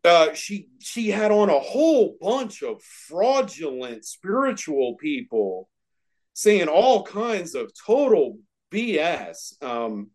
Uh, 0.04 0.34
she 0.34 0.68
she 0.80 1.10
had 1.10 1.32
on 1.32 1.50
a 1.50 1.60
whole 1.60 2.18
bunch 2.22 2.62
of 2.62 2.84
fraudulent 2.84 4.06
spiritual 4.06 4.96
people 4.98 5.70
saying 6.34 6.68
all 6.68 7.04
kinds 7.04 7.56
of 7.56 7.72
total 7.86 8.38
BS. 8.72 9.62
Um, 9.64 10.12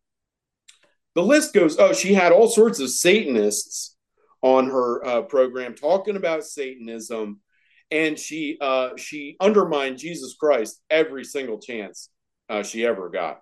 the 1.15 1.23
list 1.23 1.53
goes. 1.53 1.79
Oh, 1.79 1.93
she 1.93 2.15
had 2.15 2.31
all 2.31 2.49
sorts 2.49 2.79
of 2.79 2.91
Satanists 2.91 3.97
on 4.43 4.67
her 4.71 5.05
uh, 5.05 5.23
program 5.23 5.75
talking 5.75 6.17
about 6.17 6.45
Satanism, 6.45 7.41
and 7.91 8.19
she 8.19 8.59
uh, 8.61 8.91
she 8.97 9.37
undermined 9.41 9.99
Jesus 9.99 10.37
Christ 10.39 10.81
every 10.91 11.25
single 11.25 11.59
chance 11.59 12.11
uh, 12.49 12.63
she 12.63 12.85
ever 12.87 13.09
got. 13.09 13.41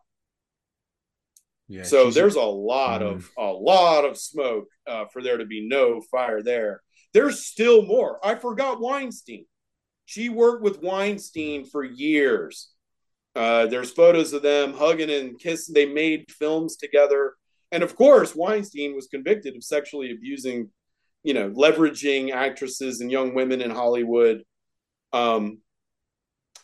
Yeah. 1.68 1.82
so 1.82 2.10
there's 2.10 2.36
a 2.36 2.40
lot 2.42 3.00
Mm. 3.02 3.12
of 3.16 3.30
a 3.36 3.52
lot 3.52 4.04
of 4.04 4.16
smoke 4.16 4.68
uh, 4.86 5.06
for 5.12 5.20
there 5.22 5.38
to 5.38 5.44
be 5.46 5.66
no 5.68 6.00
fire 6.00 6.42
there. 6.42 6.80
There's 7.12 7.44
still 7.44 7.82
more. 7.82 8.24
I 8.24 8.36
forgot 8.36 8.80
Weinstein. 8.80 9.46
She 10.04 10.28
worked 10.28 10.62
with 10.62 10.80
Weinstein 10.82 11.64
for 11.64 11.82
years. 11.82 12.68
Uh, 13.34 13.66
there's 13.66 13.90
photos 13.90 14.32
of 14.32 14.42
them 14.42 14.74
hugging 14.74 15.10
and 15.10 15.38
kissing. 15.38 15.74
They 15.74 15.86
made 15.86 16.30
films 16.30 16.76
together, 16.76 17.34
and 17.72 17.82
of 17.82 17.96
course, 17.96 18.34
Weinstein 18.36 18.94
was 18.94 19.08
convicted 19.08 19.56
of 19.56 19.64
sexually 19.64 20.12
abusing, 20.12 20.70
you 21.22 21.34
know, 21.34 21.50
leveraging 21.50 22.32
actresses 22.32 23.00
and 23.00 23.10
young 23.10 23.34
women 23.34 23.60
in 23.60 23.70
Hollywood. 23.70 24.42
Um, 25.12 25.58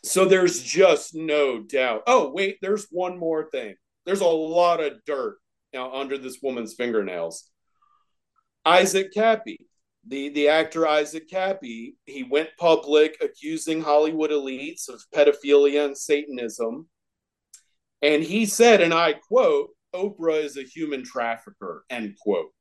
so 0.05 0.25
there's 0.25 0.63
just 0.63 1.15
no 1.15 1.63
doubt. 1.63 2.03
Oh, 2.07 2.33
wait, 2.33 2.59
there's 2.61 2.87
one 2.91 3.19
more 3.19 3.49
thing. 3.51 3.75
There's 4.05 4.21
a 4.21 4.27
lot 4.27 4.83
of 4.83 5.05
dirt 5.07 5.37
now 5.73 5.93
under 5.93 6.19
this 6.19 6.39
woman's 6.43 6.75
fingernails. 6.75 7.49
Isaac 8.65 9.13
Kappy, 9.15 9.59
the, 10.07 10.29
the 10.31 10.49
actor 10.49 10.87
Isaac 10.87 11.29
Kappy, 11.29 11.95
he 12.05 12.25
went 12.25 12.51
public 12.59 13.17
accusing 13.21 13.81
Hollywood 13.81 14.31
elites 14.31 14.89
of 14.89 15.03
pedophilia 15.15 15.87
and 15.87 15.97
Satanism. 15.97 16.89
And 18.03 18.23
he 18.23 18.47
said, 18.47 18.81
and 18.81 18.93
I 18.93 19.15
quote, 19.15 19.71
Oprah 19.95 20.43
is 20.43 20.57
a 20.57 20.63
human 20.63 21.05
trafficker, 21.05 21.85
end 21.91 22.17
quote. 22.21 22.53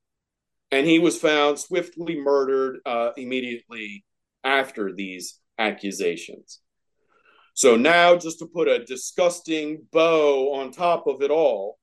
And 0.72 0.88
he 0.88 0.99
was 0.99 1.17
found 1.17 1.59
swiftly 1.59 2.19
murdered 2.19 2.80
uh, 2.86 3.11
immediately 3.17 4.05
after 4.43 4.93
these 4.93 5.39
accusations. 5.57 6.59
So 7.53 7.76
now, 7.76 8.15
just 8.15 8.39
to 8.39 8.45
put 8.45 8.69
a 8.69 8.84
disgusting 8.86 9.86
bow 9.91 10.53
on 10.53 10.72
top 10.72 11.07
of 11.07 11.22
it 11.22 11.32
all, 11.32 11.78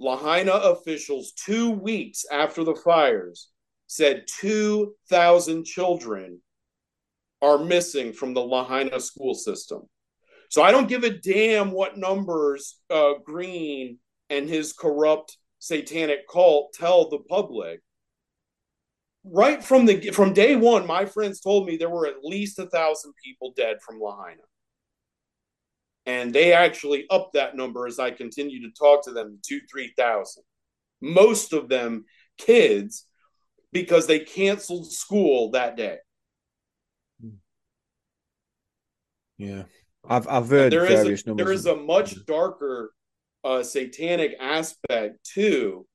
Lahaina 0.00 0.52
officials, 0.52 1.32
two 1.32 1.70
weeks 1.70 2.24
after 2.30 2.64
the 2.64 2.74
fires, 2.74 3.48
said 3.86 4.26
2,000 4.40 5.64
children 5.64 6.40
are 7.40 7.58
missing 7.58 8.12
from 8.12 8.34
the 8.34 8.40
Lahaina 8.40 9.00
school 9.00 9.34
system. 9.34 9.82
So 10.50 10.62
I 10.62 10.70
don't 10.70 10.88
give 10.88 11.04
a 11.04 11.10
damn 11.10 11.72
what 11.72 11.98
numbers 11.98 12.80
uh, 12.90 13.14
Green 13.24 13.98
and 14.30 14.48
his 14.48 14.72
corrupt 14.72 15.36
satanic 15.58 16.28
cult 16.28 16.72
tell 16.74 17.08
the 17.08 17.18
public. 17.18 17.80
Right 19.24 19.62
from 19.62 19.86
the 19.86 20.10
from 20.10 20.32
day 20.32 20.56
one, 20.56 20.86
my 20.86 21.04
friends 21.04 21.40
told 21.40 21.66
me 21.66 21.76
there 21.76 21.90
were 21.90 22.06
at 22.06 22.24
least 22.24 22.58
a 22.58 22.66
thousand 22.66 23.12
people 23.22 23.52
dead 23.56 23.78
from 23.84 24.00
Lahaina 24.00 24.42
and 26.08 26.32
they 26.32 26.54
actually 26.54 27.04
upped 27.10 27.34
that 27.34 27.54
number 27.54 27.86
as 27.86 27.98
I 27.98 28.10
continued 28.10 28.62
to 28.62 28.70
talk 28.70 29.04
to 29.04 29.12
them 29.12 29.38
to 29.44 29.60
three 29.70 29.92
thousand. 29.96 30.42
Most 31.02 31.52
of 31.52 31.68
them 31.68 32.06
kids 32.38 33.04
because 33.72 34.06
they 34.06 34.20
canceled 34.20 34.90
school 34.90 35.50
that 35.50 35.76
day. 35.76 35.98
Hmm. 37.20 37.36
Yeah. 39.36 39.64
I've 40.08 40.26
I've 40.28 40.48
heard 40.48 40.72
There 40.72 40.86
is 40.86 41.26
a, 41.26 41.34
there 41.34 41.52
is 41.52 41.66
a 41.66 41.76
much 41.76 42.24
darker 42.24 42.92
uh, 43.44 43.62
satanic 43.62 44.36
aspect 44.40 45.24
to 45.34 45.86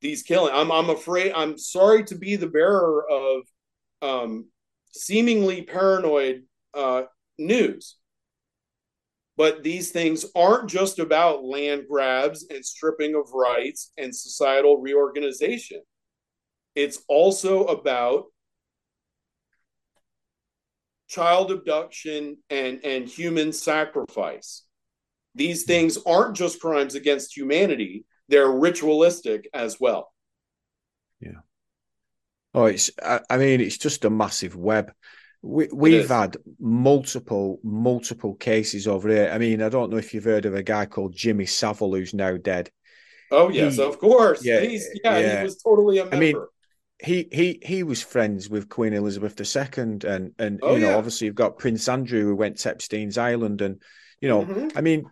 these 0.00 0.22
killings. 0.22 0.52
I'm 0.54 0.70
I'm 0.72 0.90
afraid 0.90 1.32
I'm 1.32 1.58
sorry 1.58 2.04
to 2.04 2.14
be 2.14 2.36
the 2.36 2.48
bearer 2.48 3.04
of 3.10 3.42
um, 4.02 4.46
seemingly 4.92 5.62
paranoid 5.62 6.42
uh, 6.74 7.02
news. 7.38 7.96
But 9.36 9.62
these 9.62 9.90
things 9.90 10.26
aren't 10.34 10.68
just 10.68 10.98
about 10.98 11.44
land 11.44 11.84
grabs 11.88 12.46
and 12.50 12.64
stripping 12.64 13.14
of 13.14 13.32
rights 13.32 13.90
and 13.96 14.14
societal 14.14 14.78
reorganization. 14.78 15.80
It's 16.74 17.02
also 17.08 17.64
about 17.64 18.26
child 21.08 21.50
abduction 21.50 22.36
and, 22.50 22.84
and 22.84 23.08
human 23.08 23.52
sacrifice. 23.52 24.64
These 25.34 25.64
things 25.64 25.98
aren't 26.06 26.36
just 26.36 26.60
crimes 26.60 26.94
against 26.94 27.36
humanity, 27.36 28.04
they're 28.28 28.50
ritualistic 28.50 29.48
as 29.54 29.78
well. 29.80 30.12
Yeah. 31.20 31.40
Oh, 32.54 32.64
it's. 32.66 32.90
I, 33.02 33.20
I 33.30 33.36
mean, 33.36 33.60
it's 33.60 33.78
just 33.78 34.04
a 34.04 34.10
massive 34.10 34.56
web. 34.56 34.92
We 35.42 35.68
we've 35.72 36.08
had 36.08 36.36
multiple 36.58 37.60
multiple 37.62 38.34
cases 38.34 38.86
over 38.86 39.08
here. 39.08 39.30
I 39.32 39.38
mean, 39.38 39.62
I 39.62 39.68
don't 39.68 39.90
know 39.90 39.96
if 39.96 40.12
you've 40.12 40.24
heard 40.24 40.44
of 40.46 40.54
a 40.54 40.62
guy 40.62 40.86
called 40.86 41.14
Jimmy 41.14 41.46
Savile 41.46 41.94
who's 41.94 42.12
now 42.12 42.36
dead. 42.36 42.70
Oh 43.30 43.48
yes, 43.48 43.76
He- 43.76 43.82
of 43.82 43.98
course. 43.98 44.44
yeah, 44.44 44.60
He's, 44.60 44.86
yeah, 45.04 45.18
yeah. 45.18 45.38
he 45.38 45.44
was 45.44 45.56
totally 45.62 45.98
a 45.98 46.04
member. 46.04 46.16
I 46.16 46.18
mean, 46.18 46.36
He 46.98 47.28
he 47.32 47.60
he 47.62 47.82
was 47.82 48.02
friends 48.02 48.50
with 48.50 48.68
Queen 48.68 48.92
Elizabeth 48.92 49.34
II, 49.40 49.82
and 50.04 50.34
and 50.38 50.60
Oh, 50.62 50.74
you 50.74 50.80
know, 50.80 50.90
yeah. 50.90 50.96
obviously 50.96 51.26
you've 51.26 51.34
got 51.36 51.58
Prince 51.58 51.88
Andrew 51.88 52.22
who 52.24 52.36
went 52.36 52.58
to 52.58 52.70
Epstein's 52.70 53.16
Island, 53.16 53.62
and 53.62 53.80
you 54.20 54.28
know, 54.28 54.44
Mhm. 54.44 54.72
I 54.76 54.80
mean, 54.80 55.04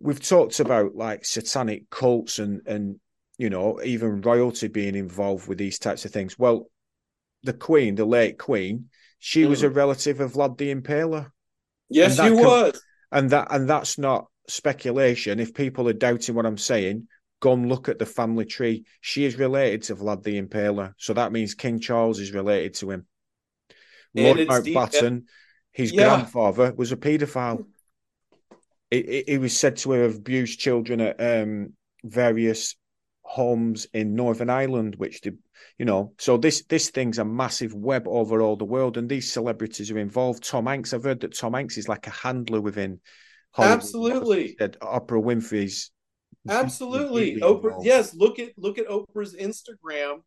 we've 0.00 0.20
talked 0.20 0.60
about 0.60 0.94
like 0.94 1.24
satanic 1.24 1.88
cults 1.90 2.38
and 2.38 2.62
and 2.66 3.00
you 3.38 3.50
know 3.50 3.80
even 3.82 4.20
royalty 4.20 4.68
being 4.68 4.94
involved 4.94 5.48
with 5.48 5.58
these 5.58 5.78
types 5.78 6.04
of 6.04 6.10
things. 6.12 6.38
Well, 6.38 6.70
the 7.42 7.52
Queen, 7.52 7.94
the 7.94 8.04
late 8.04 8.38
Queen, 8.38 8.88
she 9.18 9.44
was 9.46 9.62
a 9.62 9.70
relative 9.70 10.20
of 10.20 10.32
Vlad 10.32 10.56
the 10.58 10.74
Impaler, 10.74 11.30
yes, 11.88 12.16
she 12.16 12.22
he 12.22 12.28
that 12.30 12.34
com- 12.36 12.44
was. 12.46 12.82
and 13.12 13.30
that 13.30 13.48
and 13.50 13.68
that's 13.68 13.98
not 13.98 14.26
speculation. 14.48 15.40
If 15.40 15.54
people 15.54 15.88
are 15.88 15.92
doubting 15.94 16.34
what 16.34 16.46
I'm 16.46 16.58
saying, 16.58 17.08
go 17.40 17.52
and 17.52 17.68
look 17.68 17.88
at 17.88 17.98
the 17.98 18.06
family 18.06 18.44
tree. 18.46 18.84
She 19.00 19.24
is 19.24 19.36
related 19.38 19.82
to 19.84 19.96
Vlad 19.96 20.22
the 20.22 20.40
Impaler, 20.40 20.94
so 20.96 21.12
that 21.14 21.32
means 21.32 21.54
King 21.54 21.80
Charles 21.80 22.18
is 22.20 22.32
related 22.32 22.74
to 22.74 22.90
him. 22.90 23.06
Lord 24.14 24.38
Mountbatten, 24.38 25.24
his 25.72 25.92
Yeah. 25.92 26.16
grandfather 26.16 26.72
was 26.74 26.92
a 26.92 26.96
paedophile. 26.96 27.66
He, 28.94 29.02
he- 29.26 29.32
he 29.32 29.38
was 29.38 29.56
said 29.56 29.76
to 29.78 29.92
have 29.92 30.16
abused 30.16 30.58
children 30.60 31.00
at 31.00 31.16
um, 31.20 31.72
various 32.04 32.76
homes 33.22 33.86
in 33.92 34.14
Northern 34.14 34.50
Ireland, 34.50 34.96
which 34.96 35.20
did, 35.22 35.38
you 35.78 35.84
know. 35.84 36.12
So 36.18 36.36
this 36.36 36.64
this 36.68 36.90
thing's 36.90 37.18
a 37.18 37.24
massive 37.24 37.74
web 37.74 38.04
over 38.06 38.40
all 38.42 38.56
the 38.56 38.64
world, 38.64 38.96
and 38.96 39.08
these 39.08 39.32
celebrities 39.32 39.90
are 39.90 39.98
involved. 39.98 40.44
Tom 40.44 40.66
Hanks, 40.66 40.92
I've 40.92 41.04
heard 41.04 41.20
that 41.20 41.36
Tom 41.36 41.54
Hanks 41.54 41.78
is 41.78 41.88
like 41.88 42.06
a 42.06 42.10
handler 42.10 42.60
within 42.60 43.00
Hollywood. 43.52 43.78
Absolutely. 43.78 44.56
That 44.58 44.78
Oprah 44.80 45.22
Winfrey's 45.22 45.90
Absolutely. 46.48 47.40
Oprah 47.40 47.84
yes, 47.84 48.14
look 48.14 48.38
at 48.38 48.50
look 48.58 48.78
at 48.78 48.88
Oprah's 48.88 49.34
Instagram. 49.34 50.22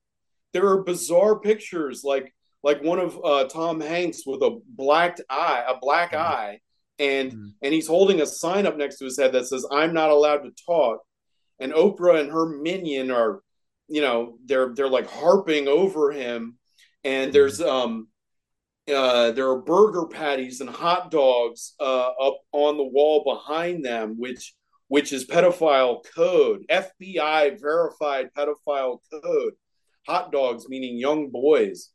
There 0.53 0.67
are 0.67 0.83
bizarre 0.83 1.39
pictures 1.39 2.01
like 2.03 2.33
like 2.63 2.81
one 2.83 2.99
of 2.99 3.19
uh, 3.23 3.43
Tom 3.45 3.79
Hanks 3.81 4.23
with 4.25 4.41
a 4.41 4.59
black 4.67 5.17
eye, 5.29 5.63
a 5.67 5.77
black 5.79 6.11
Mhm. 6.13 6.17
eye, 6.19 6.59
and 6.99 7.31
Mhm. 7.31 7.53
and 7.61 7.73
he's 7.73 7.87
holding 7.87 8.21
a 8.21 8.25
sign 8.25 8.65
up 8.65 8.77
next 8.77 8.97
to 8.97 9.05
his 9.05 9.17
head 9.17 9.31
that 9.33 9.47
says 9.47 9.65
I'm 9.71 9.93
not 9.93 10.09
allowed 10.09 10.43
to 10.43 10.51
talk. 10.65 11.01
And 11.59 11.73
Oprah 11.73 12.19
and 12.19 12.31
her 12.31 12.47
minion 12.47 13.11
are, 13.11 13.41
you 13.87 14.01
know, 14.01 14.37
they're 14.45 14.73
they're 14.73 14.89
like 14.89 15.07
harping 15.07 15.67
over 15.67 16.11
him 16.11 16.57
and 17.03 17.31
there's 17.31 17.61
um 17.61 18.07
uh, 18.93 19.31
there 19.31 19.49
are 19.49 19.61
burger 19.61 20.07
patties 20.07 20.61
and 20.61 20.69
hot 20.69 21.11
dogs 21.11 21.73
uh, 21.79 22.07
up 22.21 22.37
on 22.53 22.77
the 22.77 22.83
wall 22.85 23.21
behind 23.25 23.83
them, 23.83 24.15
which 24.17 24.53
which 24.87 25.11
is 25.11 25.25
pedophile 25.27 26.01
code, 26.15 26.65
FBI 26.69 27.59
verified 27.59 28.29
pedophile 28.33 28.99
code. 29.11 29.53
Hot 30.07 30.31
dogs 30.31 30.69
meaning 30.69 30.97
young 30.97 31.29
boys. 31.29 31.89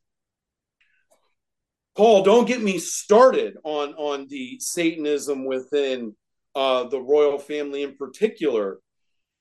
Paul, 1.95 2.22
don't 2.22 2.49
get 2.49 2.62
me 2.62 2.78
started 2.78 3.57
on 3.64 3.95
on 3.95 4.26
the 4.28 4.59
Satanism 4.61 5.45
within 5.45 6.14
uh, 6.55 6.84
the 6.84 7.01
royal 7.01 7.38
family 7.38 7.82
in 7.82 7.97
particular. 7.97 8.78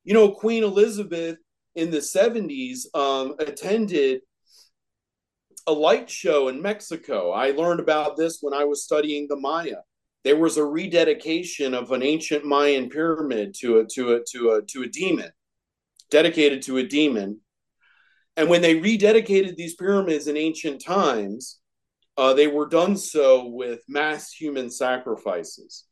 You 0.04 0.14
know, 0.14 0.32
Queen 0.32 0.64
Elizabeth 0.64 1.38
in 1.76 1.91
the 1.91 1.99
70s 1.99 2.93
um, 2.95 3.36
attended 3.39 4.22
a 5.68 5.72
light 5.72 6.10
show 6.10 6.47
in 6.47 6.62
Mexico. 6.62 7.32
I 7.32 7.52
learned 7.52 7.80
about 7.80 8.18
this 8.18 8.39
when 8.41 8.54
I 8.54 8.66
was 8.66 8.84
studying 8.84 9.28
the 9.28 9.36
Maya. 9.36 9.78
There 10.24 10.38
was 10.38 10.58
a 10.58 10.66
rededication 10.66 11.74
of 11.74 11.91
an 11.91 12.04
ancient 12.04 12.45
Mayan 12.45 12.89
pyramid 12.89 13.56
to 13.60 13.80
a 13.80 13.86
to 13.93 14.16
a 14.16 14.20
to 14.32 14.52
a 14.52 14.62
to 14.64 14.84
a 14.84 14.88
demon, 14.88 15.32
dedicated 16.10 16.62
to 16.64 16.78
a 16.78 16.84
demon. 16.84 17.39
And 18.38 18.49
when 18.49 18.62
they 18.62 18.80
rededicated 18.80 19.56
these 19.56 19.76
pyramids 19.76 20.28
in 20.28 20.38
ancient 20.38 20.84
times, 20.84 21.61
uh, 22.22 22.34
they 22.36 22.45
were 22.45 22.67
done 22.67 22.95
so 22.95 23.47
with 23.47 23.80
mass 23.88 24.32
human 24.32 24.69
sacrifices. 24.69 25.86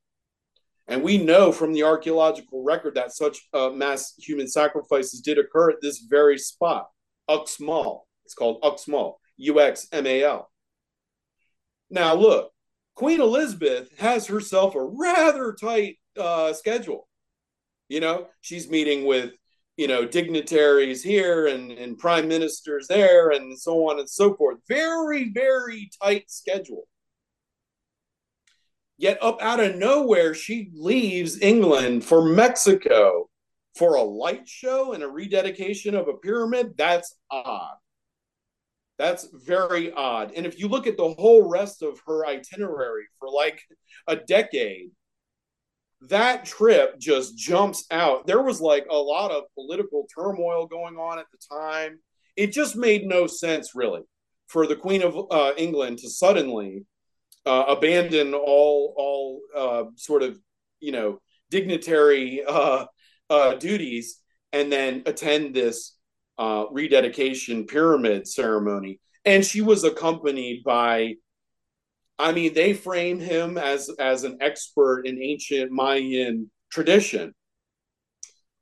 And 0.88 1.02
we 1.02 1.18
know 1.18 1.52
from 1.52 1.74
the 1.74 1.84
archaeological 1.84 2.64
record 2.64 2.94
that 2.96 3.14
such 3.14 3.38
uh, 3.52 3.70
mass 3.70 4.14
human 4.18 4.48
sacrifices 4.48 5.22
did 5.22 5.40
occur 5.40 5.72
at 5.72 5.82
this 5.82 5.98
very 6.08 6.38
spot, 6.38 6.86
Uxmal. 7.28 8.02
It's 8.26 8.36
called 8.36 8.62
Uxmal, 8.62 9.16
U 9.38 9.60
X 9.60 9.88
M 9.92 10.06
A 10.06 10.24
L. 10.24 10.52
Now, 11.90 12.14
look, 12.14 12.52
Queen 12.94 13.22
Elizabeth 13.22 13.90
has 13.98 14.28
herself 14.28 14.76
a 14.76 14.84
rather 14.84 15.54
tight 15.54 15.98
uh, 16.16 16.54
schedule. 16.54 17.08
You 17.88 18.02
know, 18.02 18.28
she's 18.42 18.70
meeting 18.70 19.04
with, 19.08 19.32
you 19.80 19.88
know, 19.88 20.04
dignitaries 20.04 21.02
here 21.02 21.48
and, 21.48 21.72
and 21.72 21.98
prime 21.98 22.28
ministers 22.28 22.86
there 22.90 23.30
and 23.30 23.58
so 23.58 23.90
on 23.90 23.98
and 23.98 24.10
so 24.10 24.36
forth. 24.36 24.58
Very, 24.68 25.32
very 25.32 25.90
tight 26.04 26.30
schedule. 26.30 26.84
Yet 28.98 29.20
up 29.22 29.42
out 29.42 29.62
of 29.62 29.78
nowhere, 29.78 30.34
she 30.34 30.70
leaves 30.76 31.42
England 31.42 32.04
for 32.04 32.26
Mexico 32.26 33.30
for 33.78 33.96
a 33.96 34.04
light 34.04 34.50
show 34.50 34.92
and 34.92 35.02
a 35.02 35.08
rededication 35.08 35.96
of 35.96 36.10
a 36.10 36.14
pyramid. 36.18 36.74
That's 36.78 37.16
odd. 37.32 37.78
That's 38.98 39.30
very 39.34 39.94
odd. 39.94 40.34
And 40.36 40.46
if 40.46 40.60
you 40.60 40.68
look 40.68 40.88
at 40.88 40.98
the 40.98 41.14
whole 41.14 41.48
rest 41.48 41.84
of 41.84 42.02
her 42.06 42.28
itinerary 42.28 43.06
for 43.18 43.30
like 43.30 43.62
a 44.08 44.18
decade, 44.18 44.92
that 46.02 46.46
trip 46.46 46.98
just 47.00 47.38
jumps 47.38 47.86
out. 47.92 48.26
There 48.26 48.42
was 48.42 48.62
like 48.62 48.86
a 48.90 48.96
lot 48.96 49.32
of 49.32 49.44
political 49.56 50.08
turmoil 50.14 50.66
going 50.66 50.96
on 50.96 51.20
at 51.20 51.26
the 51.32 51.56
time. 51.56 52.00
It 52.36 52.54
just 52.54 52.76
made 52.76 53.06
no 53.06 53.28
sense, 53.28 53.76
really, 53.76 54.02
for 54.48 54.66
the 54.66 54.76
Queen 54.76 55.02
of 55.02 55.18
uh, 55.30 55.52
England 55.58 56.00
to 56.00 56.10
suddenly 56.10 56.86
uh, 57.46 57.66
abandon 57.68 58.34
all 58.34 58.94
all 58.98 59.42
uh, 59.56 59.84
sort 59.96 60.24
of 60.24 60.40
you 60.80 60.92
know 60.92 61.20
dignitary 61.50 62.44
uh, 62.48 62.86
uh, 63.30 63.56
duties 63.56 64.20
and 64.54 64.72
then 64.72 65.04
attend 65.06 65.54
this 65.54 65.96
uh, 66.38 66.66
rededication 66.72 67.66
pyramid 67.66 68.28
ceremony. 68.28 69.00
And 69.26 69.46
she 69.46 69.62
was 69.62 69.84
accompanied 69.84 70.64
by, 70.64 71.16
I 72.20 72.34
mean, 72.34 72.54
they 72.54 72.74
frame 72.74 73.20
him 73.20 73.58
as 73.58 73.90
as 73.98 74.26
an 74.26 74.38
expert 74.42 75.08
in 75.08 75.24
ancient 75.24 75.72
Mayan 75.72 76.52
tradition, 76.70 77.34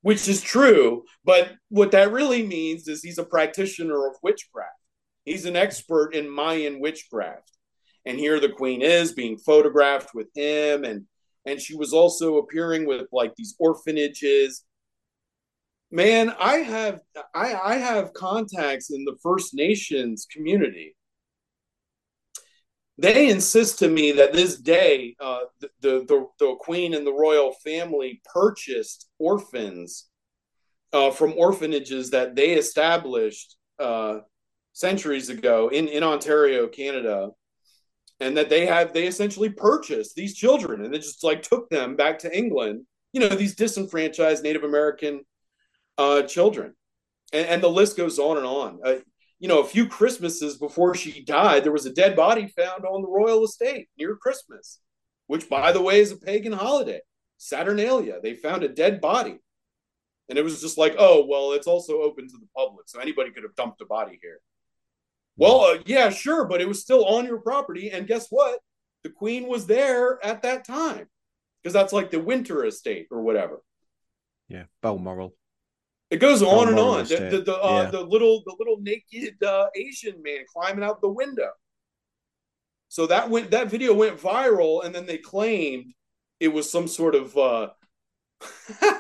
which 0.02 0.28
is 0.28 0.42
true. 0.42 1.04
But 1.26 1.54
what 1.70 1.92
that 1.92 2.12
really 2.12 2.46
means 2.46 2.88
is 2.88 3.02
he's 3.02 3.18
a 3.18 3.26
practitioner 3.26 4.08
of 4.08 4.16
witchcraft. 4.22 4.72
He's 5.26 5.46
an 5.46 5.56
expert 5.56 6.14
in 6.14 6.30
Mayan 6.30 6.80
witchcraft. 6.80 7.52
And 8.06 8.20
here 8.20 8.40
the 8.40 8.50
queen 8.50 8.82
is 8.82 9.12
being 9.12 9.38
photographed 9.38 10.12
with 10.14 10.28
him 10.36 10.86
and 10.86 11.06
and 11.48 11.62
she 11.62 11.76
was 11.76 11.94
also 11.94 12.38
appearing 12.38 12.86
with 12.86 13.08
like 13.12 13.34
these 13.36 13.56
orphanages 13.58 14.64
man 15.90 16.34
i 16.40 16.58
have 16.58 17.00
i 17.34 17.54
i 17.54 17.76
have 17.76 18.14
contacts 18.14 18.92
in 18.92 19.06
the 19.06 19.16
first 19.24 19.54
nations 19.54 20.28
community 20.30 20.97
they 22.98 23.30
insist 23.30 23.80
to 23.80 23.90
me 23.90 24.12
that 24.14 24.34
this 24.34 24.58
day 24.58 25.16
uh, 25.20 25.42
the, 25.60 25.70
the, 25.82 26.28
the 26.40 26.56
queen 26.60 26.94
and 26.94 27.06
the 27.06 27.14
royal 27.14 27.54
family 27.64 28.22
purchased 28.34 29.10
orphans 29.20 30.08
uh, 30.94 31.12
from 31.12 31.34
orphanages 31.38 32.12
that 32.12 32.36
they 32.36 32.54
established 32.54 33.58
uh, 33.80 34.20
centuries 34.74 35.30
ago 35.30 35.70
in, 35.70 35.88
in 35.88 36.04
ontario 36.04 36.68
canada 36.68 37.30
and 38.20 38.36
that 38.38 38.50
they 38.50 38.66
have 38.66 38.94
they 38.94 39.08
essentially 39.08 39.50
purchased 39.50 40.16
these 40.16 40.36
children 40.36 40.84
and 40.84 40.94
they 40.94 40.98
just 40.98 41.24
like 41.24 41.42
took 41.42 41.70
them 41.70 41.96
back 41.96 42.20
to 42.20 42.36
england 42.36 42.86
you 43.14 43.20
know 43.20 43.30
these 43.30 43.56
disenfranchised 43.56 44.44
native 44.44 44.64
american 44.64 45.22
uh, 45.98 46.24
children, 46.24 46.74
and, 47.34 47.48
and, 47.48 47.64
the 47.64 47.70
list 47.70 47.98
goes 47.98 48.20
on 48.20 48.38
and 48.38 48.46
on. 48.46 48.80
You 49.40 49.48
know, 49.48 49.62
a 49.62 49.68
few 49.68 49.88
Christmases 49.88 50.58
before 50.58 50.96
she 50.96 51.24
died, 51.24 51.64
there 51.64 51.72
was 51.72 51.86
a 51.86 51.94
dead 51.94 52.16
body 52.16 52.48
found 52.48 52.86
on 52.86 53.02
the 53.02 53.08
royal 53.08 53.44
estate 53.44 53.88
near 53.98 54.16
Christmas, 54.16 54.80
which, 55.28 55.48
by 55.48 55.72
the 55.72 55.82
way, 55.82 56.00
is 56.00 56.12
a 56.12 56.18
pagan 56.18 56.54
holiday. 56.54 57.02
Saturnalia. 57.38 58.20
They 58.22 58.34
found 58.34 58.64
a 58.64 58.68
dead 58.68 59.00
body, 59.00 59.38
and 60.30 60.38
it 60.38 60.44
was 60.44 60.60
just 60.60 60.78
like, 60.78 60.96
oh, 60.98 61.26
well, 61.26 61.54
it's 61.54 61.68
also 61.68 62.02
open 62.02 62.28
to 62.28 62.38
the 62.38 62.48
public, 62.56 62.90
so 62.90 63.00
anybody 63.00 63.32
could 63.32 63.44
have 63.44 63.56
dumped 63.56 63.82
a 63.82 63.86
body 63.86 64.20
here. 64.22 64.40
Well, 65.36 65.62
uh, 65.62 65.78
yeah, 65.86 66.10
sure, 66.10 66.46
but 66.46 66.62
it 66.62 66.68
was 66.68 66.82
still 66.82 67.06
on 67.06 67.26
your 67.26 67.40
property, 67.40 67.92
and 67.92 68.08
guess 68.08 68.28
what? 68.30 68.60
The 69.04 69.12
queen 69.12 69.48
was 69.48 69.68
there 69.68 70.24
at 70.26 70.42
that 70.42 70.66
time 70.66 71.08
because 71.62 71.74
that's 71.74 71.94
like 71.94 72.12
the 72.12 72.20
winter 72.20 72.66
estate 72.66 73.08
or 73.12 73.22
whatever. 73.22 73.62
Yeah, 74.50 74.64
Balmoral. 74.82 75.36
It 76.10 76.18
goes 76.18 76.42
on 76.42 76.70
and 76.70 76.80
on. 76.80 77.04
The 77.06 77.30
the, 77.32 77.42
the, 77.42 77.62
uh, 77.62 77.84
yeah. 77.84 77.92
the, 77.92 78.02
little 78.02 78.42
the 78.46 78.56
little 78.58 78.78
naked 78.80 79.44
uh, 79.44 79.68
Asian 79.76 80.22
man 80.24 80.46
climbing 80.52 80.84
out 80.84 81.02
the 81.02 81.10
window. 81.10 81.50
So 82.88 83.08
that 83.08 83.30
went 83.30 83.52
that 83.52 83.70
video 83.70 83.94
went 83.94 84.20
viral, 84.20 84.86
and 84.86 84.96
then 84.96 85.06
they 85.06 85.18
claimed 85.18 85.94
it 86.40 86.48
was 86.48 86.72
some 86.72 86.88
sort 86.88 87.16
of 87.16 87.38
uh, 87.38 87.70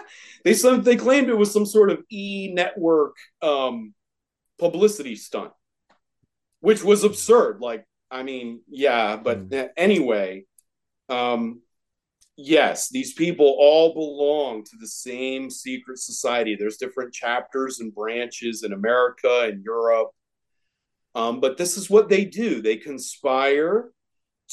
they 0.43 0.53
some 0.53 0.83
they 0.83 0.97
claimed 0.97 1.29
it 1.29 1.37
was 1.37 1.51
some 1.51 1.65
sort 1.65 1.89
of 1.89 2.03
e 2.09 2.51
network 2.53 3.15
um, 3.41 3.93
publicity 4.59 5.15
stunt, 5.15 5.51
which 6.59 6.83
was 6.83 7.05
absurd. 7.05 7.61
Like, 7.61 7.85
I 8.11 8.23
mean, 8.23 8.61
yeah, 8.67 9.15
but 9.15 9.49
mm. 9.49 9.69
anyway, 9.77 10.45
um, 11.07 11.61
yes, 12.37 12.89
these 12.89 13.13
people 13.13 13.57
all 13.59 13.93
belong 13.93 14.63
to 14.63 14.77
the 14.79 14.87
same 14.87 15.49
secret 15.49 15.97
society. 15.97 16.55
There's 16.55 16.77
different 16.77 17.13
chapters 17.13 17.79
and 17.79 17.93
branches 17.93 18.63
in 18.63 18.71
America 18.71 19.49
and 19.51 19.63
Europe. 19.63 20.11
Um, 21.15 21.41
but 21.41 21.57
this 21.57 21.77
is 21.77 21.89
what 21.89 22.09
they 22.09 22.25
do. 22.25 22.61
They 22.61 22.77
conspire 22.77 23.89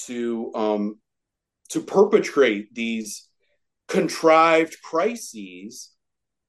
to 0.07 0.51
um, 0.55 0.99
to 1.71 1.81
perpetrate 1.81 2.75
these 2.75 3.29
contrived 3.89 4.81
crises, 4.83 5.93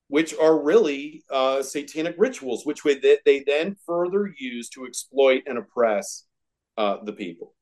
which 0.07 0.33
are 0.37 0.63
really 0.63 1.23
uh, 1.29 1.61
satanic 1.61 2.15
rituals, 2.17 2.65
which 2.65 2.83
they, 2.83 3.17
they 3.25 3.43
then 3.45 3.75
further 3.85 4.33
use 4.37 4.69
to 4.69 4.85
exploit 4.85 5.43
and 5.47 5.57
oppress 5.57 6.25
uh, 6.77 6.97
the 7.03 7.13
people. 7.13 7.54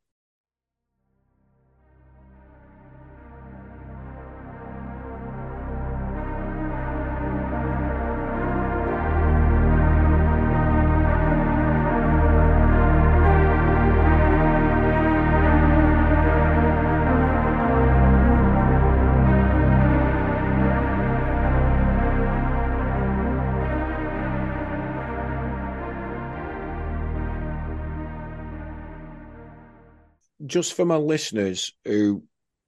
Just 30.45 30.73
for 30.73 30.85
my 30.85 30.97
listeners 30.97 31.73
who 31.85 32.23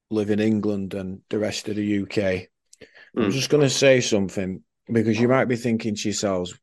live 0.10 0.30
in 0.30 0.40
England 0.40 0.94
and 0.94 1.22
the 1.30 1.40
rest 1.40 1.68
of 1.68 1.76
the 1.76 2.02
UK, 2.02 2.08
mm. 2.10 2.48
I'm 3.18 3.32
just 3.32 3.50
going 3.50 3.64
to 3.64 3.70
say 3.70 4.02
something 4.02 4.64
because 4.92 5.20
you 5.20 5.28
might 5.28 5.46
be 5.46 5.56
thinking 5.56 5.96
to 5.96 6.08
yourselves, 6.08 6.58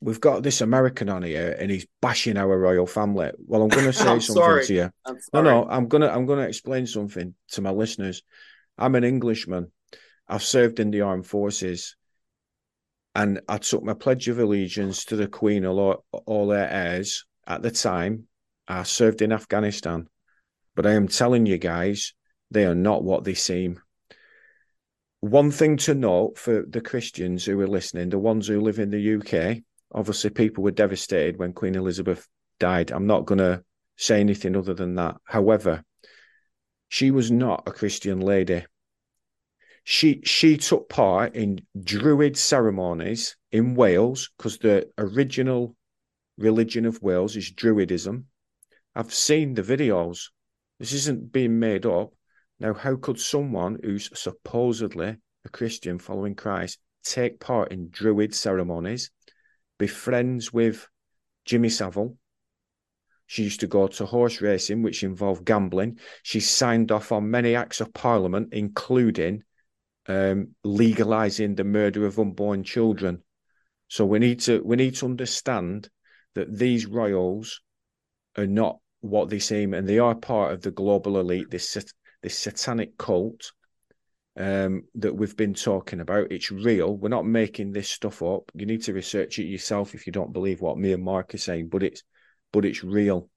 we've 0.00 0.20
got 0.20 0.42
this 0.42 0.60
American 0.60 1.08
on 1.08 1.22
here 1.22 1.56
and 1.58 1.70
he's 1.70 1.86
bashing 2.00 2.36
our 2.36 2.58
royal 2.58 2.86
family. 2.86 3.30
Well, 3.46 3.62
I'm 3.62 3.68
going 3.68 3.84
to 3.86 3.92
say 3.92 4.04
something 4.04 4.20
sorry. 4.20 4.66
to 4.66 4.74
you. 4.74 4.90
No, 5.32 5.42
no, 5.42 5.66
I'm 5.68 5.88
going 5.88 6.02
to 6.02 6.12
I'm 6.12 6.26
going 6.26 6.38
to 6.38 6.48
explain 6.48 6.86
something 6.86 7.34
to 7.52 7.60
my 7.60 7.70
listeners. 7.70 8.22
I'm 8.78 8.94
an 8.94 9.04
Englishman. 9.04 9.70
I've 10.26 10.42
served 10.42 10.80
in 10.80 10.90
the 10.90 11.02
armed 11.02 11.26
forces, 11.26 11.96
and 13.14 13.40
I 13.48 13.58
took 13.58 13.82
my 13.82 13.94
pledge 13.94 14.28
of 14.28 14.38
allegiance 14.38 15.04
to 15.06 15.16
the 15.16 15.26
Queen, 15.26 15.66
all, 15.66 16.04
all 16.12 16.50
her 16.50 16.68
heirs 16.70 17.26
at 17.46 17.62
the 17.62 17.72
time. 17.72 18.28
I 18.68 18.84
served 18.84 19.22
in 19.22 19.32
Afghanistan. 19.32 20.06
But 20.74 20.86
I 20.86 20.92
am 20.92 21.08
telling 21.08 21.46
you 21.46 21.58
guys, 21.58 22.14
they 22.50 22.64
are 22.64 22.74
not 22.74 23.04
what 23.04 23.24
they 23.24 23.34
seem. 23.34 23.80
One 25.20 25.50
thing 25.50 25.76
to 25.78 25.94
note 25.94 26.38
for 26.38 26.64
the 26.66 26.80
Christians 26.80 27.44
who 27.44 27.60
are 27.60 27.66
listening, 27.66 28.08
the 28.08 28.18
ones 28.18 28.46
who 28.48 28.60
live 28.60 28.78
in 28.78 28.90
the 28.90 29.16
UK, 29.16 29.62
obviously 29.92 30.30
people 30.30 30.64
were 30.64 30.70
devastated 30.70 31.36
when 31.36 31.52
Queen 31.52 31.74
Elizabeth 31.74 32.26
died. 32.58 32.90
I'm 32.90 33.06
not 33.06 33.26
going 33.26 33.38
to 33.38 33.62
say 33.96 34.20
anything 34.20 34.56
other 34.56 34.74
than 34.74 34.94
that. 34.94 35.16
However, 35.24 35.84
she 36.88 37.10
was 37.10 37.30
not 37.30 37.64
a 37.66 37.72
Christian 37.72 38.20
lady. 38.20 38.64
She 39.84 40.22
she 40.24 40.56
took 40.56 40.88
part 40.88 41.34
in 41.34 41.60
Druid 41.78 42.36
ceremonies 42.36 43.36
in 43.52 43.74
Wales 43.74 44.30
because 44.36 44.58
the 44.58 44.90
original 44.98 45.76
religion 46.36 46.86
of 46.86 47.02
Wales 47.02 47.36
is 47.36 47.52
Druidism. 47.52 48.24
I've 48.94 49.14
seen 49.14 49.54
the 49.54 49.62
videos. 49.62 50.30
This 50.80 50.94
isn't 50.94 51.30
being 51.30 51.58
made 51.58 51.84
up. 51.84 52.14
Now, 52.58 52.72
how 52.72 52.96
could 52.96 53.20
someone 53.20 53.78
who's 53.82 54.10
supposedly 54.18 55.16
a 55.44 55.48
Christian 55.50 55.98
following 55.98 56.34
Christ 56.34 56.78
take 57.04 57.38
part 57.38 57.70
in 57.70 57.90
Druid 57.90 58.34
ceremonies, 58.34 59.10
be 59.78 59.86
friends 59.86 60.54
with 60.54 60.88
Jimmy 61.44 61.68
Savile? 61.68 62.16
She 63.26 63.44
used 63.44 63.60
to 63.60 63.66
go 63.66 63.88
to 63.88 64.06
horse 64.06 64.40
racing, 64.40 64.82
which 64.82 65.04
involved 65.04 65.44
gambling. 65.44 65.98
She 66.22 66.40
signed 66.40 66.90
off 66.90 67.12
on 67.12 67.30
many 67.30 67.54
acts 67.54 67.82
of 67.82 67.92
parliament, 67.92 68.48
including 68.52 69.42
um, 70.08 70.54
legalizing 70.64 71.56
the 71.56 71.64
murder 71.64 72.06
of 72.06 72.18
unborn 72.18 72.64
children. 72.64 73.22
So 73.88 74.06
we 74.06 74.18
need 74.18 74.40
to 74.40 74.62
we 74.64 74.76
need 74.76 74.96
to 74.96 75.06
understand 75.06 75.90
that 76.34 76.56
these 76.56 76.86
royals 76.86 77.60
are 78.36 78.46
not 78.46 78.79
what 79.00 79.28
they 79.28 79.38
seem, 79.38 79.74
and 79.74 79.88
they 79.88 79.98
are 79.98 80.14
part 80.14 80.52
of 80.52 80.62
the 80.62 80.70
global 80.70 81.18
elite, 81.18 81.50
this 81.50 81.76
this 82.22 82.38
satanic 82.38 82.98
cult 82.98 83.52
um, 84.36 84.84
that 84.96 85.14
we've 85.14 85.36
been 85.36 85.54
talking 85.54 86.00
about. 86.00 86.30
It's 86.30 86.50
real. 86.50 86.96
We're 86.96 87.08
not 87.08 87.26
making 87.26 87.72
this 87.72 87.90
stuff 87.90 88.22
up. 88.22 88.50
You 88.54 88.66
need 88.66 88.82
to 88.84 88.92
research 88.92 89.38
it 89.38 89.44
yourself 89.44 89.94
if 89.94 90.06
you 90.06 90.12
don't 90.12 90.32
believe 90.32 90.60
what 90.60 90.78
me 90.78 90.92
and 90.92 91.02
Mark 91.02 91.34
are 91.34 91.38
saying. 91.38 91.68
But 91.68 91.82
it's 91.82 92.02
but 92.52 92.64
it's 92.64 92.84
real. 92.84 93.28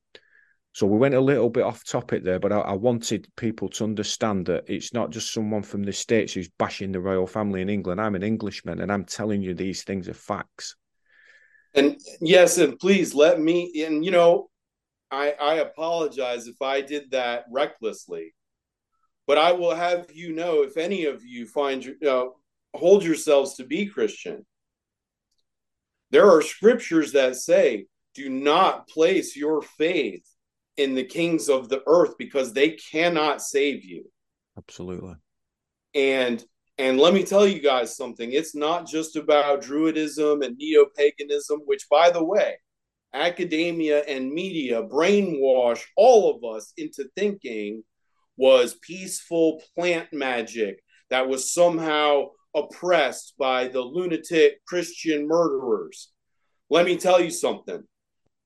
So 0.74 0.88
we 0.88 0.98
went 0.98 1.14
a 1.14 1.22
little 1.22 1.52
bit 1.52 1.64
off 1.64 1.86
topic 1.86 2.24
there, 2.24 2.40
but 2.40 2.52
I, 2.52 2.60
I, 2.60 2.74
wanted 2.74 3.28
people 3.36 3.70
to 3.70 3.84
understand 3.84 4.48
that 4.48 4.64
it's 4.66 4.92
not 4.92 5.12
just 5.12 5.32
someone 5.32 5.62
from 5.62 5.84
the 5.84 5.94
States 5.94 6.34
who's 6.34 6.50
bashing 6.58 6.92
the 6.92 7.00
royal 7.00 7.28
family 7.28 7.62
in 7.62 7.70
England. 7.70 8.02
I'm 8.02 8.16
an 8.16 8.24
Englishman 8.24 8.82
and 8.82 8.92
I'm 8.92 9.06
telling 9.06 9.44
you 9.44 9.54
these 9.54 9.84
things 9.84 10.10
are 10.10 10.16
facts. 10.16 10.76
And 11.76 12.00
yes, 12.22 12.58
and 12.58 12.80
please 12.80 13.14
let 13.14 13.40
me, 13.40 13.84
and 13.86 14.04
you 14.04 14.10
know, 14.10 14.50
I, 15.14 15.36
I 15.40 15.54
apologize 15.56 16.48
if 16.48 16.60
I 16.62 16.82
did 16.82 17.12
that 17.12 17.46
recklessly, 17.52 18.34
but 19.28 19.38
I 19.38 19.52
will 19.52 19.76
have 19.76 20.08
you 20.12 20.34
know 20.34 20.64
if 20.64 20.76
any 20.76 21.06
of 21.06 21.24
you 21.24 21.46
find, 21.46 21.96
uh, 22.06 22.26
hold 22.74 23.04
yourselves 23.04 23.54
to 23.56 23.64
be 23.64 23.86
Christian, 23.86 24.44
there 26.10 26.30
are 26.32 26.42
scriptures 26.42 27.12
that 27.12 27.36
say, 27.36 27.86
do 28.16 28.28
not 28.30 28.88
place 28.88 29.36
your 29.36 29.62
faith 29.62 30.28
in 30.78 30.96
the 30.96 31.04
kings 31.04 31.48
of 31.48 31.70
the 31.70 31.84
earth 31.86 32.16
because 32.18 32.52
they 32.52 32.72
cannot 32.72 33.42
save 33.42 33.86
you. 33.86 34.06
Absolutely. 34.58 35.16
And 35.94 36.44
and 36.80 37.00
let 37.00 37.14
me 37.14 37.24
tell 37.24 37.48
you 37.48 37.60
guys 37.60 37.96
something. 37.96 38.32
It's 38.32 38.56
not 38.56 38.88
just 38.88 39.16
about 39.16 39.62
druidism 39.62 40.44
and 40.44 40.58
neo-paganism, 40.58 41.60
which 41.66 41.88
by 41.88 42.10
the 42.10 42.24
way, 42.24 42.58
academia 43.14 44.04
and 44.04 44.32
media 44.32 44.84
brainwash 44.84 45.82
all 45.96 46.36
of 46.36 46.56
us 46.56 46.74
into 46.78 47.06
thinking 47.16 47.84
was 48.38 48.76
peaceful 48.82 49.62
plant 49.76 50.08
magic 50.12 50.84
that 51.10 51.28
was 51.28 51.54
somehow 51.54 52.26
oppressed 52.56 53.34
by 53.38 53.68
the 53.68 53.82
lunatic 53.82 54.66
Christian 54.66 55.28
murderers. 55.28 56.12
Let 56.70 56.86
me 56.86 56.98
tell 56.98 57.22
you 57.22 57.30
something. 57.30 57.84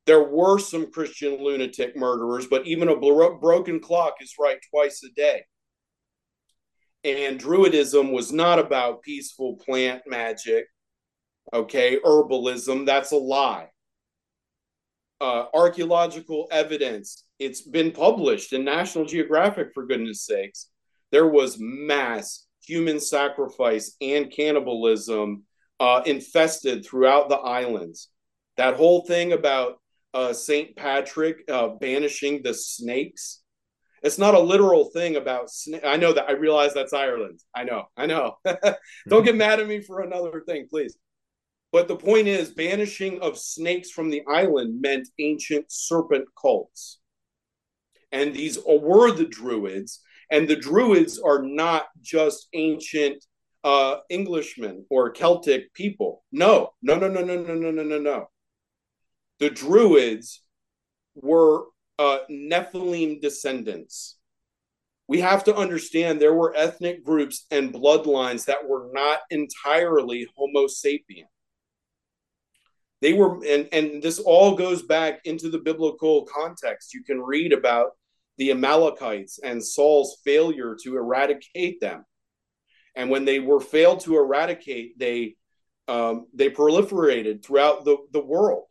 There 0.06 0.24
were 0.24 0.58
some 0.60 0.92
Christian 0.92 1.44
lunatic 1.44 1.96
murderers, 1.96 2.48
but 2.48 2.66
even 2.66 2.88
a 2.88 2.96
bro- 2.96 3.38
broken 3.38 3.80
clock 3.80 4.16
is 4.22 4.36
right 4.40 4.58
twice 4.70 5.04
a 5.04 5.10
day. 5.14 5.44
And 7.04 7.40
Druidism 7.40 8.12
was 8.12 8.32
not 8.32 8.60
about 8.60 9.02
peaceful 9.02 9.58
plant 9.58 10.04
magic, 10.08 10.68
okay, 11.54 12.00
herbalism. 12.04 12.86
That's 12.86 13.12
a 13.12 13.18
lie. 13.18 13.70
Uh, 15.20 15.46
archaeological 15.54 16.48
evidence, 16.52 17.24
it's 17.40 17.62
been 17.62 17.92
published 17.92 18.54
in 18.54 18.64
National 18.64 19.06
Geographic, 19.06 19.70
for 19.74 19.86
goodness 19.88 20.26
sakes. 20.26 20.70
There 21.12 21.28
was 21.28 21.58
mass 21.60 22.46
human 22.64 23.00
sacrifice 23.00 23.96
and 24.02 24.32
cannibalism 24.32 25.44
uh, 25.80 26.02
infested 26.06 26.86
throughout 26.86 27.30
the 27.30 27.36
islands. 27.36 28.10
That 28.58 28.76
whole 28.76 29.06
thing 29.06 29.34
about 29.34 29.80
uh, 30.14 30.34
Saint 30.34 30.76
Patrick 30.76 31.44
uh, 31.50 31.70
banishing 31.80 32.42
the 32.44 32.54
snakes. 32.54 33.42
It's 34.04 34.18
not 34.18 34.36
a 34.36 34.40
literal 34.40 34.86
thing 34.86 35.16
about. 35.16 35.48
Sna- 35.48 35.86
I 35.86 35.98
know 35.98 36.14
that. 36.14 36.30
I 36.30 36.34
realize 36.34 36.74
that's 36.74 36.94
Ireland. 36.94 37.40
I 37.56 37.64
know. 37.64 37.86
I 37.96 38.06
know. 38.06 38.38
Don't 39.08 39.26
get 39.26 39.36
mad 39.36 39.60
at 39.60 39.68
me 39.68 39.82
for 39.82 40.02
another 40.02 40.44
thing, 40.48 40.68
please. 40.70 40.98
But 41.72 41.88
the 41.88 41.96
point 41.96 42.28
is, 42.28 42.52
banishing 42.52 43.20
of 43.22 43.38
snakes 43.38 43.90
from 43.92 44.10
the 44.10 44.24
island 44.28 44.82
meant 44.82 45.10
ancient 45.20 45.66
serpent 45.70 46.28
cults. 46.40 47.00
And 48.12 48.34
these 48.34 48.58
were 48.66 49.12
the 49.12 49.26
Druids. 49.26 50.02
And 50.32 50.48
the 50.48 50.56
Druids 50.56 51.20
are 51.20 51.42
not 51.42 51.88
just 52.02 52.48
ancient 52.54 53.26
uh, 53.64 53.98
Englishmen 54.10 54.86
or 54.90 55.12
Celtic 55.12 55.74
people. 55.74 56.24
No, 56.32 56.72
no, 56.82 56.96
no, 56.96 57.10
no, 57.10 57.22
no, 57.22 57.36
no, 57.36 57.54
no, 57.54 57.72
no, 57.72 57.84
no, 57.84 58.00
no 58.00 58.28
the 59.40 59.50
Druids 59.50 60.42
were 61.16 61.66
uh, 62.00 62.20
Nephilim 62.30 63.22
descendants. 63.22 64.18
We 65.08 65.22
have 65.22 65.44
to 65.46 65.56
understand 65.56 66.20
there 66.20 66.34
were 66.34 66.56
ethnic 66.56 67.04
groups 67.04 67.46
and 67.50 67.74
bloodlines 67.74 68.46
that 68.46 68.68
were 68.68 68.90
not 68.92 69.20
entirely 69.30 70.28
Homo 70.36 70.68
sapien. 70.68 71.28
They 73.02 73.14
were, 73.14 73.44
and, 73.46 73.70
and 73.72 74.02
this 74.02 74.20
all 74.20 74.56
goes 74.56 74.82
back 74.82 75.22
into 75.26 75.50
the 75.50 75.60
biblical 75.60 76.26
context. 76.26 76.94
You 76.94 77.04
can 77.04 77.22
read 77.22 77.54
about 77.54 77.92
the 78.38 78.52
Amalekites 78.52 79.40
and 79.44 79.64
Saul's 79.64 80.18
failure 80.24 80.76
to 80.84 80.98
eradicate 80.98 81.80
them. 81.80 82.06
And 82.96 83.10
when 83.10 83.26
they 83.26 83.40
were 83.40 83.60
failed 83.60 84.00
to 84.02 84.18
eradicate, 84.18 84.98
they 84.98 85.36
um, 85.88 86.28
they 86.34 86.50
proliferated 86.50 87.46
throughout 87.46 87.86
the, 87.86 87.98
the 88.12 88.24
world 88.24 88.66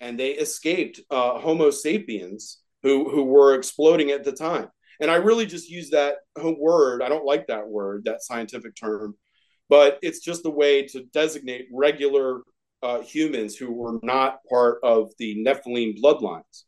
and 0.00 0.18
they 0.18 0.30
escaped 0.30 1.00
uh, 1.10 1.38
Homo 1.38 1.70
sapiens 1.70 2.60
who 2.82 3.08
who 3.08 3.24
were 3.24 3.54
exploding 3.54 4.10
at 4.10 4.24
the 4.24 4.32
time. 4.32 4.68
And 5.00 5.10
I 5.10 5.16
really 5.16 5.46
just 5.46 5.68
use 5.68 5.90
that 5.90 6.16
word. 6.36 7.02
I 7.02 7.08
don't 7.08 7.24
like 7.24 7.46
that 7.48 7.68
word, 7.68 8.04
that 8.06 8.22
scientific 8.22 8.74
term, 8.74 9.14
but 9.68 9.98
it's 10.02 10.20
just 10.20 10.46
a 10.46 10.50
way 10.50 10.86
to 10.88 11.04
designate 11.12 11.68
regular 11.72 12.40
uh, 12.86 13.00
humans 13.00 13.56
who 13.56 13.72
were 13.72 13.98
not 14.04 14.38
part 14.48 14.78
of 14.84 15.12
the 15.18 15.44
Nephilim 15.44 16.00
bloodlines. 16.00 16.62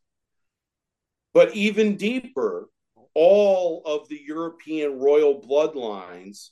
But 1.32 1.54
even 1.54 1.96
deeper, 1.96 2.68
all 3.14 3.82
of 3.86 4.08
the 4.08 4.20
European 4.26 4.98
royal 4.98 5.40
bloodlines 5.40 6.48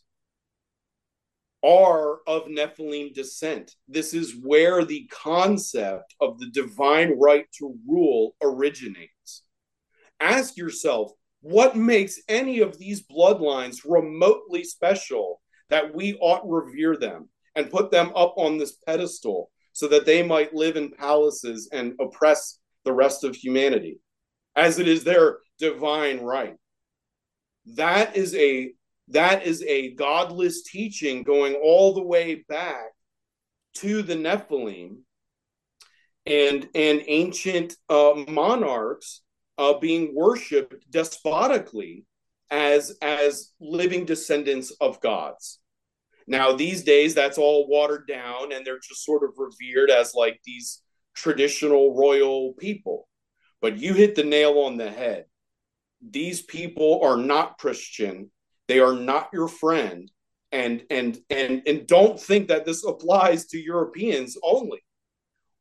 are 1.65 2.21
of 2.29 2.45
Nephilim 2.45 3.13
descent. 3.13 3.75
This 3.89 4.15
is 4.15 4.37
where 4.41 4.85
the 4.85 5.11
concept 5.11 6.15
of 6.21 6.39
the 6.39 6.51
divine 6.51 7.19
right 7.19 7.47
to 7.59 7.77
rule 7.89 8.37
originates. 8.41 9.43
Ask 10.21 10.57
yourself, 10.57 11.11
what 11.41 11.75
makes 11.75 12.21
any 12.29 12.61
of 12.61 12.79
these 12.79 13.05
bloodlines 13.05 13.79
remotely 13.85 14.63
special 14.63 15.41
that 15.71 15.93
we 15.93 16.15
ought 16.21 16.49
revere 16.49 16.97
them 16.97 17.29
and 17.57 17.69
put 17.69 17.91
them 17.91 18.13
up 18.15 18.35
on 18.37 18.59
this 18.59 18.77
pedestal 18.87 19.51
so 19.77 19.87
that 19.89 20.07
they 20.07 20.23
might 20.23 20.55
live 20.55 20.75
in 20.79 20.91
palaces 20.91 21.69
and 21.71 21.93
oppress 22.01 22.59
the 22.87 22.93
rest 22.95 23.25
of 23.25 23.37
humanity, 23.37 24.01
as 24.55 24.79
it 24.79 24.89
is 24.89 25.05
their 25.05 25.41
divine 25.59 26.21
right? 26.21 26.57
That 27.75 28.17
is 28.17 28.35
a 28.37 28.73
that 29.09 29.47
is 29.47 29.63
a 29.65 29.93
godless 29.93 30.63
teaching 30.63 31.25
going 31.25 31.57
all 31.57 31.93
the 31.93 32.03
way 32.03 32.37
back 32.49 32.87
to 33.75 34.01
the 34.01 34.15
Nephilim 34.15 35.01
and 36.25 36.67
and 36.75 37.03
ancient 37.07 37.77
uh, 37.91 38.15
monarchs 38.29 39.21
uh, 39.59 39.75
being 39.75 40.15
worshipped 40.15 40.91
despotically 40.91 42.07
as 42.51 42.97
as 43.03 43.53
living 43.61 44.07
descendants 44.07 44.71
of 44.81 45.03
gods. 45.03 45.59
Now 46.27 46.53
these 46.53 46.83
days 46.83 47.15
that's 47.15 47.39
all 47.39 47.69
watered 47.69 48.07
down 48.09 48.53
and 48.53 48.67
they're 48.67 48.81
just 48.81 49.05
sort 49.05 49.23
of 49.23 49.31
revered 49.39 49.91
as 49.91 50.15
like 50.15 50.41
these 50.45 50.83
traditional 51.15 51.97
royal 51.97 52.53
people. 52.55 53.09
But 53.61 53.79
you 53.79 53.95
hit 53.95 54.15
the 54.15 54.25
nail 54.25 54.59
on 54.61 54.77
the 54.77 54.91
head. 54.91 55.27
These 56.09 56.43
people 56.43 57.01
are 57.03 57.17
not 57.17 57.59
Christian 57.59 58.31
they 58.69 58.81
are 58.81 58.95
not 58.95 59.31
your 59.33 59.49
friend. 59.49 60.11
And 60.53 60.85
and 60.91 61.19
and 61.29 61.63
and 61.67 61.87
don't 61.87 62.19
think 62.19 62.49
that 62.49 62.65
this 62.65 62.85
applies 62.85 63.47
to 63.47 63.59
Europeans 63.59 64.37
only. 64.43 64.79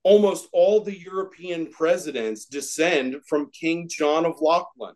Almost 0.04 0.48
all 0.54 0.82
the 0.82 0.98
European 0.98 1.72
presidents 1.72 2.46
descend 2.46 3.18
from 3.28 3.50
King 3.52 3.90
John 3.90 4.26
of 4.26 4.40
Lackland. 4.40 4.96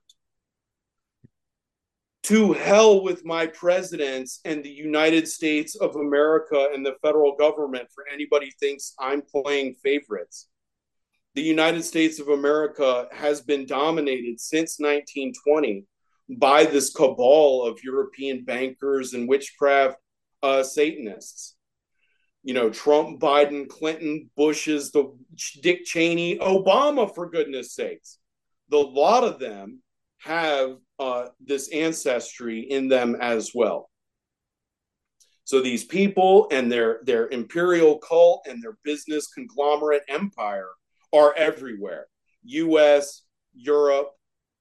To 2.30 2.54
hell 2.54 3.02
with 3.02 3.26
my 3.26 3.48
presidents 3.48 4.40
and 4.46 4.64
the 4.64 4.70
United 4.70 5.28
States 5.28 5.76
of 5.76 5.96
America 5.96 6.70
and 6.72 6.86
the 6.86 6.94
federal 7.02 7.36
government 7.36 7.88
for 7.92 8.06
anybody 8.08 8.52
thinks 8.60 8.94
I'm 9.00 9.24
playing 9.24 9.78
favorites. 9.84 10.48
The 11.34 11.42
United 11.42 11.82
States 11.82 12.20
of 12.20 12.28
America 12.28 13.08
has 13.12 13.42
been 13.42 13.66
dominated 13.66 14.40
since 14.40 14.78
1920 14.78 15.86
by 16.38 16.66
this 16.66 16.94
cabal 16.94 17.66
of 17.66 17.84
European 17.84 18.46
bankers 18.46 19.16
and 19.16 19.28
witchcraft 19.28 19.98
uh, 20.44 20.62
Satanists. 20.62 21.56
You 22.44 22.54
know, 22.54 22.70
Trump, 22.70 23.20
Biden, 23.20 23.68
Clinton, 23.68 24.30
Bush's, 24.38 24.92
the 24.92 25.18
Dick 25.64 25.84
Cheney, 25.84 26.38
Obama, 26.38 27.12
for 27.12 27.28
goodness 27.28 27.74
sakes. 27.74 28.20
The 28.70 28.78
lot 28.78 29.24
of 29.24 29.40
them 29.40 29.82
have 30.20 30.78
uh, 31.00 31.28
this 31.40 31.70
ancestry 31.70 32.62
in 32.62 32.88
them 32.88 33.16
as 33.20 33.52
well. 33.56 33.90
So 35.46 35.62
these 35.62 35.84
people 35.84 36.48
and 36.52 36.72
their 36.72 37.00
their 37.04 37.28
imperial 37.30 37.98
cult 37.98 38.46
and 38.48 38.62
their 38.62 38.78
business 38.84 39.28
conglomerate 39.28 40.04
empire 40.08 40.70
are 41.12 41.34
everywhere. 41.36 42.06
U.S., 42.44 43.24
Europe, 43.54 44.10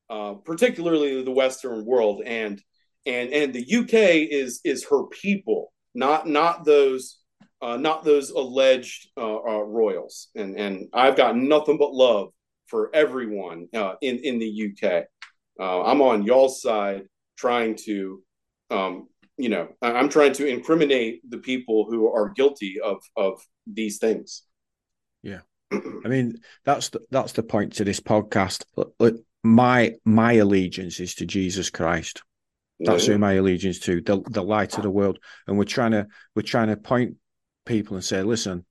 uh, 0.09 0.35
particularly 0.35 1.23
the 1.23 1.31
Western 1.31 1.85
world, 1.85 2.23
and 2.25 2.63
and 3.05 3.33
and 3.33 3.53
the 3.53 3.77
UK 3.77 4.31
is 4.31 4.61
is 4.65 4.87
her 4.89 5.05
people, 5.09 5.73
not 5.95 6.27
not 6.27 6.65
those 6.65 7.19
uh, 7.61 7.77
not 7.77 8.05
those 8.05 8.31
alleged 8.31 9.09
uh, 9.17 9.37
uh, 9.37 9.63
royals. 9.65 10.29
And 10.35 10.59
and 10.59 10.89
I've 10.93 11.17
got 11.17 11.37
nothing 11.37 11.77
but 11.79 11.93
love 11.93 12.31
for 12.67 12.91
everyone 12.95 13.69
uh, 13.75 13.95
in 14.01 14.19
in 14.19 14.39
the 14.39 14.73
UK. 14.73 15.05
Uh, 15.59 15.83
I'm 15.83 16.01
on 16.01 16.25
y'all's 16.25 16.63
side, 16.63 17.03
trying 17.37 17.77
to, 17.85 18.23
um, 18.71 19.09
you 19.37 19.49
know, 19.49 19.69
I'm 19.83 20.09
trying 20.09 20.33
to 20.35 20.47
incriminate 20.47 21.21
the 21.29 21.39
people 21.39 21.87
who 21.89 22.13
are 22.13 22.31
guilty 22.31 22.77
of 22.83 22.99
of 23.17 23.41
these 23.67 23.99
things. 23.99 24.43
Yeah, 25.23 25.41
I 25.73 26.09
mean 26.09 26.35
that's 26.65 26.91
the, 26.91 27.01
that's 27.11 27.33
the 27.33 27.43
point 27.43 27.75
to 27.75 27.85
this 27.85 28.01
podcast. 28.01 28.65
My 29.45 29.95
my 30.05 30.33
allegiance 30.35 31.01
is 31.01 31.15
to 31.17 31.27
Jesus 31.27 31.71
Christ. 31.71 32.23
That's 32.81 33.07
who 33.07 33.19
my 33.19 33.35
allegiance 33.35 33.81
to 33.81 34.01
the 34.01 34.23
the 34.29 34.43
light 34.43 34.77
of 34.77 34.83
the 34.83 34.91
world, 34.91 35.19
and 35.47 35.59
we're 35.59 35.65
trying 35.65 35.93
to 35.93 36.07
we're 36.35 36.43
trying 36.43 36.69
to 36.69 36.77
point 36.77 37.17
people 37.67 37.97
and 37.97 38.05
say, 38.05 38.23
listen, 38.23 38.65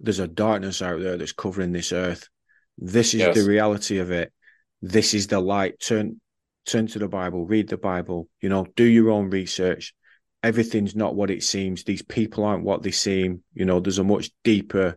there's 0.00 0.18
a 0.18 0.28
darkness 0.28 0.82
out 0.82 1.00
there 1.00 1.16
that's 1.16 1.32
covering 1.32 1.72
this 1.72 1.92
earth. 1.92 2.28
This 2.76 3.14
is 3.14 3.20
yes. 3.20 3.34
the 3.34 3.48
reality 3.48 3.98
of 3.98 4.10
it. 4.10 4.32
This 4.80 5.14
is 5.14 5.26
the 5.26 5.40
light. 5.40 5.80
Turn 5.80 6.20
turn 6.66 6.86
to 6.88 6.98
the 6.98 7.08
Bible, 7.08 7.46
read 7.46 7.68
the 7.68 7.78
Bible, 7.78 8.28
you 8.40 8.48
know, 8.48 8.66
do 8.76 8.84
your 8.84 9.10
own 9.10 9.30
research. 9.30 9.94
Everything's 10.42 10.94
not 10.94 11.16
what 11.16 11.30
it 11.30 11.42
seems. 11.42 11.82
These 11.82 12.02
people 12.02 12.44
aren't 12.44 12.64
what 12.64 12.82
they 12.82 12.90
seem. 12.90 13.42
You 13.54 13.64
know, 13.64 13.80
there's 13.80 13.98
a 13.98 14.04
much 14.04 14.30
deeper 14.44 14.96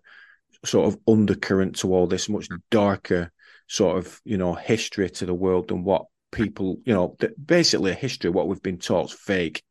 sort 0.64 0.88
of 0.88 1.00
undercurrent 1.08 1.78
to 1.78 1.94
all 1.94 2.08
this, 2.08 2.30
much 2.30 2.48
darker 2.70 3.32
sort 3.68 3.98
of, 3.98 4.20
you 4.24 4.38
know, 4.38 4.54
history 4.54 5.10
to 5.10 5.26
the 5.26 5.34
world 5.34 5.70
than 5.70 5.84
what 5.84 6.06
people, 6.32 6.78
you 6.86 6.94
know, 6.94 7.16
basically 7.44 7.92
a 7.92 7.96
history, 7.96 8.30
what 8.30 8.48
we've 8.48 8.62
been 8.62 8.78
taught 8.78 9.06
is 9.06 9.14
fake. 9.14 9.64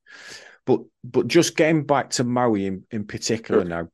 But 0.67 0.81
but 1.05 1.29
just 1.29 1.57
getting 1.57 1.85
back 1.85 2.11
to 2.11 2.25
Maui 2.25 2.67
in, 2.67 2.85
in 2.91 3.07
particular 3.07 3.65
now, 3.65 3.89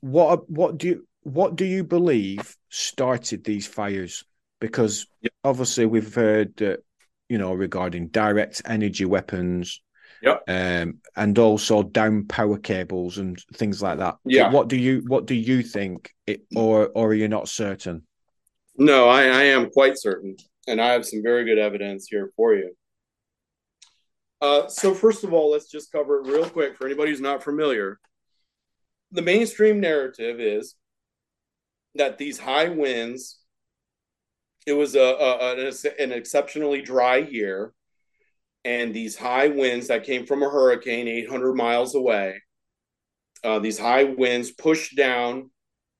what 0.00 0.48
what 0.50 0.78
do 0.78 0.88
you 0.88 1.08
what 1.26 1.56
do 1.56 1.64
you 1.64 1.82
believe 1.82 2.56
started 2.68 3.42
these 3.42 3.66
fires? 3.66 4.22
Because 4.60 5.08
yep. 5.20 5.32
obviously 5.42 5.84
we've 5.84 6.14
heard 6.14 6.56
that 6.58 6.84
you 7.28 7.36
know 7.36 7.52
regarding 7.52 8.08
direct 8.08 8.62
energy 8.64 9.04
weapons, 9.04 9.82
yep. 10.22 10.44
um, 10.46 10.98
and 11.16 11.36
also 11.36 11.82
down 11.82 12.26
power 12.28 12.58
cables 12.58 13.18
and 13.18 13.42
things 13.54 13.82
like 13.82 13.98
that. 13.98 14.18
Yeah. 14.24 14.52
What 14.52 14.68
do 14.68 14.76
you 14.76 15.02
what 15.08 15.26
do 15.26 15.34
you 15.34 15.64
think, 15.64 16.14
it, 16.28 16.42
or 16.54 16.90
or 16.94 17.08
are 17.08 17.14
you 17.14 17.26
not 17.26 17.48
certain? 17.48 18.04
No, 18.78 19.08
I, 19.08 19.22
I 19.22 19.42
am 19.44 19.70
quite 19.70 19.98
certain, 19.98 20.36
and 20.68 20.80
I 20.80 20.92
have 20.92 21.04
some 21.04 21.24
very 21.24 21.44
good 21.44 21.58
evidence 21.58 22.06
here 22.08 22.30
for 22.36 22.54
you. 22.54 22.76
Uh, 24.40 24.68
so 24.68 24.94
first 24.94 25.24
of 25.24 25.32
all, 25.32 25.50
let's 25.50 25.68
just 25.68 25.90
cover 25.90 26.20
it 26.20 26.28
real 26.30 26.48
quick 26.48 26.76
for 26.76 26.86
anybody 26.86 27.10
who's 27.10 27.20
not 27.20 27.42
familiar. 27.42 27.98
The 29.10 29.22
mainstream 29.22 29.80
narrative 29.80 30.38
is 30.38 30.76
that 31.98 32.18
these 32.18 32.38
high 32.38 32.68
winds, 32.68 33.38
it 34.66 34.72
was 34.72 34.94
a, 34.94 35.00
a, 35.00 35.72
an 35.98 36.12
exceptionally 36.12 36.82
dry 36.82 37.16
year, 37.16 37.72
and 38.64 38.92
these 38.92 39.16
high 39.16 39.48
winds 39.48 39.88
that 39.88 40.04
came 40.04 40.26
from 40.26 40.42
a 40.42 40.50
hurricane 40.50 41.06
800 41.06 41.54
miles 41.54 41.94
away, 41.94 42.42
uh, 43.44 43.58
these 43.60 43.78
high 43.78 44.04
winds 44.04 44.50
pushed 44.50 44.96
down 44.96 45.50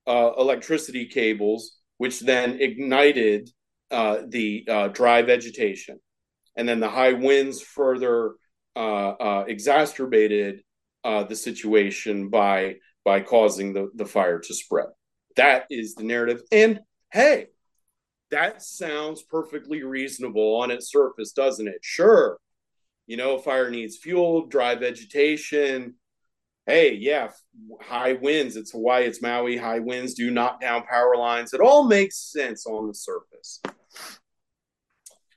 uh, 0.06 0.32
electricity 0.38 1.06
cables, 1.06 1.76
which 1.98 2.20
then 2.20 2.60
ignited 2.60 3.48
uh, 3.90 4.22
the 4.28 4.66
uh, 4.68 4.88
dry 4.88 5.22
vegetation 5.22 6.00
and 6.56 6.68
then 6.68 6.80
the 6.80 6.88
high 6.88 7.12
winds 7.12 7.62
further 7.62 8.34
uh, 8.74 9.10
uh, 9.10 9.44
exacerbated 9.46 10.62
the 11.04 11.36
situation 11.36 12.28
by 12.30 12.74
by 13.04 13.20
causing 13.20 13.72
the, 13.72 13.88
the 13.94 14.04
fire 14.04 14.40
to 14.40 14.52
spread. 14.52 14.88
That 15.36 15.66
is 15.70 15.94
the 15.94 16.04
narrative. 16.04 16.42
And 16.50 16.80
hey, 17.12 17.48
that 18.30 18.62
sounds 18.62 19.22
perfectly 19.22 19.82
reasonable 19.82 20.56
on 20.56 20.70
its 20.70 20.90
surface, 20.90 21.32
doesn't 21.32 21.68
it? 21.68 21.78
Sure. 21.82 22.38
You 23.06 23.16
know, 23.16 23.38
fire 23.38 23.70
needs 23.70 23.96
fuel, 23.96 24.46
dry 24.46 24.74
vegetation. 24.74 25.94
Hey, 26.66 26.94
yeah, 26.94 27.30
high 27.80 28.14
winds. 28.14 28.56
It's 28.56 28.72
Hawaii, 28.72 29.04
it's 29.04 29.22
Maui. 29.22 29.56
High 29.56 29.78
winds 29.78 30.14
do 30.14 30.32
knock 30.32 30.60
down 30.60 30.82
power 30.82 31.16
lines. 31.16 31.54
It 31.54 31.60
all 31.60 31.84
makes 31.84 32.18
sense 32.18 32.66
on 32.66 32.88
the 32.88 32.94
surface. 32.94 33.60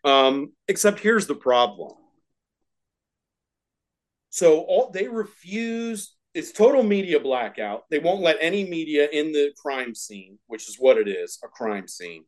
Um, 0.03 0.53
except 0.67 0.99
here's 0.99 1.27
the 1.27 1.35
problem. 1.35 1.93
So 4.31 4.61
all 4.61 4.89
they 4.91 5.07
refuse 5.07 6.15
it's 6.33 6.51
total 6.51 6.83
media 6.83 7.19
blackout. 7.19 7.83
They 7.89 7.99
won't 7.99 8.21
let 8.21 8.37
any 8.39 8.63
media 8.67 9.07
in 9.11 9.31
the 9.31 9.51
crime 9.61 9.95
scene, 9.95 10.37
which 10.47 10.69
is 10.69 10.77
what 10.77 10.97
it 10.97 11.07
is, 11.07 11.39
a 11.43 11.47
crime 11.47 11.87
scene. 11.87 12.25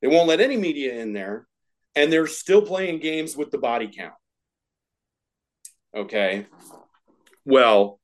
They 0.00 0.08
won't 0.08 0.28
let 0.28 0.40
any 0.40 0.56
media 0.56 0.94
in 1.00 1.12
there, 1.12 1.46
and 1.94 2.12
they're 2.12 2.26
still 2.26 2.62
playing 2.62 3.00
games 3.00 3.36
with 3.36 3.50
the 3.50 3.58
body 3.58 3.90
count. 3.94 4.14
Okay. 5.94 6.46
Well, 7.44 8.00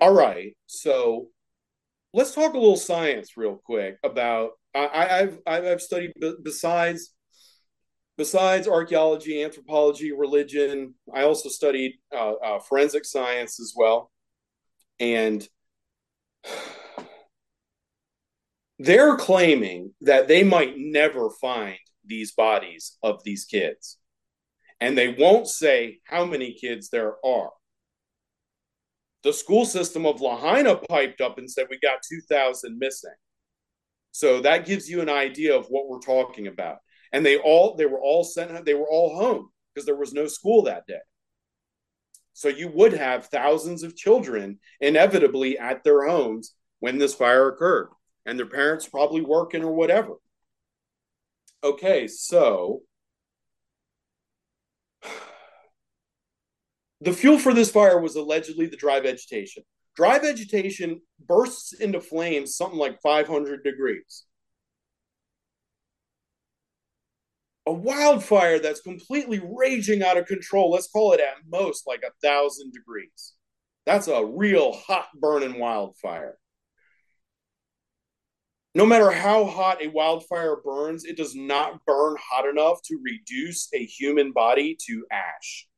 all 0.00 0.14
right. 0.14 0.56
So 0.66 1.28
let's 2.14 2.34
talk 2.34 2.54
a 2.54 2.58
little 2.58 2.76
science 2.76 3.36
real 3.36 3.60
quick 3.64 3.98
about 4.02 4.52
I, 4.74 5.06
have 5.06 5.38
I've 5.46 5.80
studied 5.82 6.12
besides 6.44 7.14
besides 8.16 8.68
archaeology, 8.68 9.42
anthropology, 9.42 10.12
religion, 10.12 10.94
I 11.14 11.22
also 11.22 11.48
studied 11.48 11.94
uh, 12.14 12.32
uh, 12.32 12.58
forensic 12.60 13.04
science 13.04 13.60
as 13.60 13.72
well. 13.76 14.10
And 15.00 15.46
they're 18.78 19.16
claiming 19.16 19.94
that 20.02 20.28
they 20.28 20.44
might 20.44 20.74
never 20.76 21.30
find 21.40 21.78
these 22.04 22.32
bodies 22.32 22.96
of 23.02 23.22
these 23.24 23.44
kids. 23.44 23.98
And 24.80 24.96
they 24.96 25.08
won't 25.08 25.48
say 25.48 26.00
how 26.04 26.24
many 26.24 26.54
kids 26.54 26.88
there 26.90 27.14
are. 27.24 27.50
The 29.24 29.32
school 29.32 29.64
system 29.64 30.06
of 30.06 30.20
Lahaina 30.20 30.76
piped 30.76 31.20
up 31.20 31.38
and 31.38 31.50
said, 31.50 31.66
We 31.68 31.78
got 31.80 31.98
2,000 32.08 32.78
missing. 32.78 33.14
So 34.12 34.40
that 34.42 34.66
gives 34.66 34.88
you 34.88 35.00
an 35.00 35.08
idea 35.08 35.56
of 35.56 35.66
what 35.66 35.88
we're 35.88 35.98
talking 35.98 36.46
about 36.46 36.78
and 37.12 37.24
they 37.24 37.38
all 37.38 37.74
they 37.76 37.86
were 37.86 38.00
all 38.00 38.24
sent 38.24 38.64
they 38.64 38.74
were 38.74 38.88
all 38.88 39.16
home 39.16 39.48
because 39.74 39.86
there 39.86 39.96
was 39.96 40.12
no 40.12 40.26
school 40.26 40.62
that 40.62 40.86
day 40.86 40.98
so 42.38 42.46
you 42.46 42.68
would 42.68 42.92
have 42.92 43.26
thousands 43.26 43.82
of 43.82 43.96
children 43.96 44.60
inevitably 44.80 45.58
at 45.58 45.82
their 45.82 46.06
homes 46.06 46.54
when 46.78 46.96
this 46.96 47.12
fire 47.12 47.48
occurred 47.48 47.88
and 48.26 48.38
their 48.38 48.46
parents 48.46 48.86
probably 48.86 49.22
working 49.22 49.64
or 49.64 49.72
whatever. 49.72 50.12
Okay 51.64 52.06
so 52.06 52.82
the 57.00 57.12
fuel 57.12 57.40
for 57.40 57.52
this 57.52 57.72
fire 57.72 58.00
was 58.00 58.14
allegedly 58.14 58.66
the 58.66 58.76
dry 58.76 59.00
vegetation. 59.00 59.64
Dry 59.96 60.20
vegetation 60.20 61.00
bursts 61.18 61.72
into 61.72 62.00
flames 62.00 62.54
something 62.54 62.78
like 62.78 63.02
500 63.02 63.64
degrees 63.64 64.22
a 67.68 67.72
wildfire 67.72 68.58
that's 68.58 68.80
completely 68.80 69.42
raging 69.44 70.02
out 70.02 70.16
of 70.16 70.24
control. 70.24 70.70
Let's 70.70 70.88
call 70.88 71.12
it 71.12 71.20
at 71.20 71.34
most 71.46 71.86
like 71.86 72.02
a 72.02 72.26
thousand 72.26 72.72
degrees. 72.72 73.34
That's 73.84 74.08
a 74.08 74.24
real 74.24 74.72
hot 74.72 75.08
burning 75.20 75.58
wildfire. 75.58 76.38
No 78.74 78.86
matter 78.86 79.10
how 79.10 79.44
hot 79.44 79.82
a 79.82 79.88
wildfire 79.88 80.56
burns, 80.64 81.04
it 81.04 81.18
does 81.18 81.34
not 81.34 81.84
burn 81.84 82.16
hot 82.18 82.48
enough 82.48 82.80
to 82.84 82.98
reduce 83.02 83.68
a 83.74 83.84
human 83.84 84.32
body 84.32 84.78
to 84.86 85.04
ash. 85.12 85.68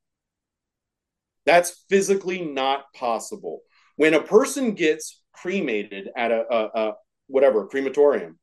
That's 1.45 1.85
physically 1.89 2.45
not 2.45 2.85
possible. 2.95 3.63
When 3.97 4.15
a 4.15 4.23
person 4.23 4.75
gets 4.75 5.23
cremated 5.33 6.09
at 6.17 6.31
a, 6.31 6.45
a, 6.49 6.67
a 6.81 6.93
whatever 7.27 7.67
crematorium, 7.67 8.39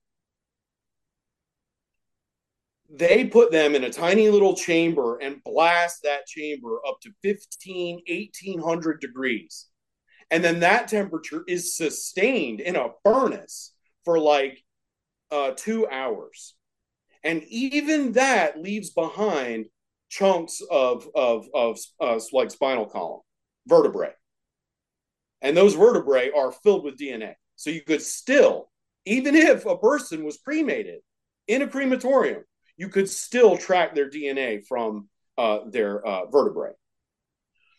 they 2.90 3.26
put 3.26 3.52
them 3.52 3.76
in 3.76 3.84
a 3.84 3.90
tiny 3.90 4.30
little 4.30 4.56
chamber 4.56 5.18
and 5.18 5.44
blast 5.44 6.04
that 6.04 6.26
chamber 6.26 6.80
up 6.88 7.00
to 7.02 7.12
15 7.24 8.02
1800 8.08 9.02
degrees 9.02 9.68
and 10.32 10.44
then 10.44 10.60
that 10.62 10.88
temperature 10.88 11.44
is 11.48 11.76
sustained 11.76 12.60
in 12.60 12.76
a 12.76 12.90
furnace 13.04 13.74
for 14.06 14.20
like 14.20 14.64
uh, 15.32 15.52
two 15.56 15.88
hours 15.88 16.56
and 17.24 17.44
even 17.50 18.14
that 18.14 18.62
leaves 18.62 18.92
behind 18.92 19.66
chunks 20.10 20.62
of 20.72 21.08
of 21.16 21.48
of 21.54 21.78
uh, 22.00 22.20
like 22.32 22.52
spinal 22.52 22.86
column 22.86 23.22
vertebrae. 23.68 24.14
And 25.42 25.56
those 25.56 25.76
vertebrae 25.76 26.32
are 26.36 26.52
filled 26.52 26.84
with 26.84 26.98
DNA. 26.98 27.36
So 27.56 27.70
you 27.70 27.82
could 27.82 28.02
still, 28.02 28.70
even 29.06 29.36
if 29.36 29.66
a 29.66 29.78
person 29.78 30.24
was 30.24 30.38
cremated 30.38 31.00
in 31.48 31.62
a 31.62 31.68
crematorium, 31.68 32.44
you 32.78 32.90
could 32.90 33.10
still 33.10 33.58
track 33.58 33.96
their 33.96 34.10
DNA 34.10 34.66
from 34.66 35.10
uh, 35.38 35.60
their 35.70 36.06
uh, 36.06 36.26
vertebrae. 36.28 36.72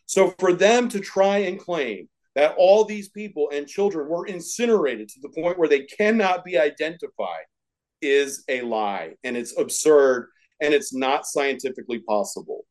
So 0.07 0.35
for 0.39 0.53
them 0.53 0.89
to 0.91 1.01
try 1.01 1.39
and 1.39 1.59
claim 1.59 2.09
that 2.35 2.55
all 2.57 2.85
these 2.85 3.09
people 3.09 3.51
and 3.53 3.67
children 3.67 4.09
were 4.09 4.27
incinerated 4.27 5.09
to 5.09 5.21
the 5.21 5.29
point 5.29 5.59
where 5.59 5.69
they 5.69 5.83
cannot 5.83 6.45
be 6.45 6.59
identified 6.59 7.45
is 8.01 8.45
a 8.49 8.61
lie 8.63 9.15
and 9.25 9.37
it's 9.37 9.59
absurd 9.59 10.29
and 10.61 10.73
it's 10.73 10.95
not 10.95 11.27
scientifically 11.27 11.99
possible. 12.01 12.65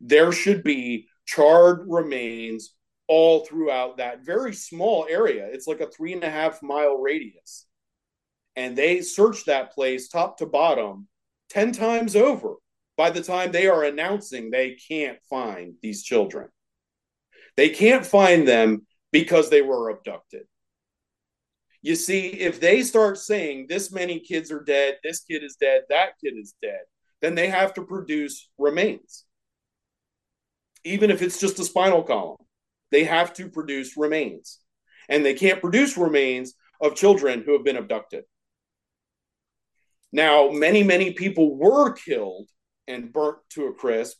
There 0.00 0.32
should 0.32 0.62
be 0.62 1.08
charred 1.26 1.86
remains 1.88 2.74
all 3.08 3.44
throughout 3.44 3.96
that 3.96 4.24
very 4.24 4.54
small 4.54 5.06
area. 5.08 5.48
It's 5.50 5.66
like 5.66 5.80
a 5.80 5.90
three 5.90 6.12
and 6.12 6.24
a 6.24 6.30
half 6.30 6.62
mile 6.62 6.98
radius. 6.98 7.66
And 8.56 8.76
they 8.76 9.00
searched 9.00 9.46
that 9.46 9.72
place 9.72 10.08
top 10.08 10.38
to 10.38 10.46
bottom 10.46 11.08
10 11.50 11.72
times 11.72 12.16
over 12.16 12.54
by 12.96 13.10
the 13.10 13.22
time 13.22 13.52
they 13.52 13.66
are 13.66 13.84
announcing 13.84 14.50
they 14.50 14.76
can't 14.88 15.18
find 15.28 15.74
these 15.82 16.02
children. 16.02 16.48
They 17.56 17.70
can't 17.70 18.06
find 18.06 18.46
them 18.46 18.86
because 19.12 19.50
they 19.50 19.62
were 19.62 19.90
abducted. 19.90 20.42
You 21.82 21.94
see, 21.94 22.28
if 22.28 22.60
they 22.60 22.82
start 22.82 23.18
saying 23.18 23.66
this 23.68 23.90
many 23.90 24.20
kids 24.20 24.52
are 24.52 24.62
dead, 24.62 24.98
this 25.02 25.20
kid 25.20 25.42
is 25.42 25.56
dead, 25.60 25.82
that 25.88 26.10
kid 26.22 26.34
is 26.36 26.54
dead, 26.62 26.80
then 27.22 27.34
they 27.34 27.48
have 27.48 27.74
to 27.74 27.84
produce 27.84 28.48
remains. 28.58 29.24
Even 30.84 31.10
if 31.10 31.22
it's 31.22 31.40
just 31.40 31.58
a 31.58 31.64
spinal 31.64 32.02
column, 32.02 32.36
they 32.90 33.04
have 33.04 33.32
to 33.34 33.48
produce 33.48 33.96
remains. 33.96 34.58
And 35.08 35.24
they 35.24 35.34
can't 35.34 35.60
produce 35.60 35.96
remains 35.96 36.54
of 36.80 36.94
children 36.94 37.42
who 37.44 37.52
have 37.54 37.64
been 37.64 37.76
abducted. 37.76 38.24
Now, 40.12 40.50
many, 40.50 40.82
many 40.82 41.12
people 41.12 41.56
were 41.56 41.92
killed 41.92 42.48
and 42.88 43.12
burnt 43.12 43.38
to 43.50 43.66
a 43.66 43.74
crisp, 43.74 44.18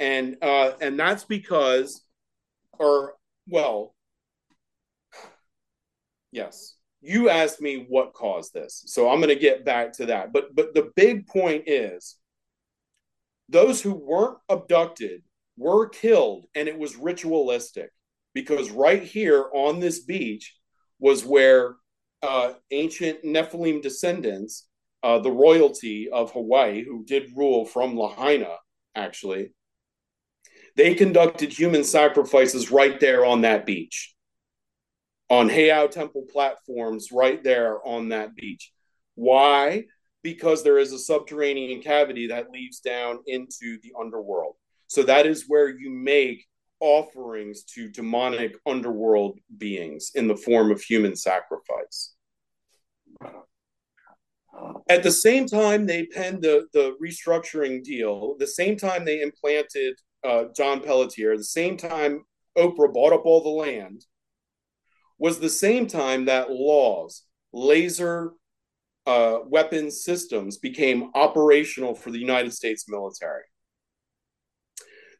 and 0.00 0.36
uh, 0.42 0.72
and 0.80 0.98
that's 0.98 1.24
because, 1.24 2.02
or 2.78 3.14
well, 3.46 3.94
yes, 6.32 6.74
you 7.02 7.28
asked 7.28 7.60
me 7.60 7.86
what 7.88 8.14
caused 8.14 8.54
this, 8.54 8.82
so 8.86 9.10
I'm 9.10 9.20
going 9.20 9.28
to 9.28 9.40
get 9.40 9.64
back 9.64 9.92
to 9.94 10.06
that. 10.06 10.32
But 10.32 10.54
but 10.54 10.74
the 10.74 10.90
big 10.96 11.26
point 11.26 11.64
is, 11.66 12.16
those 13.48 13.82
who 13.82 13.94
weren't 13.94 14.38
abducted 14.48 15.22
were 15.58 15.88
killed, 15.88 16.46
and 16.54 16.68
it 16.68 16.78
was 16.78 16.96
ritualistic 16.96 17.90
because 18.34 18.70
right 18.70 19.02
here 19.02 19.46
on 19.54 19.80
this 19.80 20.00
beach 20.00 20.56
was 20.98 21.24
where 21.24 21.76
uh, 22.22 22.54
ancient 22.70 23.22
Nephilim 23.24 23.82
descendants 23.82 24.66
uh, 25.06 25.20
the 25.20 25.30
royalty 25.30 26.08
of 26.10 26.32
Hawaii, 26.32 26.82
who 26.82 27.04
did 27.04 27.36
rule 27.36 27.64
from 27.64 27.96
Lahaina, 27.96 28.56
actually, 28.96 29.52
they 30.74 30.96
conducted 30.96 31.52
human 31.52 31.84
sacrifices 31.84 32.72
right 32.72 32.98
there 32.98 33.24
on 33.24 33.42
that 33.42 33.66
beach, 33.66 34.16
on 35.30 35.48
Heiau 35.48 35.88
Temple 35.88 36.24
platforms 36.28 37.12
right 37.12 37.40
there 37.44 37.78
on 37.86 38.08
that 38.08 38.34
beach. 38.34 38.72
Why? 39.14 39.84
Because 40.24 40.64
there 40.64 40.78
is 40.78 40.92
a 40.92 40.98
subterranean 40.98 41.82
cavity 41.82 42.26
that 42.26 42.50
leads 42.50 42.80
down 42.80 43.20
into 43.28 43.78
the 43.84 43.92
underworld. 43.96 44.56
So 44.88 45.04
that 45.04 45.24
is 45.24 45.44
where 45.46 45.68
you 45.68 45.88
make 45.88 46.44
offerings 46.80 47.62
to 47.74 47.88
demonic 47.90 48.56
underworld 48.66 49.38
beings 49.56 50.10
in 50.16 50.26
the 50.26 50.36
form 50.36 50.72
of 50.72 50.82
human 50.82 51.14
sacrifice. 51.14 52.12
At 54.88 55.02
the 55.02 55.10
same 55.10 55.46
time, 55.46 55.86
they 55.86 56.06
penned 56.06 56.42
the, 56.42 56.66
the 56.72 56.96
restructuring 57.02 57.82
deal, 57.82 58.36
the 58.38 58.46
same 58.46 58.76
time 58.76 59.04
they 59.04 59.20
implanted 59.20 59.98
uh, 60.24 60.44
John 60.56 60.80
Pelletier, 60.80 61.36
the 61.36 61.44
same 61.44 61.76
time 61.76 62.24
Oprah 62.56 62.92
bought 62.92 63.12
up 63.12 63.24
all 63.24 63.42
the 63.42 63.48
land, 63.48 64.04
was 65.18 65.40
the 65.40 65.50
same 65.50 65.86
time 65.86 66.26
that 66.26 66.50
laws, 66.50 67.24
laser 67.52 68.32
uh, 69.06 69.38
weapon 69.46 69.90
systems 69.90 70.58
became 70.58 71.10
operational 71.14 71.94
for 71.94 72.10
the 72.10 72.18
United 72.18 72.52
States 72.52 72.88
military. 72.88 73.42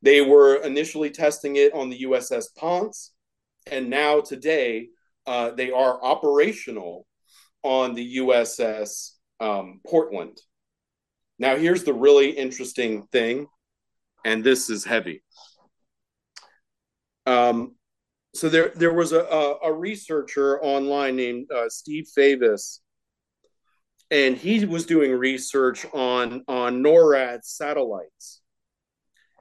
They 0.03 0.20
were 0.20 0.57
initially 0.57 1.11
testing 1.11 1.57
it 1.57 1.72
on 1.74 1.91
the 1.91 2.03
USS 2.03 2.55
Ponce, 2.57 3.12
and 3.66 3.91
now 3.91 4.20
today 4.20 4.89
uh, 5.26 5.51
they 5.51 5.70
are 5.72 6.03
operational 6.05 7.07
on 7.62 7.95
the 7.95 8.18
USS 8.18 9.16
um, 9.41 9.80
Portland. 9.87 10.39
Now, 11.39 11.57
here's 11.57 11.84
the 11.84 11.95
really 11.95 12.30
interesting 12.30 13.07
thing, 13.12 13.47
and 14.24 14.43
this 14.43 14.70
is 14.70 14.84
heavy. 14.84 15.22
Um, 17.26 17.74
so 18.34 18.49
there, 18.49 18.72
there 18.74 18.93
was 18.93 19.12
a, 19.12 19.20
a, 19.20 19.59
a 19.64 19.72
researcher 19.72 20.62
online 20.62 21.16
named 21.16 21.51
uh, 21.51 21.68
Steve 21.68 22.07
Favis, 22.16 22.80
and 24.11 24.37
he 24.37 24.64
was 24.64 24.87
doing 24.87 25.12
research 25.12 25.84
on 25.93 26.45
on 26.47 26.82
NORAD 26.82 27.41
satellites. 27.43 28.43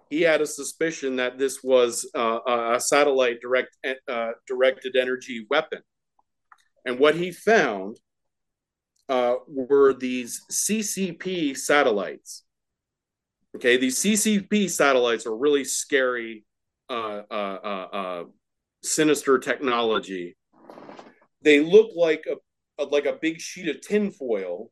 He 0.09 0.21
had 0.21 0.41
a 0.41 0.47
suspicion 0.47 1.17
that 1.17 1.37
this 1.37 1.63
was 1.63 2.09
uh, 2.15 2.39
a 2.75 2.79
satellite 2.79 3.41
direct 3.41 3.77
uh, 4.07 4.31
directed 4.47 4.95
energy 4.95 5.45
weapon, 5.49 5.81
and 6.85 6.99
what 6.99 7.15
he 7.15 7.31
found 7.31 7.99
uh, 9.09 9.35
were 9.47 9.93
these 9.93 10.41
CCP 10.51 11.57
satellites. 11.57 12.43
Okay, 13.55 13.77
these 13.77 13.97
CCP 13.97 14.69
satellites 14.69 15.25
are 15.25 15.35
really 15.35 15.63
scary, 15.63 16.45
uh, 16.89 17.21
uh, 17.31 17.59
uh, 17.63 17.87
uh, 17.93 18.23
sinister 18.83 19.39
technology. 19.39 20.35
They 21.41 21.59
look 21.59 21.91
like 21.95 22.25
a, 22.27 22.83
like 22.83 23.05
a 23.05 23.13
big 23.13 23.39
sheet 23.39 23.69
of 23.69 23.81
tinfoil 23.81 24.71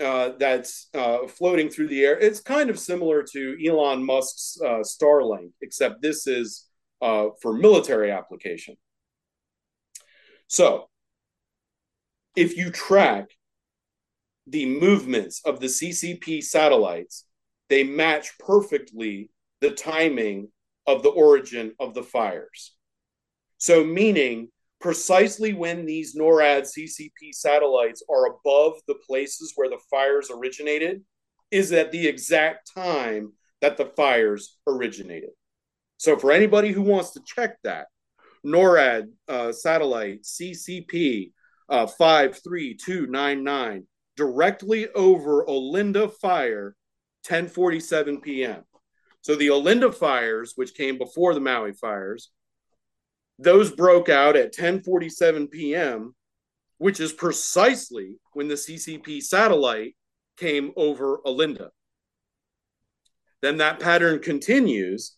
uh, 0.00 0.30
that's 0.38 0.88
uh, 0.94 1.26
floating 1.26 1.68
through 1.68 1.88
the 1.88 2.04
air. 2.04 2.18
It's 2.18 2.40
kind 2.40 2.70
of 2.70 2.78
similar 2.78 3.22
to 3.32 3.56
Elon 3.66 4.04
Musk's 4.04 4.58
uh, 4.64 4.82
Starlink, 4.82 5.52
except 5.60 6.02
this 6.02 6.26
is 6.26 6.66
uh, 7.00 7.28
for 7.40 7.52
military 7.52 8.10
application. 8.10 8.76
So, 10.46 10.88
if 12.36 12.56
you 12.56 12.70
track 12.70 13.28
the 14.46 14.66
movements 14.66 15.40
of 15.44 15.60
the 15.60 15.66
CCP 15.66 16.42
satellites, 16.42 17.26
they 17.68 17.84
match 17.84 18.38
perfectly 18.38 19.30
the 19.60 19.70
timing 19.70 20.48
of 20.86 21.02
the 21.02 21.10
origin 21.10 21.72
of 21.78 21.94
the 21.94 22.02
fires. 22.02 22.74
So, 23.58 23.84
meaning 23.84 24.48
precisely 24.80 25.52
when 25.52 25.86
these 25.86 26.16
NORAD 26.16 26.62
CCP 26.62 27.32
satellites 27.32 28.02
are 28.10 28.26
above 28.26 28.80
the 28.88 28.96
places 29.06 29.52
where 29.54 29.70
the 29.70 29.78
fires 29.88 30.30
originated, 30.30 31.02
is 31.52 31.70
at 31.70 31.92
the 31.92 32.08
exact 32.08 32.72
time 32.74 33.34
that 33.60 33.76
the 33.76 33.84
fires 33.84 34.56
originated. 34.66 35.30
So, 35.98 36.16
for 36.16 36.32
anybody 36.32 36.72
who 36.72 36.82
wants 36.82 37.12
to 37.12 37.20
check 37.24 37.58
that, 37.62 37.86
NORAD 38.44 39.04
uh, 39.28 39.52
satellite 39.52 40.24
CCP 40.24 41.30
uh, 41.68 41.86
53299 41.86 43.86
directly 44.16 44.88
over 44.90 45.44
Olinda 45.46 46.12
Fire, 46.20 46.76
10:47 47.26 48.22
p.m. 48.22 48.64
So 49.22 49.36
the 49.36 49.48
Olinda 49.48 49.94
fires, 49.94 50.52
which 50.56 50.74
came 50.74 50.98
before 50.98 51.34
the 51.34 51.40
Maui 51.40 51.72
fires, 51.72 52.30
those 53.38 53.70
broke 53.70 54.08
out 54.08 54.36
at 54.36 54.54
10:47 54.54 55.50
p.m., 55.50 56.14
which 56.78 57.00
is 57.00 57.12
precisely 57.12 58.16
when 58.32 58.48
the 58.48 58.54
CCP 58.54 59.22
satellite 59.22 59.94
came 60.36 60.72
over 60.76 61.18
Olinda. 61.24 61.68
Then 63.40 63.58
that 63.58 63.80
pattern 63.80 64.20
continues. 64.20 65.16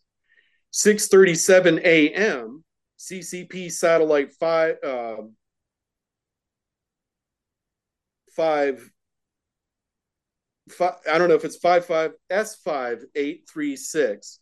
6:37 0.73 1.81
a.m. 1.85 2.65
CCP 2.99 3.71
satellite 3.71 4.33
five. 4.33 4.77
Uh, 4.83 5.17
five, 8.37 8.91
five 10.71 10.95
I 11.11 11.19
don't 11.19 11.29
know 11.29 11.35
if 11.35 11.45
it's 11.45 11.57
five 11.57 11.87
five 11.87 12.13
S 12.31 12.57
five 12.57 13.05
eight 13.15 13.49
three 13.53 13.77
six 13.77 14.41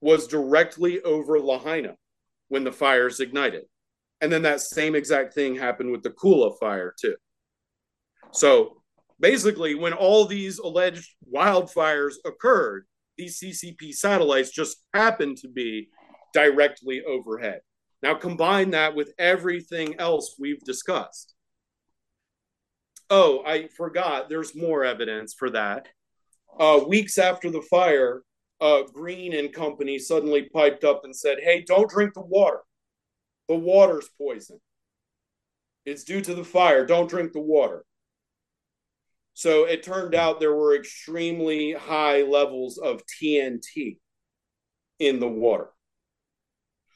was 0.00 0.26
directly 0.26 1.00
over 1.02 1.40
Lahaina 1.40 1.96
when 2.48 2.64
the 2.64 2.72
fires 2.72 3.20
ignited. 3.20 3.64
And 4.20 4.32
then 4.32 4.42
that 4.42 4.60
same 4.60 4.94
exact 4.94 5.34
thing 5.34 5.56
happened 5.56 5.92
with 5.92 6.02
the 6.02 6.10
Kula 6.10 6.58
fire 6.58 6.94
too. 7.00 7.16
So 8.32 8.82
basically, 9.20 9.74
when 9.74 9.92
all 9.92 10.26
these 10.26 10.58
alleged 10.58 11.08
wildfires 11.32 12.14
occurred, 12.24 12.86
these 13.16 13.40
CCP 13.40 13.92
satellites 13.92 14.50
just 14.50 14.78
happened 14.94 15.38
to 15.38 15.48
be 15.48 15.88
directly 16.32 17.02
overhead. 17.06 17.60
Now, 18.02 18.14
combine 18.14 18.70
that 18.70 18.94
with 18.94 19.12
everything 19.18 19.98
else 19.98 20.36
we've 20.38 20.62
discussed. 20.62 21.34
Oh, 23.10 23.42
I 23.46 23.68
forgot. 23.68 24.28
There's 24.28 24.54
more 24.54 24.84
evidence 24.84 25.34
for 25.34 25.50
that. 25.50 25.88
Uh, 26.58 26.80
weeks 26.86 27.18
after 27.18 27.50
the 27.50 27.62
fire, 27.62 28.22
uh, 28.60 28.82
Green 28.92 29.34
and 29.34 29.52
company 29.52 29.98
suddenly 29.98 30.48
piped 30.52 30.84
up 30.84 31.02
and 31.04 31.14
said, 31.14 31.38
Hey, 31.42 31.64
don't 31.66 31.90
drink 31.90 32.14
the 32.14 32.20
water. 32.20 32.60
The 33.48 33.54
water's 33.54 34.10
poison. 34.18 34.60
It's 35.86 36.04
due 36.04 36.20
to 36.20 36.34
the 36.34 36.44
fire. 36.44 36.84
Don't 36.84 37.08
drink 37.08 37.32
the 37.32 37.40
water. 37.40 37.84
So 39.32 39.64
it 39.64 39.84
turned 39.84 40.14
out 40.14 40.40
there 40.40 40.54
were 40.54 40.74
extremely 40.74 41.72
high 41.72 42.22
levels 42.22 42.76
of 42.76 43.02
TNT 43.06 43.98
in 44.98 45.20
the 45.20 45.28
water. 45.28 45.70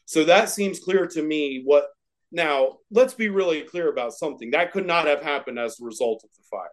So 0.05 0.25
that 0.25 0.51
seems 0.51 0.81
clear 0.81 1.07
to 1.07 1.23
me 1.23 1.63
what 1.65 1.87
now 2.33 2.79
let's 2.91 3.15
be 3.15 3.29
really 3.29 3.63
clear 3.63 3.89
about 3.89 4.15
something 4.15 4.51
that 4.51 4.73
could 4.73 4.87
not 4.87 5.07
have 5.07 5.23
happened 5.23 5.59
as 5.59 5.79
a 5.81 5.85
result 5.85 6.25
of 6.25 6.31
the 6.37 6.43
fire. 6.51 6.71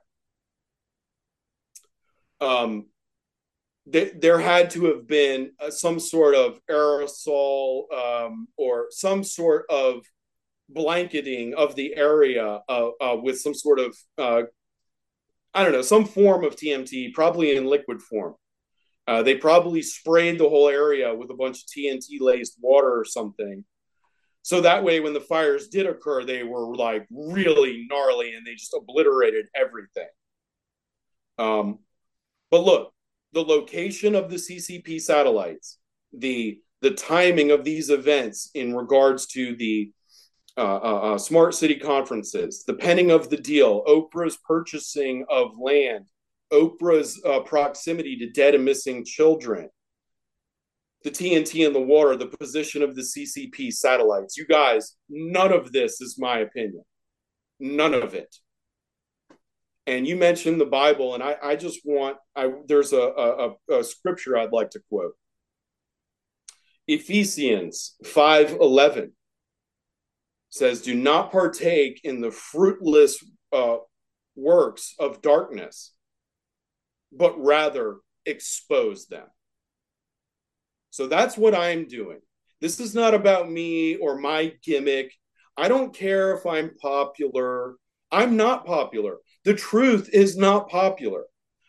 Um, 2.41 2.85
th- 3.91 4.13
there 4.19 4.39
had 4.39 4.69
to 4.71 4.85
have 4.85 5.07
been 5.07 5.51
uh, 5.59 5.69
some 5.69 5.99
sort 5.99 6.35
of 6.35 6.59
aerosol 6.71 7.91
um, 7.93 8.47
or 8.57 8.87
some 8.89 9.23
sort 9.23 9.65
of 9.69 10.05
blanketing 10.69 11.53
of 11.55 11.75
the 11.75 11.95
area 11.95 12.61
uh, 12.69 12.89
uh, 13.01 13.17
with 13.21 13.39
some 13.39 13.53
sort 13.53 13.79
of 13.79 13.97
uh, 14.17 14.43
I 15.53 15.63
don't 15.63 15.73
know 15.73 15.81
some 15.81 16.05
form 16.05 16.43
of 16.43 16.55
TNT, 16.55 17.13
probably 17.13 17.55
in 17.55 17.65
liquid 17.65 18.01
form. 18.01 18.35
Uh, 19.07 19.23
they 19.23 19.35
probably 19.35 19.81
sprayed 19.81 20.39
the 20.39 20.47
whole 20.47 20.69
area 20.69 21.13
with 21.13 21.31
a 21.31 21.33
bunch 21.33 21.63
of 21.63 21.67
TNT 21.67 22.21
laced 22.21 22.57
water 22.61 22.99
or 22.99 23.03
something. 23.03 23.65
So 24.41 24.61
that 24.61 24.83
way, 24.83 24.99
when 24.99 25.13
the 25.13 25.19
fires 25.19 25.67
did 25.67 25.85
occur, 25.85 26.23
they 26.23 26.43
were 26.43 26.75
like 26.75 27.07
really 27.11 27.85
gnarly 27.89 28.33
and 28.33 28.45
they 28.45 28.55
just 28.55 28.73
obliterated 28.73 29.47
everything. 29.55 30.07
Um, 31.37 31.79
but 32.49 32.63
look, 32.63 32.93
the 33.33 33.43
location 33.43 34.15
of 34.15 34.29
the 34.29 34.37
CCP 34.37 35.01
satellites, 35.01 35.77
the 36.13 36.59
the 36.81 36.91
timing 36.91 37.51
of 37.51 37.63
these 37.63 37.89
events 37.89 38.49
in 38.53 38.73
regards 38.73 39.27
to 39.27 39.55
the 39.55 39.91
uh, 40.57 40.61
uh, 40.61 41.13
uh, 41.13 41.17
smart 41.17 41.53
city 41.53 41.75
conferences, 41.75 42.63
the 42.65 42.73
penning 42.73 43.11
of 43.11 43.29
the 43.29 43.37
deal, 43.37 43.83
Oprah's 43.85 44.37
purchasing 44.37 45.25
of 45.29 45.57
land, 45.57 46.05
Oprah's 46.51 47.21
uh, 47.25 47.41
proximity 47.41 48.17
to 48.17 48.29
dead 48.29 48.55
and 48.55 48.65
missing 48.65 49.05
children, 49.05 49.69
the 51.03 51.11
TNT 51.11 51.65
in 51.65 51.73
the 51.73 51.79
water, 51.79 52.15
the 52.15 52.27
position 52.27 52.81
of 52.81 52.95
the 52.95 53.01
CCP 53.01 53.71
satellites. 53.71 54.37
You 54.37 54.45
guys, 54.45 54.95
none 55.09 55.53
of 55.53 55.71
this 55.71 56.01
is 56.01 56.17
my 56.19 56.39
opinion. 56.39 56.83
None 57.59 57.93
of 57.93 58.13
it. 58.13 58.35
And 59.87 60.07
you 60.07 60.15
mentioned 60.15 60.61
the 60.61 60.65
Bible, 60.65 61.15
and 61.15 61.23
I, 61.23 61.35
I 61.41 61.55
just 61.55 61.79
want 61.83 62.17
I 62.35 62.51
there's 62.67 62.93
a, 62.93 63.55
a, 63.69 63.79
a 63.79 63.83
scripture 63.83 64.37
I'd 64.37 64.51
like 64.51 64.69
to 64.71 64.81
quote. 64.89 65.13
Ephesians 66.87 67.95
5:11 68.03 69.11
says, 70.49 70.81
"Do 70.81 70.93
not 70.93 71.31
partake 71.31 72.01
in 72.03 72.21
the 72.21 72.31
fruitless 72.31 73.23
uh, 73.51 73.77
works 74.35 74.93
of 74.99 75.21
darkness, 75.21 75.93
but 77.11 77.39
rather 77.39 77.97
expose 78.25 79.07
them." 79.07 79.27
So 80.99 81.07
that's 81.07 81.37
what 81.37 81.55
I'm 81.55 81.87
doing. 81.87 82.19
This 82.59 82.81
is 82.81 82.93
not 82.93 83.13
about 83.13 83.49
me 83.49 83.95
or 83.95 84.17
my 84.19 84.51
gimmick. 84.61 85.13
I 85.55 85.69
don't 85.69 85.95
care 85.95 86.33
if 86.33 86.45
I'm 86.45 86.75
popular. 86.75 87.75
I'm 88.11 88.35
not 88.35 88.65
popular. 88.65 89.15
The 89.45 89.53
truth 89.53 90.09
is 90.11 90.35
not 90.35 90.67
popular. 90.67 91.23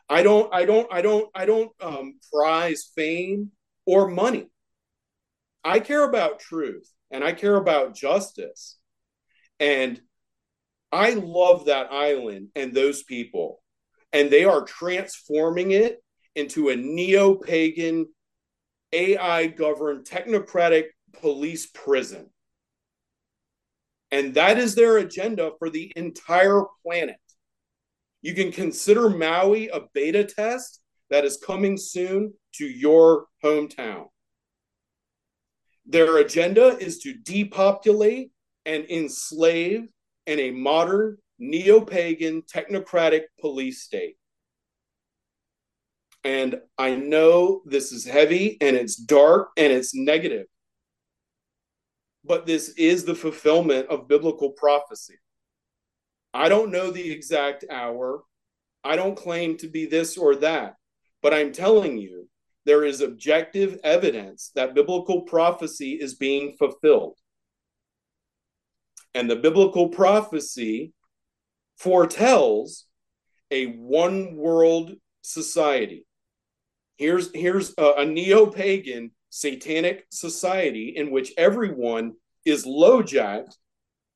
I 0.09 0.25
don't 0.25 0.53
I 0.53 0.65
don't 0.65 0.93
I 0.93 1.01
don't 1.01 1.29
I 1.33 1.47
don't 1.47 1.71
um, 1.81 2.19
prize 2.33 2.91
fame 2.97 3.53
or 3.87 4.09
money. 4.09 4.51
I 5.63 5.79
care 5.79 6.03
about 6.03 6.41
truth 6.41 6.91
and 7.13 7.23
I 7.23 7.31
care 7.31 7.55
about 7.55 7.95
justice. 7.95 8.79
And 9.61 10.01
I 10.91 11.11
love 11.11 11.67
that 11.67 11.93
island 11.93 12.49
and 12.57 12.75
those 12.75 13.05
people. 13.05 13.63
And 14.13 14.29
they 14.29 14.45
are 14.45 14.65
transforming 14.65 15.71
it 15.71 16.03
into 16.35 16.71
a 16.71 16.75
neo 16.75 17.37
pagan 17.37 18.07
AI 18.93 19.47
governed 19.47 20.07
technocratic 20.07 20.87
police 21.21 21.67
prison. 21.67 22.31
And 24.11 24.35
that 24.35 24.59
is 24.59 24.75
their 24.75 24.99
agenda 24.99 25.53
for 25.59 25.71
the 25.71 25.93
entire 25.95 26.63
planet. 26.83 27.17
You 28.23 28.35
can 28.35 28.53
consider 28.53 29.09
Maui 29.09 29.69
a 29.69 29.83
beta 29.95 30.25
test 30.25 30.81
that 31.11 31.25
is 31.25 31.37
coming 31.37 31.77
soon 31.77 32.35
to 32.55 32.65
your 32.65 33.27
hometown. 33.45 34.07
Their 35.87 36.19
agenda 36.19 36.77
is 36.79 36.99
to 37.01 37.15
depopulate 37.15 38.31
and 38.67 38.85
enslave 38.91 39.89
in 40.27 40.39
a 40.39 40.51
modern 40.51 41.17
neo 41.39 41.81
pagan 41.81 42.43
technocratic 42.43 43.23
police 43.41 43.83
state. 43.83 44.17
And 46.25 46.61
I 46.77 46.97
know 46.97 47.63
this 47.65 47.93
is 47.93 48.05
heavy 48.05 48.59
and 48.61 48.77
it's 48.77 48.97
dark 48.97 49.51
and 49.57 49.73
it's 49.73 49.95
negative. 49.95 50.47
But 52.25 52.47
this 52.47 52.71
is 52.71 53.05
the 53.05 53.15
fulfillment 53.15 53.89
of 53.89 54.09
biblical 54.09 54.51
prophecy. 54.51 55.19
I 56.35 56.49
don't 56.49 56.71
know 56.71 56.91
the 56.91 57.11
exact 57.11 57.65
hour. 57.71 58.23
I 58.85 58.97
don't 58.97 59.17
claim 59.17 59.57
to 59.59 59.69
be 59.69 59.87
this 59.87 60.19
or 60.19 60.37
that. 60.37 60.77
But 61.23 61.33
I'm 61.33 61.53
telling 61.53 61.99
you, 61.99 62.29
there 62.67 62.85
is 62.85 63.01
objective 63.01 63.79
evidence 63.83 64.51
that 64.55 64.75
biblical 64.75 65.23
prophecy 65.23 65.93
is 65.93 66.15
being 66.15 66.55
fulfilled. 66.59 67.17
And 69.15 69.29
the 69.29 69.37
biblical 69.37 69.89
prophecy 69.89 70.93
foretells 71.79 72.85
a 73.51 73.67
one 73.67 74.37
world 74.37 74.93
society 75.23 76.07
Here's 77.01 77.31
here's 77.35 77.73
a, 77.79 77.93
a 78.01 78.05
neo-pagan 78.05 79.13
satanic 79.31 80.05
society 80.11 80.93
in 80.95 81.11
which 81.11 81.33
everyone 81.39 82.13
is 82.45 82.67
low-jacked 82.67 83.57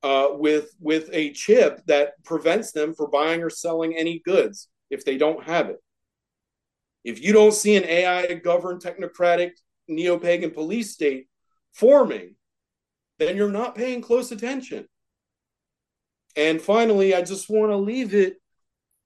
uh, 0.03 0.29
with 0.33 0.69
with 0.81 1.09
a 1.11 1.33
chip 1.33 1.81
that 1.87 2.23
prevents 2.25 2.73
them 2.73 2.93
from 2.93 3.11
buying 3.11 3.43
or 3.43 3.49
selling 3.49 3.97
any 3.97 4.19
goods 4.19 4.69
if 4.91 5.03
they 5.03 5.17
don't 5.17 5.43
have 5.45 5.71
it. 5.71 5.83
If 7.05 7.23
you 7.23 7.33
don't 7.33 7.55
see 7.55 7.75
an 7.77 7.85
AI 7.85 8.35
governed 8.35 8.83
technocratic 8.83 9.53
neo-pagan 9.89 10.51
police 10.51 10.93
state 10.93 11.27
forming, 11.73 12.35
then 13.19 13.35
you're 13.35 13.49
not 13.49 13.77
paying 13.77 14.03
close 14.03 14.31
attention. 14.31 14.87
And 16.37 16.61
finally, 16.61 17.15
I 17.15 17.23
just 17.23 17.49
want 17.49 17.73
to 17.73 17.79
leave 17.79 18.13
it 18.13 18.37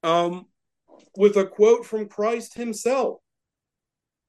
um, 0.03 0.47
with 1.17 1.37
a 1.37 1.47
quote 1.47 1.87
from 1.87 2.09
Christ 2.09 2.55
himself. 2.55 3.21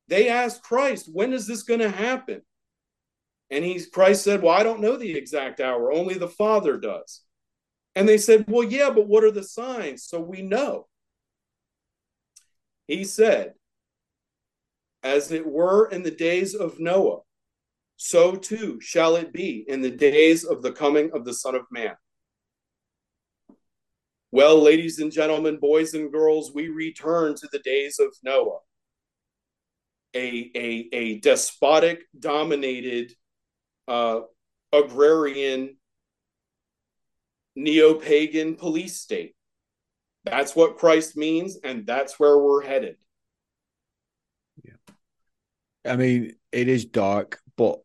They 0.09 0.27
asked 0.27 0.63
Christ, 0.63 1.07
when 1.13 1.33
is 1.33 1.45
this 1.45 1.61
going 1.61 1.81
to 1.81 1.89
happen? 1.89 2.41
And 3.51 3.63
he 3.63 3.83
Christ 3.85 4.23
said, 4.23 4.41
Well, 4.41 4.55
I 4.55 4.63
don't 4.63 4.81
know 4.81 4.97
the 4.97 5.15
exact 5.15 5.59
hour, 5.59 5.91
only 5.91 6.15
the 6.15 6.27
Father 6.27 6.77
does. 6.77 7.21
And 7.95 8.09
they 8.09 8.17
said, 8.17 8.45
Well, 8.47 8.63
yeah, 8.63 8.89
but 8.89 9.07
what 9.07 9.23
are 9.23 9.31
the 9.31 9.43
signs? 9.43 10.03
So 10.03 10.19
we 10.19 10.41
know. 10.41 10.87
He 12.87 13.03
said, 13.03 13.53
As 15.03 15.31
it 15.31 15.45
were 15.45 15.87
in 15.89 16.01
the 16.01 16.11
days 16.11 16.55
of 16.55 16.79
Noah, 16.79 17.19
so 17.97 18.35
too 18.35 18.79
shall 18.81 19.15
it 19.15 19.31
be 19.31 19.63
in 19.67 19.81
the 19.81 19.91
days 19.91 20.43
of 20.43 20.63
the 20.63 20.71
coming 20.71 21.11
of 21.13 21.23
the 21.23 21.33
Son 21.33 21.53
of 21.53 21.63
Man. 21.71 21.95
Well, 24.31 24.61
ladies 24.61 24.99
and 24.99 25.11
gentlemen, 25.11 25.57
boys 25.59 25.93
and 25.93 26.11
girls, 26.11 26.51
we 26.53 26.69
return 26.69 27.35
to 27.35 27.49
the 27.51 27.59
days 27.59 27.99
of 27.99 28.15
Noah 28.23 28.59
a 30.15 30.51
a, 30.55 30.89
a 30.91 31.19
despotic 31.19 32.03
dominated 32.17 33.13
uh, 33.87 34.21
agrarian 34.73 35.75
neo-pagan 37.55 38.55
police 38.55 38.97
state. 38.97 39.35
That's 40.23 40.55
what 40.55 40.77
christ 40.77 41.17
means 41.17 41.57
and 41.63 41.85
that's 41.85 42.19
where 42.19 42.37
we're 42.37 42.63
headed. 42.63 42.97
Yeah. 44.63 44.73
I 45.85 45.95
mean 45.95 46.33
it 46.51 46.67
is 46.67 46.85
dark 46.85 47.39
but 47.57 47.79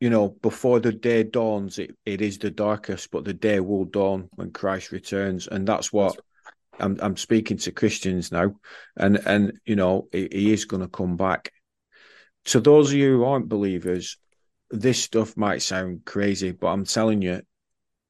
you 0.00 0.10
know 0.10 0.28
before 0.28 0.80
the 0.80 0.92
day 0.92 1.22
dawns 1.22 1.78
it, 1.78 1.96
it 2.04 2.20
is 2.20 2.38
the 2.38 2.50
darkest 2.50 3.10
but 3.10 3.24
the 3.24 3.34
day 3.34 3.60
will 3.60 3.84
dawn 3.84 4.28
when 4.34 4.50
christ 4.50 4.92
returns 4.92 5.46
and 5.48 5.66
that's 5.66 5.92
what 5.92 6.18
I'm 6.80 6.98
I'm 7.00 7.16
speaking 7.16 7.58
to 7.58 7.72
Christians 7.72 8.32
now, 8.32 8.56
and 8.96 9.16
and 9.26 9.52
you 9.64 9.76
know 9.76 10.08
he, 10.12 10.28
he 10.30 10.52
is 10.52 10.64
going 10.66 10.82
to 10.82 10.88
come 10.88 11.16
back. 11.16 11.52
to 12.46 12.60
those 12.60 12.90
of 12.90 12.98
you 12.98 13.18
who 13.18 13.24
aren't 13.24 13.48
believers, 13.48 14.18
this 14.70 15.02
stuff 15.02 15.36
might 15.36 15.62
sound 15.62 16.04
crazy, 16.04 16.52
but 16.52 16.68
I'm 16.68 16.84
telling 16.84 17.22
you, 17.22 17.42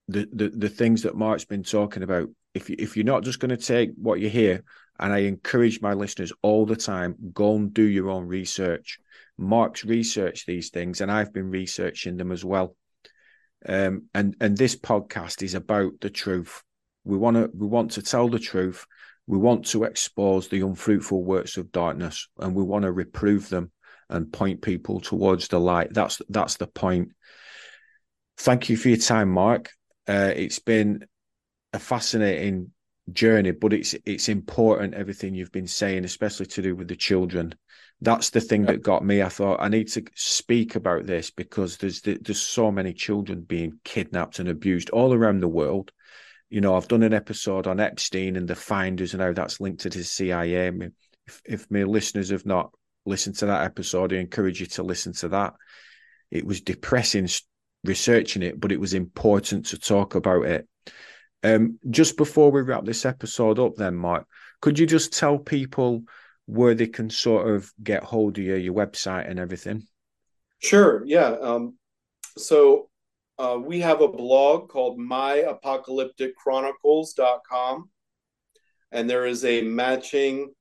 the 0.08 0.28
the, 0.32 0.48
the 0.50 0.68
things 0.68 1.02
that 1.02 1.16
Mark's 1.16 1.44
been 1.44 1.62
talking 1.62 2.02
about, 2.02 2.28
if 2.54 2.70
you, 2.70 2.76
if 2.78 2.96
you're 2.96 3.04
not 3.04 3.24
just 3.24 3.40
going 3.40 3.56
to 3.56 3.56
take 3.56 3.90
what 3.96 4.20
you 4.20 4.28
hear, 4.28 4.64
and 4.98 5.12
I 5.12 5.18
encourage 5.18 5.80
my 5.80 5.94
listeners 5.94 6.32
all 6.42 6.66
the 6.66 6.76
time, 6.76 7.16
go 7.32 7.56
and 7.56 7.72
do 7.72 7.82
your 7.82 8.10
own 8.10 8.26
research. 8.26 8.98
Mark's 9.38 9.84
researched 9.84 10.46
these 10.46 10.70
things, 10.70 11.00
and 11.00 11.10
I've 11.10 11.32
been 11.32 11.50
researching 11.50 12.16
them 12.16 12.32
as 12.32 12.44
well. 12.44 12.76
Um, 13.66 14.04
and 14.14 14.36
and 14.40 14.56
this 14.56 14.76
podcast 14.76 15.42
is 15.42 15.54
about 15.54 15.92
the 16.00 16.10
truth. 16.10 16.62
We 17.06 17.16
want 17.16 17.36
to 17.36 17.50
we 17.54 17.66
want 17.66 17.92
to 17.92 18.02
tell 18.02 18.28
the 18.28 18.38
truth. 18.38 18.86
We 19.26 19.38
want 19.38 19.66
to 19.68 19.84
expose 19.84 20.48
the 20.48 20.60
unfruitful 20.60 21.24
works 21.24 21.56
of 21.56 21.72
darkness, 21.72 22.28
and 22.38 22.54
we 22.54 22.62
want 22.62 22.84
to 22.84 22.92
reprove 22.92 23.48
them 23.48 23.70
and 24.08 24.32
point 24.32 24.62
people 24.62 25.00
towards 25.00 25.48
the 25.48 25.58
light. 25.58 25.92
That's 25.92 26.20
that's 26.28 26.56
the 26.56 26.66
point. 26.66 27.12
Thank 28.38 28.68
you 28.68 28.76
for 28.76 28.88
your 28.88 28.98
time, 28.98 29.30
Mark. 29.30 29.70
Uh, 30.06 30.32
it's 30.34 30.58
been 30.58 31.06
a 31.72 31.78
fascinating 31.78 32.70
journey, 33.12 33.52
but 33.52 33.72
it's 33.72 33.94
it's 34.04 34.28
important 34.28 34.94
everything 34.94 35.34
you've 35.34 35.52
been 35.52 35.66
saying, 35.66 36.04
especially 36.04 36.46
to 36.46 36.62
do 36.62 36.76
with 36.76 36.88
the 36.88 36.96
children. 36.96 37.54
That's 38.00 38.30
the 38.30 38.40
thing 38.40 38.66
that 38.66 38.82
got 38.82 39.04
me. 39.04 39.22
I 39.22 39.28
thought 39.28 39.60
I 39.60 39.68
need 39.68 39.88
to 39.92 40.04
speak 40.14 40.76
about 40.76 41.06
this 41.06 41.30
because 41.30 41.78
there's 41.78 42.02
there's 42.02 42.42
so 42.42 42.70
many 42.70 42.92
children 42.92 43.40
being 43.42 43.80
kidnapped 43.84 44.38
and 44.38 44.48
abused 44.48 44.90
all 44.90 45.14
around 45.14 45.40
the 45.40 45.48
world. 45.48 45.92
You 46.48 46.60
know, 46.60 46.76
I've 46.76 46.88
done 46.88 47.02
an 47.02 47.14
episode 47.14 47.66
on 47.66 47.80
Epstein 47.80 48.36
and 48.36 48.46
the 48.46 48.54
finders 48.54 49.14
and 49.14 49.22
how 49.22 49.32
that's 49.32 49.60
linked 49.60 49.82
to 49.82 49.90
the 49.90 50.04
CIA. 50.04 50.68
If, 51.26 51.42
if 51.44 51.70
my 51.70 51.82
listeners 51.82 52.30
have 52.30 52.46
not 52.46 52.72
listened 53.04 53.36
to 53.36 53.46
that 53.46 53.64
episode, 53.64 54.12
I 54.12 54.16
encourage 54.16 54.60
you 54.60 54.66
to 54.66 54.82
listen 54.82 55.12
to 55.14 55.28
that. 55.28 55.54
It 56.30 56.44
was 56.44 56.60
depressing 56.60 57.28
researching 57.84 58.42
it, 58.42 58.60
but 58.60 58.72
it 58.72 58.80
was 58.80 58.94
important 58.94 59.66
to 59.66 59.78
talk 59.78 60.14
about 60.14 60.44
it. 60.44 60.68
Um, 61.42 61.78
just 61.90 62.16
before 62.16 62.50
we 62.50 62.62
wrap 62.62 62.84
this 62.84 63.04
episode 63.04 63.58
up, 63.58 63.76
then, 63.76 63.94
Mike, 63.94 64.24
could 64.60 64.78
you 64.78 64.86
just 64.86 65.12
tell 65.12 65.38
people 65.38 66.02
where 66.46 66.74
they 66.74 66.86
can 66.86 67.10
sort 67.10 67.48
of 67.48 67.72
get 67.82 68.02
hold 68.02 68.38
of 68.38 68.44
you, 68.44 68.56
your 68.56 68.74
website, 68.74 69.30
and 69.30 69.38
everything? 69.38 69.86
Sure. 70.58 71.04
Yeah. 71.04 71.36
Um, 71.40 71.76
so 72.36 72.88
uh, 73.38 73.58
we 73.62 73.80
have 73.80 74.00
a 74.00 74.08
blog 74.08 74.68
called 74.68 74.98
myapocalypticchronicles.com, 74.98 77.90
and 78.92 79.10
there 79.10 79.26
is 79.26 79.44
a 79.44 79.62
matching 79.62 80.52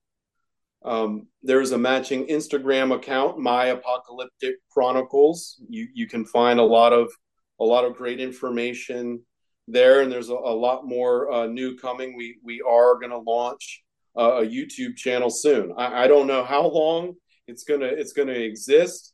um, 0.83 1.27
there 1.41 1.61
is 1.61 1.71
a 1.71 1.77
matching 1.79 2.27
Instagram 2.27 2.93
account, 2.93 3.39
My 3.39 3.65
Apocalyptic 3.65 4.57
Chronicles. 4.69 5.59
You 5.67 5.87
you 5.93 6.07
can 6.07 6.25
find 6.25 6.59
a 6.59 6.63
lot 6.63 6.93
of 6.93 7.11
a 7.59 7.65
lot 7.65 7.85
of 7.85 7.95
great 7.95 8.19
information 8.19 9.21
there, 9.67 10.01
and 10.01 10.11
there's 10.11 10.29
a, 10.29 10.33
a 10.33 10.55
lot 10.55 10.85
more 10.85 11.31
uh, 11.31 11.47
new 11.47 11.75
coming. 11.75 12.15
We 12.15 12.37
we 12.43 12.61
are 12.61 12.99
going 12.99 13.09
to 13.09 13.17
launch 13.17 13.83
uh, 14.15 14.43
a 14.43 14.45
YouTube 14.45 14.95
channel 14.95 15.31
soon. 15.31 15.73
I, 15.75 16.03
I, 16.03 16.07
don't 16.07 16.27
know 16.27 16.43
how 16.43 16.67
long 16.67 17.15
it's 17.47 17.63
gonna 17.63 17.87
it's 17.87 18.13
gonna 18.13 18.31
exist 18.31 19.13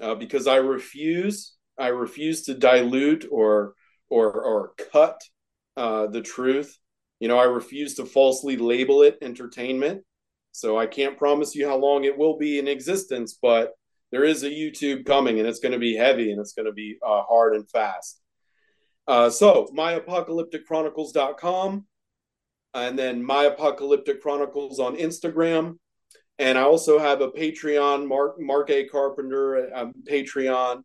uh, 0.00 0.14
because 0.14 0.46
I 0.46 0.56
refuse 0.56 1.55
I 1.78 1.88
refuse 1.88 2.44
to 2.44 2.54
dilute 2.54 3.26
or 3.30 3.74
or 4.08 4.32
or 4.32 4.72
cut 4.92 5.20
uh, 5.76 6.06
the 6.06 6.22
truth. 6.22 6.76
You 7.20 7.28
know, 7.28 7.38
I 7.38 7.44
refuse 7.44 7.94
to 7.94 8.04
falsely 8.04 8.56
label 8.56 9.02
it 9.02 9.18
entertainment. 9.22 10.02
So 10.52 10.78
I 10.78 10.86
can't 10.86 11.18
promise 11.18 11.54
you 11.54 11.68
how 11.68 11.76
long 11.76 12.04
it 12.04 12.16
will 12.16 12.38
be 12.38 12.58
in 12.58 12.66
existence, 12.66 13.38
but 13.40 13.72
there 14.10 14.24
is 14.24 14.42
a 14.42 14.50
YouTube 14.50 15.04
coming, 15.04 15.38
and 15.38 15.46
it's 15.46 15.60
going 15.60 15.72
to 15.72 15.78
be 15.78 15.96
heavy 15.96 16.30
and 16.30 16.40
it's 16.40 16.54
going 16.54 16.66
to 16.66 16.72
be 16.72 16.96
uh, 17.06 17.22
hard 17.22 17.54
and 17.54 17.68
fast. 17.68 18.20
Uh, 19.06 19.30
so 19.30 19.68
myapocalypticchronicles.com 19.76 21.86
and 22.74 22.98
then 22.98 23.24
My 23.24 23.44
Apocalyptic 23.44 24.20
Chronicles 24.20 24.80
on 24.80 24.96
Instagram. 24.96 25.78
And 26.38 26.58
I 26.58 26.62
also 26.62 26.98
have 26.98 27.22
a 27.22 27.30
Patreon, 27.30 28.06
Mark 28.06 28.38
Mark 28.38 28.68
A. 28.70 28.86
Carpenter 28.86 29.74
um, 29.74 29.94
Patreon. 30.08 30.82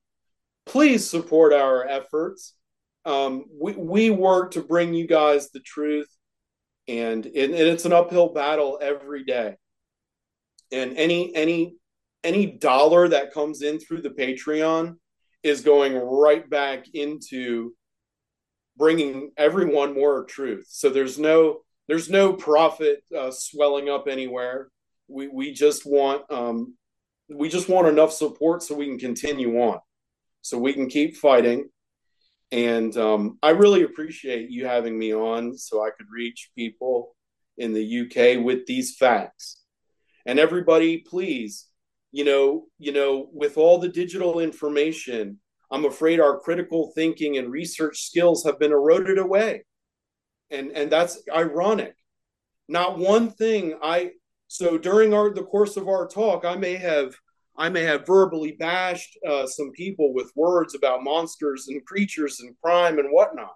Please 0.72 1.10
support 1.10 1.52
our 1.52 1.86
efforts. 1.86 2.56
Um, 3.04 3.44
we 3.60 3.74
we 3.74 4.10
work 4.10 4.52
to 4.52 4.62
bring 4.62 4.94
you 4.94 5.06
guys 5.06 5.50
the 5.50 5.60
truth, 5.60 6.08
and, 6.88 7.26
and 7.26 7.36
and 7.36 7.54
it's 7.54 7.84
an 7.84 7.92
uphill 7.92 8.32
battle 8.32 8.80
every 8.82 9.26
day. 9.26 9.58
And 10.72 10.98
any 10.98 11.36
any 11.36 11.76
any 12.24 12.46
dollar 12.46 13.10
that 13.10 13.34
comes 13.34 13.64
in 13.64 13.80
through 13.80 14.02
the 14.02 14.12
Patreon 14.12 14.96
is 15.44 15.60
going 15.60 15.94
right 15.94 16.50
back 16.50 16.86
into 16.94 17.74
bringing 18.78 19.32
everyone 19.36 19.94
more 19.94 20.24
truth. 20.24 20.68
So 20.70 20.90
there's 20.90 21.20
no 21.20 21.64
there's 21.90 22.10
no 22.10 22.32
profit 22.32 23.04
uh, 23.14 23.32
swelling 23.32 23.90
up 23.90 24.08
anywhere. 24.08 24.70
We 25.10 25.28
we 25.28 25.52
just 25.52 25.86
want 25.86 26.32
um, 26.32 26.78
we 27.30 27.50
just 27.50 27.68
want 27.68 27.90
enough 27.90 28.14
support 28.14 28.64
so 28.64 28.74
we 28.74 28.88
can 28.88 29.00
continue 29.00 29.60
on, 29.60 29.80
so 30.42 30.58
we 30.58 30.74
can 30.74 30.88
keep 30.88 31.16
fighting. 31.16 31.70
And 32.52 32.96
um, 32.98 33.40
I 33.42 33.52
really 33.52 33.84
appreciate 33.84 34.50
you 34.50 34.66
having 34.66 34.98
me 34.98 35.14
on, 35.14 35.58
so 35.58 35.84
I 35.84 35.90
could 35.92 36.08
reach 36.12 36.52
people 36.56 37.16
in 37.58 37.74
the 37.74 38.02
UK 38.02 38.44
with 38.44 38.66
these 38.66 38.96
facts. 38.98 39.62
And 40.26 40.38
everybody, 40.38 41.00
please, 41.00 41.68
you 42.12 42.26
know, 42.26 42.66
you 42.78 42.92
know, 42.92 43.30
with 43.32 43.58
all 43.58 43.78
the 43.78 43.90
digital 43.90 44.40
information, 44.40 45.40
I'm 45.72 45.86
afraid 45.86 46.20
our 46.20 46.40
critical 46.40 46.92
thinking 46.94 47.38
and 47.38 47.50
research 47.50 48.02
skills 48.02 48.44
have 48.44 48.60
been 48.60 48.74
eroded 48.74 49.18
away 49.18 49.64
and 50.52 50.72
and 50.72 50.92
that's 50.92 51.22
ironic 51.34 51.96
not 52.68 53.00
one 53.00 53.30
thing 53.32 53.78
i 53.82 54.12
so 54.48 54.78
during 54.78 55.14
our 55.14 55.34
the 55.34 55.44
course 55.44 55.78
of 55.78 55.88
our 55.88 56.08
talk 56.08 56.46
i 56.46 56.56
may 56.56 56.76
have 56.76 57.16
i 57.62 57.70
may 57.70 57.84
have 57.84 58.08
verbally 58.08 58.54
bashed 58.54 59.18
uh, 59.28 59.46
some 59.46 59.72
people 59.72 60.14
with 60.14 60.32
words 60.36 60.74
about 60.76 61.04
monsters 61.04 61.68
and 61.68 61.86
creatures 61.86 62.40
and 62.40 62.56
crime 62.64 62.98
and 63.00 63.10
whatnot. 63.10 63.56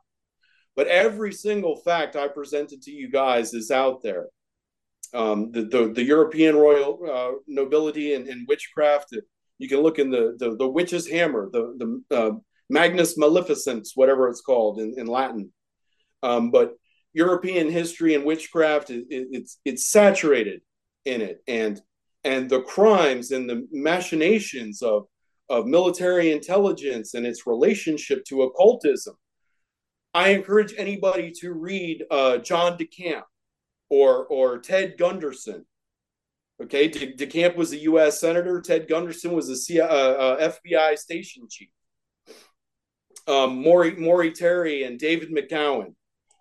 But 0.76 0.88
every 0.88 1.34
single 1.34 1.78
fact 1.78 2.16
i 2.16 2.28
presented 2.28 2.82
to 2.84 2.92
you 2.92 3.10
guys 3.10 3.54
is 3.54 3.72
out 3.72 4.02
there. 4.04 4.28
Um, 5.14 5.52
the, 5.52 5.64
the, 5.64 5.94
the 5.94 6.04
european 6.04 6.56
royal 6.56 6.92
uh, 7.16 7.32
nobility 7.48 8.16
and, 8.16 8.28
and, 8.28 8.48
witchcraft 8.48 9.16
you 9.60 9.70
can 9.70 9.80
look 9.80 9.98
in 10.00 10.10
the 10.10 10.36
the, 10.42 10.56
the 10.58 10.68
witch's 10.68 11.08
hammer 11.08 11.50
the 11.52 11.64
the 11.82 12.18
uh, 12.20 12.32
magnus 12.70 13.18
maleficens 13.18 13.90
whatever 13.96 14.28
it's 14.30 14.42
called 14.42 14.80
in, 14.80 14.96
in 14.98 15.08
latin. 15.08 15.52
Um, 16.24 16.52
but 16.52 16.74
European 17.14 17.70
history 17.70 18.14
and 18.16 18.26
witchcraft 18.26 18.90
it, 18.90 19.06
it's 19.10 19.60
it's 19.64 19.90
saturated 19.90 20.62
in 21.06 21.22
it, 21.22 21.38
and 21.48 21.80
and 22.26 22.50
the 22.50 22.62
crimes 22.62 23.32
and 23.32 23.50
the 23.50 23.68
machinations 23.72 24.82
of 24.82 25.06
of 25.48 25.68
military 25.68 26.32
intelligence 26.32 27.14
and 27.14 27.24
its 27.24 27.46
relationship 27.46 28.26
to 28.26 28.42
occultism. 28.42 29.16
I 30.12 30.30
encourage 30.30 30.74
anybody 30.76 31.32
to 31.42 31.54
read 31.54 32.04
uh, 32.10 32.38
John 32.40 32.78
DeCamp 32.78 33.24
or 33.90 34.26
or 34.26 34.60
Ted 34.60 34.98
Gunderson. 34.98 35.66
Okay, 36.62 36.88
De- 36.88 37.14
DeCamp 37.14 37.56
was 37.56 37.74
a 37.74 37.78
U.S. 37.80 38.20
senator. 38.20 38.60
Ted 38.60 38.88
Gunderson 38.88 39.34
was 39.34 39.70
a 39.70 39.84
uh, 39.84 39.88
uh, 39.88 40.50
FBI 40.50 40.98
station 40.98 41.48
chief. 41.50 41.70
Um, 43.28 43.62
Maury, 43.62 43.96
Maury 43.96 44.32
Terry 44.32 44.84
and 44.84 45.00
David 45.00 45.32
McGowan 45.32 45.94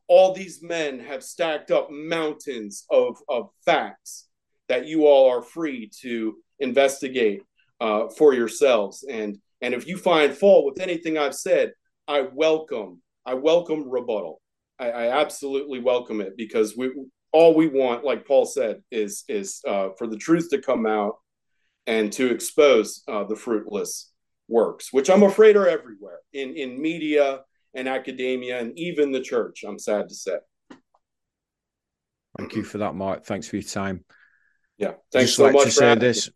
all 0.07 0.35
these 0.35 0.63
men 0.63 1.01
have 1.01 1.23
stacked 1.23 1.71
up 1.71 1.91
mountains 1.91 2.85
of, 2.91 3.17
of 3.29 3.51
facts 3.65 4.29
that 4.69 4.87
you 4.87 5.07
all 5.07 5.31
are 5.31 5.43
free 5.43 5.91
to 6.01 6.37
investigate 6.59 7.43
uh, 7.81 8.09
for 8.17 8.35
yourselves. 8.35 9.05
And 9.09 9.39
and 9.61 9.75
if 9.75 9.87
you 9.87 9.97
find 9.97 10.35
fault 10.35 10.67
with 10.67 10.81
anything 10.81 11.17
I've 11.17 11.35
said, 11.35 11.73
I 12.09 12.27
welcome 12.33 13.01
I 13.27 13.35
welcome 13.35 13.89
rebuttal. 13.89 14.41
I, 14.79 14.91
I 14.91 15.21
absolutely 15.21 15.81
welcome 15.81 16.21
it 16.21 16.37
because 16.37 16.77
we 16.77 16.91
all 17.33 17.55
we 17.55 17.67
want, 17.67 18.05
like 18.05 18.27
Paul 18.27 18.47
said, 18.47 18.83
is 18.91 19.25
is 19.29 19.61
uh, 19.67 19.91
for 19.99 20.07
the 20.07 20.17
truth 20.17 20.51
to 20.51 20.61
come 20.61 20.87
out 20.87 21.17
and 21.87 22.13
to 22.13 22.31
expose 22.31 23.03
uh, 23.09 23.25
the 23.25 23.37
fruitless 23.37 24.11
works, 24.49 24.93
which 24.93 25.11
I'm 25.11 25.23
afraid 25.23 25.57
are 25.57 25.69
everywhere 25.69 26.19
in 26.33 26.55
in 26.57 26.81
media 26.81 27.41
and 27.75 27.89
academia 27.89 28.61
and 28.61 28.79
even 28.79 29.11
the 29.11 29.21
church, 29.21 29.65
I'm 29.67 29.79
sad 29.79 30.09
to 30.09 30.15
say. 30.15 30.37
Thank 32.39 32.57
you 32.57 32.65
for 32.65 32.79
that, 32.79 32.95
Mark. 32.95 33.25
Thanks 33.25 33.49
for 33.49 33.57
your 33.57 33.65
time. 33.65 34.05
Yeah, 34.79 34.95
thanks 35.13 35.31
just 35.31 35.37
so 35.37 35.45
like 35.45 35.55
much 35.55 35.65
to 35.65 35.71
say 35.71 35.95
this. 35.95 36.31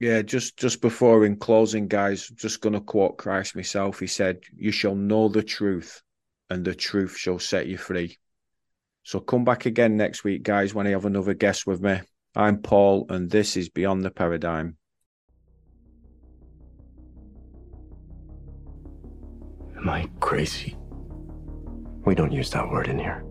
Yeah, 0.00 0.22
just 0.22 0.56
just 0.56 0.80
before 0.80 1.24
in 1.26 1.36
closing, 1.36 1.86
guys, 1.86 2.28
just 2.28 2.60
gonna 2.60 2.80
quote 2.80 3.18
Christ 3.18 3.54
myself. 3.54 4.00
He 4.00 4.06
said, 4.06 4.40
"You 4.56 4.72
shall 4.72 4.94
know 4.94 5.28
the 5.28 5.42
truth, 5.42 6.02
and 6.48 6.64
the 6.64 6.74
truth 6.74 7.16
shall 7.16 7.38
set 7.38 7.66
you 7.66 7.76
free." 7.76 8.18
So 9.02 9.20
come 9.20 9.44
back 9.44 9.66
again 9.66 9.96
next 9.96 10.24
week, 10.24 10.42
guys, 10.42 10.74
when 10.74 10.86
I 10.86 10.90
have 10.90 11.04
another 11.04 11.34
guest 11.34 11.66
with 11.66 11.80
me. 11.80 12.00
I'm 12.34 12.62
Paul, 12.62 13.06
and 13.08 13.30
this 13.30 13.56
is 13.56 13.68
Beyond 13.68 14.04
the 14.04 14.10
Paradigm. 14.10 14.76
Am 19.76 19.88
I 19.88 20.08
crazy? 20.20 20.76
We 22.04 22.14
don't 22.14 22.32
use 22.32 22.50
that 22.50 22.68
word 22.70 22.88
in 22.88 22.98
here. 22.98 23.24